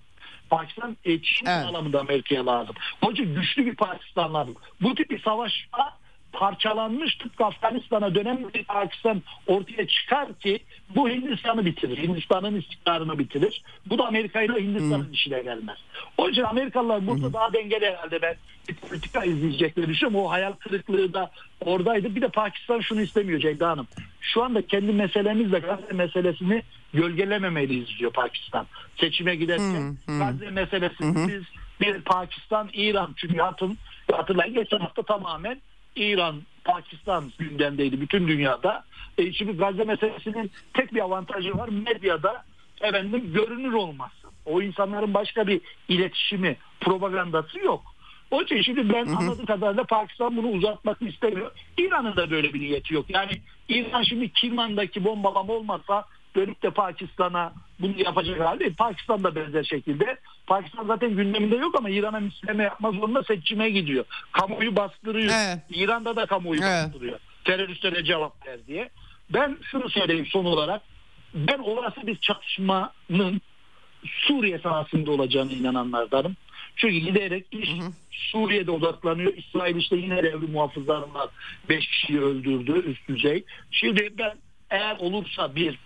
Pakistan 0.49 0.97
Çin 1.03 1.45
evet. 1.45 1.65
bağlamında 1.65 1.99
Amerika'ya 1.99 2.45
lazım. 2.45 2.75
İçin 3.11 3.35
güçlü 3.35 3.65
bir 3.65 3.75
Pakistan 3.75 4.33
lazım. 4.33 4.55
Bu 4.81 4.95
tip 4.95 5.09
bir 5.09 5.21
savaşta 5.21 6.00
parçalanmış 6.33 7.15
tıpkı 7.15 7.45
Afganistan'a 7.45 8.15
dönen 8.15 8.53
bir 8.53 8.63
Pakistan 8.63 9.21
ortaya 9.47 9.87
çıkar 9.87 10.33
ki 10.33 10.59
bu 10.95 11.09
Hindistan'ı 11.09 11.65
bitirir. 11.65 11.97
Hindistan'ın 11.97 12.61
istikrarını 12.61 13.19
bitirir. 13.19 13.61
Bu 13.85 13.97
da 13.97 14.07
Amerika 14.07 14.41
ile 14.41 14.63
Hindistan'ın 14.63 15.05
hmm. 15.05 15.13
işine 15.13 15.41
gelmez. 15.41 15.77
O 16.17 16.27
yüzden 16.27 16.43
Amerikalılar 16.43 17.07
burada 17.07 17.25
hmm. 17.25 17.33
daha 17.33 17.53
dengeli 17.53 17.85
herhalde 17.85 18.21
ben 18.21 18.35
bir 18.69 18.75
politika 18.75 19.23
izleyecekleri 19.23 19.87
düşünüyorum. 19.87 20.25
O 20.25 20.31
hayal 20.31 20.53
kırıklığı 20.53 21.13
da 21.13 21.31
oradaydı. 21.65 22.15
Bir 22.15 22.21
de 22.21 22.27
Pakistan 22.27 22.79
şunu 22.79 23.01
istemiyor 23.01 23.39
Ceyda 23.39 23.69
Hanım. 23.69 23.87
Şu 24.21 24.43
anda 24.43 24.67
kendi 24.67 24.93
meselemizle 24.93 25.59
Gazze 25.59 25.93
meselesini 25.93 26.63
gölgelememeliyiz 26.93 27.99
diyor 27.99 28.11
Pakistan. 28.11 28.67
Seçime 28.97 29.35
giderken 29.35 29.97
hmm. 30.05 30.19
Gazze 30.19 30.49
meselesini 30.49 31.15
hmm. 31.15 31.27
biz 31.27 31.43
bir 31.81 32.01
Pakistan, 32.01 32.69
İran 32.73 33.13
çünkü 33.17 33.37
hatın, 33.37 33.77
hatırlayın 34.11 34.53
geçen 34.53 34.79
hafta 34.79 35.03
tamamen 35.03 35.61
İran, 35.95 36.41
Pakistan 36.63 37.31
gündemdeydi 37.39 38.01
bütün 38.01 38.27
dünyada. 38.27 38.83
E 39.17 39.33
şimdi 39.33 39.57
Gazze 39.57 39.83
meselesinin 39.83 40.51
tek 40.73 40.93
bir 40.93 40.99
avantajı 40.99 41.57
var. 41.57 41.69
Medyada 41.69 42.43
efendim 42.81 43.33
görünür 43.33 43.73
olması. 43.73 44.27
O 44.45 44.61
insanların 44.61 45.13
başka 45.13 45.47
bir 45.47 45.61
iletişimi, 45.87 46.57
propagandası 46.81 47.59
yok. 47.59 47.81
O 48.31 48.41
için 48.41 48.61
şimdi 48.61 48.93
ben 48.93 49.05
hı 49.05 49.11
hı. 49.11 49.15
anladığım 49.15 49.45
kadarıyla 49.45 49.83
Pakistan 49.83 50.37
bunu 50.37 50.47
uzatmak 50.47 51.01
istemiyor. 51.01 51.51
İran'ın 51.77 52.15
da 52.15 52.31
böyle 52.31 52.53
bir 52.53 52.59
niyeti 52.59 52.93
yok. 52.93 53.05
Yani 53.09 53.31
İran 53.69 54.03
şimdi 54.03 54.33
Kirman'daki 54.33 55.03
bombalama 55.03 55.53
olmasa 55.53 56.05
dönüp 56.35 56.63
de 56.63 56.69
Pakistan'a 56.69 57.53
bunu 57.79 57.99
yapacak 57.99 58.39
halde 58.39 58.69
Pakistan 58.69 59.23
da 59.23 59.35
benzer 59.35 59.63
şekilde. 59.63 60.17
Pakistan 60.47 60.85
zaten 60.85 61.15
gündeminde 61.15 61.55
yok 61.55 61.75
ama 61.77 61.89
İran'a 61.89 62.19
misleme 62.19 62.63
yapmaz 62.63 62.95
zorunda 62.95 63.23
seçime 63.23 63.69
gidiyor. 63.69 64.05
Kamuoyu 64.31 64.75
bastırıyor. 64.75 65.33
Evet. 65.35 65.59
İran'da 65.69 66.15
da 66.15 66.25
kamuoyu 66.25 66.61
evet. 66.63 66.85
bastırıyor. 66.85 67.19
Teröristlere 67.43 68.03
cevap 68.03 68.47
ver 68.47 68.57
diye. 68.67 68.89
Ben 69.29 69.57
şunu 69.71 69.89
söyleyeyim 69.89 70.25
son 70.25 70.45
olarak. 70.45 70.81
Ben 71.33 71.59
olası 71.59 72.07
bir 72.07 72.15
çatışmanın 72.15 73.41
Suriye 74.05 74.59
sahasında 74.59 75.11
olacağını 75.11 75.51
inananlardanım. 75.51 76.35
Çünkü 76.75 76.97
giderek 76.97 77.45
iş 77.51 77.69
hı 77.69 77.73
hı. 77.73 77.91
Suriye'de 78.11 78.71
odaklanıyor. 78.71 79.33
İsrail 79.33 79.75
işte 79.75 79.95
yine 79.95 80.23
devri 80.23 80.47
muhafızlarından 80.47 81.29
5 81.69 81.87
kişiyi 81.87 82.21
öldürdü 82.21 82.71
üst 82.71 83.07
düzey. 83.07 83.43
Şimdi 83.71 84.13
ben 84.17 84.33
eğer 84.69 84.97
olursa 84.99 85.55
bir 85.55 85.79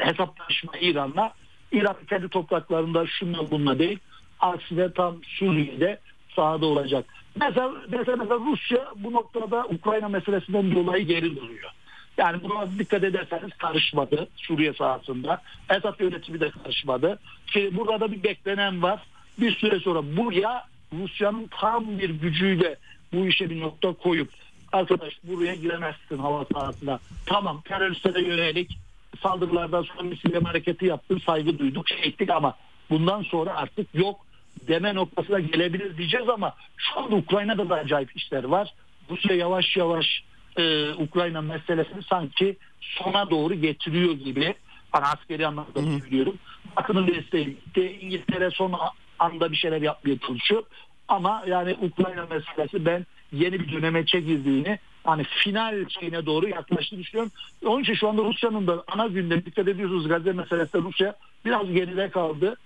hesaplaşma 0.00 0.72
İran'la. 0.80 1.32
İran 1.72 1.96
kendi 2.08 2.28
topraklarında 2.28 3.06
şunla 3.06 3.50
bununla 3.50 3.78
değil. 3.78 3.98
Aksine 4.40 4.92
tam 4.92 5.16
Suriye'de 5.24 6.00
sahada 6.36 6.66
olacak. 6.66 7.04
Mesela, 7.40 7.72
mesela, 7.88 8.16
mesela 8.16 8.40
Rusya 8.50 8.86
bu 8.96 9.12
noktada 9.12 9.64
Ukrayna 9.64 10.08
meselesinden 10.08 10.74
dolayı 10.74 11.06
geri 11.06 11.36
duruyor. 11.36 11.70
Yani 12.18 12.42
buna 12.42 12.78
dikkat 12.78 13.04
ederseniz 13.04 13.50
karışmadı 13.58 14.28
Suriye 14.36 14.72
sahasında. 14.72 15.42
Esad 15.70 16.00
yönetimi 16.00 16.40
de 16.40 16.50
karışmadı. 16.50 17.18
Ki 17.46 17.70
burada 17.72 18.00
da 18.00 18.12
bir 18.12 18.22
beklenen 18.22 18.82
var. 18.82 19.00
Bir 19.40 19.56
süre 19.56 19.80
sonra 19.80 20.16
buraya 20.16 20.64
Rusya'nın 20.92 21.50
tam 21.60 21.98
bir 21.98 22.10
gücüyle 22.10 22.76
bu 23.12 23.26
işe 23.26 23.50
bir 23.50 23.60
nokta 23.60 23.92
koyup 23.92 24.28
arkadaş 24.72 25.18
buraya 25.22 25.54
giremezsin 25.54 26.18
hava 26.18 26.44
sahasına. 26.52 26.98
Tamam 27.26 27.60
teröristlere 27.60 28.22
yönelik 28.22 28.78
saldırılardan 29.22 29.82
sonra 29.82 30.02
misilleme 30.02 30.48
hareketi 30.48 30.86
yaptım 30.86 31.20
saygı 31.20 31.58
duyduk 31.58 31.88
şey 31.88 32.08
ettik 32.08 32.30
ama 32.30 32.54
bundan 32.90 33.22
sonra 33.22 33.54
artık 33.56 33.94
yok 33.94 34.26
deme 34.68 34.94
noktasına 34.94 35.40
gelebilir 35.40 35.96
diyeceğiz 35.96 36.28
ama 36.28 36.54
şu 36.76 37.00
anda 37.00 37.16
Ukrayna'da 37.16 37.68
da 37.68 37.74
acayip 37.74 38.16
işler 38.16 38.44
var. 38.44 38.74
Rusya 39.10 39.36
yavaş 39.36 39.76
yavaş 39.76 40.22
e, 40.56 40.92
Ukrayna 40.92 41.40
meselesini 41.40 42.02
sanki 42.02 42.56
sona 42.80 43.30
doğru 43.30 43.54
getiriyor 43.54 44.12
gibi 44.12 44.54
hani 44.92 45.04
askeri 45.04 45.46
anlamda 45.46 46.00
söylüyorum. 46.00 46.38
Batı'nın 46.76 47.06
desteği 47.06 47.46
bitti. 47.46 47.98
İngiltere 48.00 48.50
son 48.50 48.74
anda 49.18 49.52
bir 49.52 49.56
şeyler 49.56 49.82
yapmaya 49.82 50.18
çalışıyor. 50.18 50.62
Ama 51.08 51.42
yani 51.46 51.76
Ukrayna 51.82 52.26
meselesi 52.26 52.86
ben 52.86 53.06
yeni 53.32 53.60
bir 53.60 53.72
döneme 53.72 54.06
çekildiğini 54.06 54.78
hani 55.06 55.24
final 55.24 55.88
şeyine 55.88 56.26
doğru 56.26 56.48
yaklaştığını 56.48 57.00
düşünüyorum. 57.00 57.32
Onun 57.64 57.82
için 57.82 57.94
şu 57.94 58.08
anda 58.08 58.24
Rusya'nın 58.24 58.66
da 58.66 58.84
ana 58.88 59.06
gündemi 59.06 59.46
dikkat 59.46 59.68
ediyorsunuz 59.68 60.08
Gazze 60.08 60.32
meselesinde 60.32 60.82
Rusya 60.82 61.16
biraz 61.44 61.72
geride 61.72 62.10
kaldı. 62.10 62.56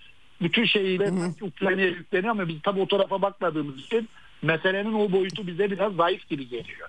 Bütün 0.42 0.64
şeyiyle 0.64 1.12
Ukrayna'ya 1.40 1.88
yükleniyor 1.88 2.30
ama 2.30 2.48
biz 2.48 2.62
tabi 2.62 2.80
o 2.80 2.86
tarafa 2.88 3.22
bakmadığımız 3.22 3.78
için 3.78 4.08
meselenin 4.42 4.92
o 4.92 5.12
boyutu 5.12 5.46
bize 5.46 5.70
biraz 5.70 5.94
zayıf 5.94 6.28
gibi 6.28 6.48
geliyor. 6.48 6.88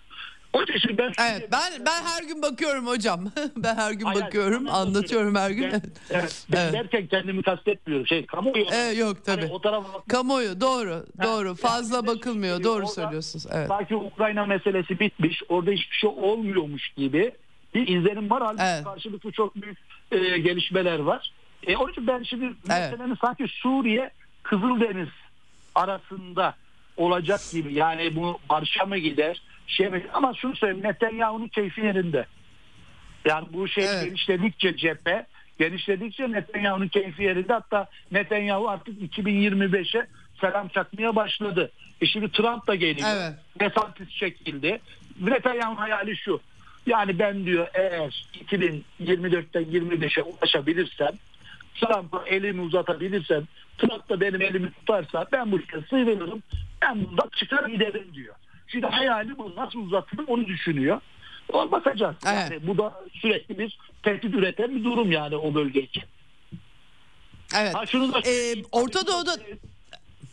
O 0.53 0.63
için 0.63 0.97
ben 0.97 1.11
evet, 1.19 1.49
ben 1.51 1.85
ben 1.85 2.03
her 2.03 2.23
gün 2.23 2.41
bakıyorum 2.41 2.87
hocam. 2.87 3.31
ben 3.55 3.75
her 3.75 3.91
gün 3.91 4.05
Hayır, 4.05 4.21
bakıyorum, 4.21 4.69
anlatıyorum 4.69 5.35
her 5.35 5.51
gün. 5.51 5.71
Ben, 5.71 5.81
evet, 6.09 6.45
ben 6.51 6.57
evet. 6.61 6.73
derken 6.73 7.07
kendimi 7.07 7.43
kastetmiyorum. 7.43 8.07
Şey 8.07 8.25
kamuoyu. 8.25 8.65
Evet, 8.73 8.97
yok 8.97 9.25
tabii. 9.25 9.41
Hani 9.41 9.53
o 9.53 9.61
tarafa 9.61 10.03
kamuoyu 10.07 10.61
doğru, 10.61 11.05
ha, 11.17 11.23
doğru. 11.23 11.55
Fazla 11.55 11.95
yani, 11.95 12.07
bakılmıyor. 12.07 12.55
Şey, 12.55 12.63
doğru 12.63 12.87
söylüyorsunuz. 12.87 13.45
Evet. 13.51 13.67
Sanki 13.67 13.95
Ukrayna 13.95 14.45
meselesi 14.45 14.99
bitmiş, 14.99 15.41
orada 15.49 15.71
hiçbir 15.71 15.95
şey 15.95 16.09
olmuyormuş 16.09 16.89
gibi 16.89 17.31
bir 17.75 17.87
izlenim 17.87 18.29
var. 18.29 18.43
Halbuki 18.43 18.63
evet. 18.63 18.83
karşılıklı 18.83 19.31
çok 19.31 19.55
büyük 19.55 19.77
e, 20.11 20.37
gelişmeler 20.37 20.99
var. 20.99 21.31
E, 21.67 21.75
onun 21.75 21.91
için 21.91 22.07
ben 22.07 22.23
şimdi 22.23 22.45
evet. 22.45 22.91
meselenin 22.91 23.17
sanki 23.21 23.47
Suriye 23.47 24.11
Kızıldeniz 24.43 25.09
arasında 25.75 26.55
olacak 27.01 27.41
gibi. 27.51 27.73
Yani 27.73 28.15
bu 28.15 28.39
barışa 28.49 28.85
mı 28.85 28.97
gider? 28.97 29.41
şey 29.71 29.89
ama 30.13 30.33
şunu 30.33 30.55
söyleyeyim 30.55 30.87
Netanyahu'nun 30.87 31.47
keyfi 31.47 31.81
yerinde. 31.81 32.25
Yani 33.25 33.47
bu 33.53 33.67
şey 33.67 33.85
evet. 33.85 34.05
genişledikçe 34.05 34.77
cephe 34.77 35.25
genişledikçe 35.59 36.31
Netanyahu'nun 36.31 36.87
keyfi 36.87 37.23
yerinde 37.23 37.53
hatta 37.53 37.89
Netanyahu 38.11 38.69
artık 38.69 39.17
2025'e 39.17 40.07
selam 40.41 40.67
çakmaya 40.67 41.15
başladı. 41.15 41.71
E 42.01 42.05
şimdi 42.05 42.31
Trump 42.31 42.67
da 42.67 42.75
geliyor. 42.75 43.09
Evet. 43.15 43.33
Desantis 43.59 44.09
çekildi. 44.09 44.79
Netanyahu'nun 45.19 45.75
hayali 45.75 46.17
şu. 46.17 46.39
Yani 46.85 47.19
ben 47.19 47.45
diyor 47.45 47.67
eğer 47.73 48.27
2024'ten 48.49 49.63
25'e 49.63 50.23
ulaşabilirsem 50.23 51.11
Trump'a 51.75 52.23
elimi 52.27 52.61
uzatabilirsem 52.61 53.43
Trump 53.77 54.09
da 54.09 54.21
benim 54.21 54.41
elimi 54.41 54.71
tutarsa 54.71 55.25
ben 55.31 55.51
bu 55.51 55.59
işe 55.59 55.81
sıyrılırım 55.89 56.43
ben 56.81 57.05
bundan 57.05 57.29
çıkar 57.35 57.69
giderim 57.69 58.13
diyor. 58.13 58.35
Şimdi 58.67 58.87
hayali 58.87 59.37
bu 59.37 59.55
nasıl 59.55 59.79
uzatılır 59.79 60.27
onu 60.27 60.45
düşünüyor. 60.45 61.01
O 61.53 61.71
bakacağız. 61.71 62.15
Evet. 62.25 62.51
Yani 62.51 62.67
bu 62.67 62.77
da 62.77 63.01
sürekli 63.13 63.59
bir 63.59 63.77
tehdit 64.03 64.35
üreten 64.35 64.75
bir 64.75 64.83
durum 64.83 65.11
yani 65.11 65.35
o 65.35 65.53
bölge 65.53 65.81
için. 65.81 66.03
Evet. 67.55 67.75
Ha, 67.75 67.85
şunu 67.85 68.13
da 68.13 68.19
ee, 68.19 68.55
Orta 68.71 69.07
Doğu'da 69.07 69.37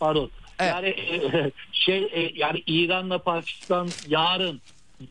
pardon. 0.01 0.31
Evet. 0.59 0.73
Yani 0.73 0.95
şey 1.73 2.09
e, 2.13 2.33
yani 2.35 2.63
İran'la 2.67 3.19
Pakistan 3.19 3.89
yarın 4.09 4.61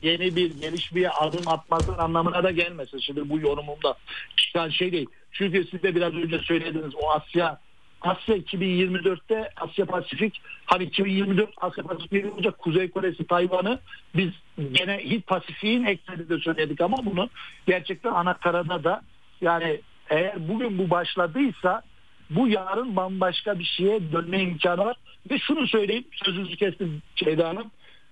yeni 0.01 0.35
bir 0.35 0.61
gelişmeye 0.61 1.09
adım 1.09 1.47
atmasının 1.47 1.97
anlamına 1.97 2.43
da 2.43 2.51
gelmesin. 2.51 2.99
Şimdi 2.99 3.29
bu 3.29 3.39
yorumumda 3.39 3.97
çıkan 4.37 4.69
şey 4.69 4.91
değil. 4.91 5.07
Çünkü 5.31 5.67
siz 5.71 5.83
de 5.83 5.95
biraz 5.95 6.13
önce 6.13 6.39
söylediniz 6.39 6.95
o 6.95 7.09
Asya 7.09 7.59
Asya 8.01 8.37
2024'te 8.37 9.49
Asya 9.55 9.85
Pasifik 9.85 10.41
hani 10.65 10.83
2024 10.83 11.49
Asya 11.57 11.83
Pasifik 11.83 12.33
olacak 12.33 12.59
Kuzey 12.59 12.91
Koresi 12.91 13.27
Tayvan'ı 13.27 13.79
biz 14.15 14.29
gene 14.71 14.97
Hint 14.97 15.27
Pasifik'in 15.27 15.85
ekseninde 15.85 16.39
söyledik 16.39 16.81
ama 16.81 16.97
bunu 17.05 17.29
gerçekten 17.67 18.11
ana 18.11 18.33
karada 18.33 18.83
da 18.83 19.01
yani 19.41 19.81
eğer 20.09 20.49
bugün 20.49 20.77
bu 20.77 20.89
başladıysa 20.89 21.81
bu 22.29 22.47
yarın 22.47 22.95
bambaşka 22.95 23.59
bir 23.59 23.63
şeye 23.63 24.11
dönme 24.11 24.41
imkanı 24.41 24.85
var. 24.85 24.97
Ve 25.31 25.39
şunu 25.39 25.67
söyleyeyim 25.67 26.05
sözünüzü 26.11 26.55
kestim 26.55 27.01
Ceyda 27.15 27.49
Hanım. 27.49 27.71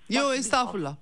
Yo 0.10 0.34
estağfurullah. 0.34 0.96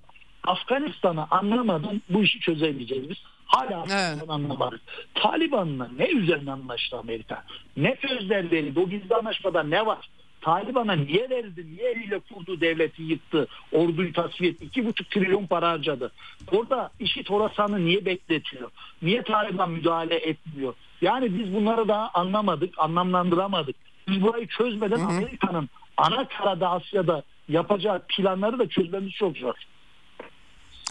Afganistan'ı 0.44 1.26
anlamadan 1.30 2.02
bu 2.08 2.22
işi 2.22 2.40
çözemeyeceğiz 2.40 3.10
biz. 3.10 3.16
Hala 3.46 3.84
evet. 3.90 4.22
anlamadık. 4.28 4.80
Taliban'la 5.14 5.90
ne 5.98 6.08
üzerine 6.08 6.52
anlaştı 6.52 6.98
Amerika? 6.98 7.44
Ne 7.76 7.96
sözler 8.08 8.50
verildi? 8.50 8.80
O 8.80 8.88
gizli 8.88 9.14
anlaşmada 9.14 9.62
ne 9.62 9.86
var? 9.86 10.08
Taliban'a 10.40 10.92
niye 10.92 11.30
verdi? 11.30 11.66
Niye 11.66 11.90
eliyle 11.90 12.18
kurdu 12.18 12.60
devleti 12.60 13.02
yıktı? 13.02 13.46
Orduyu 13.72 14.12
tasfiye 14.12 14.50
etti. 14.50 14.64
iki 14.64 14.86
buçuk 14.86 15.10
trilyon 15.10 15.46
para 15.46 15.68
harcadı. 15.68 16.12
Orada 16.52 16.90
işi 17.00 17.22
Torasan'ı 17.22 17.84
niye 17.84 18.04
bekletiyor? 18.04 18.70
Niye 19.02 19.22
Taliban 19.22 19.70
müdahale 19.70 20.16
etmiyor? 20.16 20.74
Yani 21.00 21.38
biz 21.38 21.54
bunları 21.54 21.88
daha 21.88 22.10
anlamadık, 22.14 22.74
anlamlandıramadık. 22.78 23.76
Biz 24.08 24.22
burayı 24.22 24.46
çözmeden 24.46 25.00
Amerika'nın 25.00 25.68
ana 25.96 26.28
karada 26.28 26.70
Asya'da 26.70 27.22
yapacağı 27.48 28.02
planları 28.08 28.58
da 28.58 28.68
çözmemiz 28.68 29.12
çok 29.12 29.36
zor. 29.36 29.54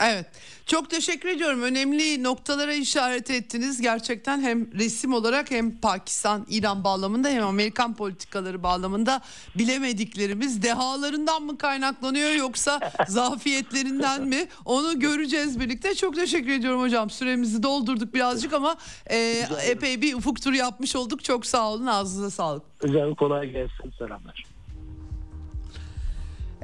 Evet. 0.01 0.25
Çok 0.65 0.89
teşekkür 0.89 1.29
ediyorum. 1.29 1.61
Önemli 1.61 2.23
noktalara 2.23 2.73
işaret 2.73 3.29
ettiniz. 3.29 3.81
Gerçekten 3.81 4.41
hem 4.41 4.73
resim 4.73 5.13
olarak 5.13 5.51
hem 5.51 5.77
Pakistan-İran 5.77 6.83
bağlamında 6.83 7.29
hem 7.29 7.43
Amerikan 7.43 7.95
politikaları 7.95 8.63
bağlamında 8.63 9.21
bilemediklerimiz 9.55 10.63
dehalarından 10.63 11.43
mı 11.43 11.57
kaynaklanıyor 11.57 12.29
yoksa 12.31 12.79
zafiyetlerinden 13.07 14.23
mi? 14.27 14.47
Onu 14.65 14.99
göreceğiz 14.99 15.59
birlikte. 15.59 15.95
Çok 15.95 16.15
teşekkür 16.15 16.51
ediyorum 16.51 16.81
hocam. 16.81 17.09
Süremizi 17.09 17.63
doldurduk 17.63 18.13
birazcık 18.13 18.53
ama 18.53 18.75
e, 19.09 19.45
epey 19.67 20.01
bir 20.01 20.13
ufuk 20.13 20.41
turu 20.41 20.55
yapmış 20.55 20.95
olduk. 20.95 21.23
Çok 21.23 21.45
sağ 21.45 21.71
olun. 21.71 21.85
Ağzınıza 21.85 22.29
sağlık. 22.29 22.63
Güzel 22.79 23.15
kolay 23.15 23.49
gelsin. 23.49 23.93
Selamlar. 23.97 24.52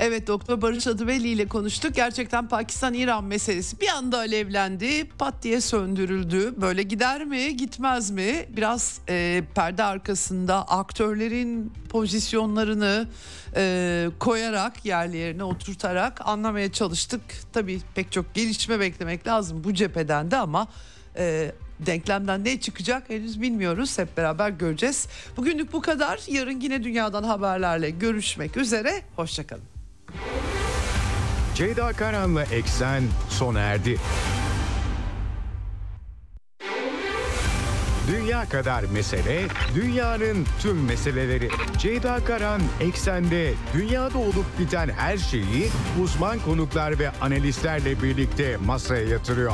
Evet 0.02 0.28
Doktor 0.28 0.62
Barış 0.62 0.88
Adıveli 0.88 1.28
ile 1.28 1.48
konuştuk. 1.48 1.96
Gerçekten 1.96 2.48
Pakistan-İran 2.48 3.24
meselesi 3.24 3.82
bir 3.82 3.88
anda 3.88 4.18
alevlendi, 4.18 5.10
pat 5.10 5.44
diye 5.44 5.62
söndürüldü. 5.62 6.62
Böyle 6.62 6.84
gider 6.84 7.26
mi, 7.26 7.58
gitmez 7.58 8.12
mi? 8.12 8.46
Biraz 8.50 9.00
e, 9.10 9.44
perde 9.56 9.84
arkasında 9.84 10.68
aktörlerin 10.68 11.74
pozisyonlarını 11.90 13.08
e, 13.56 14.08
koyarak 14.20 14.86
yerli 14.86 15.18
yerine 15.18 15.44
oturtarak 15.44 16.28
anlamaya 16.28 16.72
çalıştık. 16.72 17.22
Tabii 17.54 17.82
pek 17.96 18.12
çok 18.12 18.34
gelişme 18.34 18.80
beklemek 18.80 19.28
lazım 19.28 19.64
bu 19.64 19.74
cepheden 19.74 20.32
de 20.32 20.38
ama 20.38 20.68
e, 21.18 21.52
denklemden 21.80 22.46
ne 22.46 22.60
çıkacak 22.60 23.10
henüz 23.10 23.42
bilmiyoruz. 23.42 24.00
Hep 24.00 24.18
beraber 24.18 24.50
göreceğiz. 24.50 25.08
Bugünlük 25.38 25.74
bu 25.74 25.82
kadar. 25.82 26.20
Yarın 26.28 26.60
yine 26.60 26.84
dünyadan 26.84 27.24
haberlerle 27.24 27.90
görüşmek 27.90 28.58
üzere. 28.58 29.02
Hoşçakalın. 29.16 29.69
Ceyda 31.56 31.94
Karan'la 31.94 32.44
Eksen 32.44 33.04
sona 33.30 33.60
erdi. 33.60 33.98
Dünya 38.12 38.50
kadar 38.50 38.84
mesele, 38.84 39.48
dünyanın 39.76 40.46
tüm 40.60 40.86
meseleleri. 40.86 41.50
Ceyda 41.78 42.20
Karan 42.26 42.62
Eksen'de 42.80 43.54
dünyada 43.74 44.18
olup 44.18 44.46
biten 44.60 44.90
her 44.90 45.18
şeyi 45.18 45.70
uzman 46.04 46.40
konuklar 46.40 47.00
ve 47.00 47.12
analistlerle 47.22 48.02
birlikte 48.04 48.58
masaya 48.58 49.06
yatırıyor. 49.06 49.54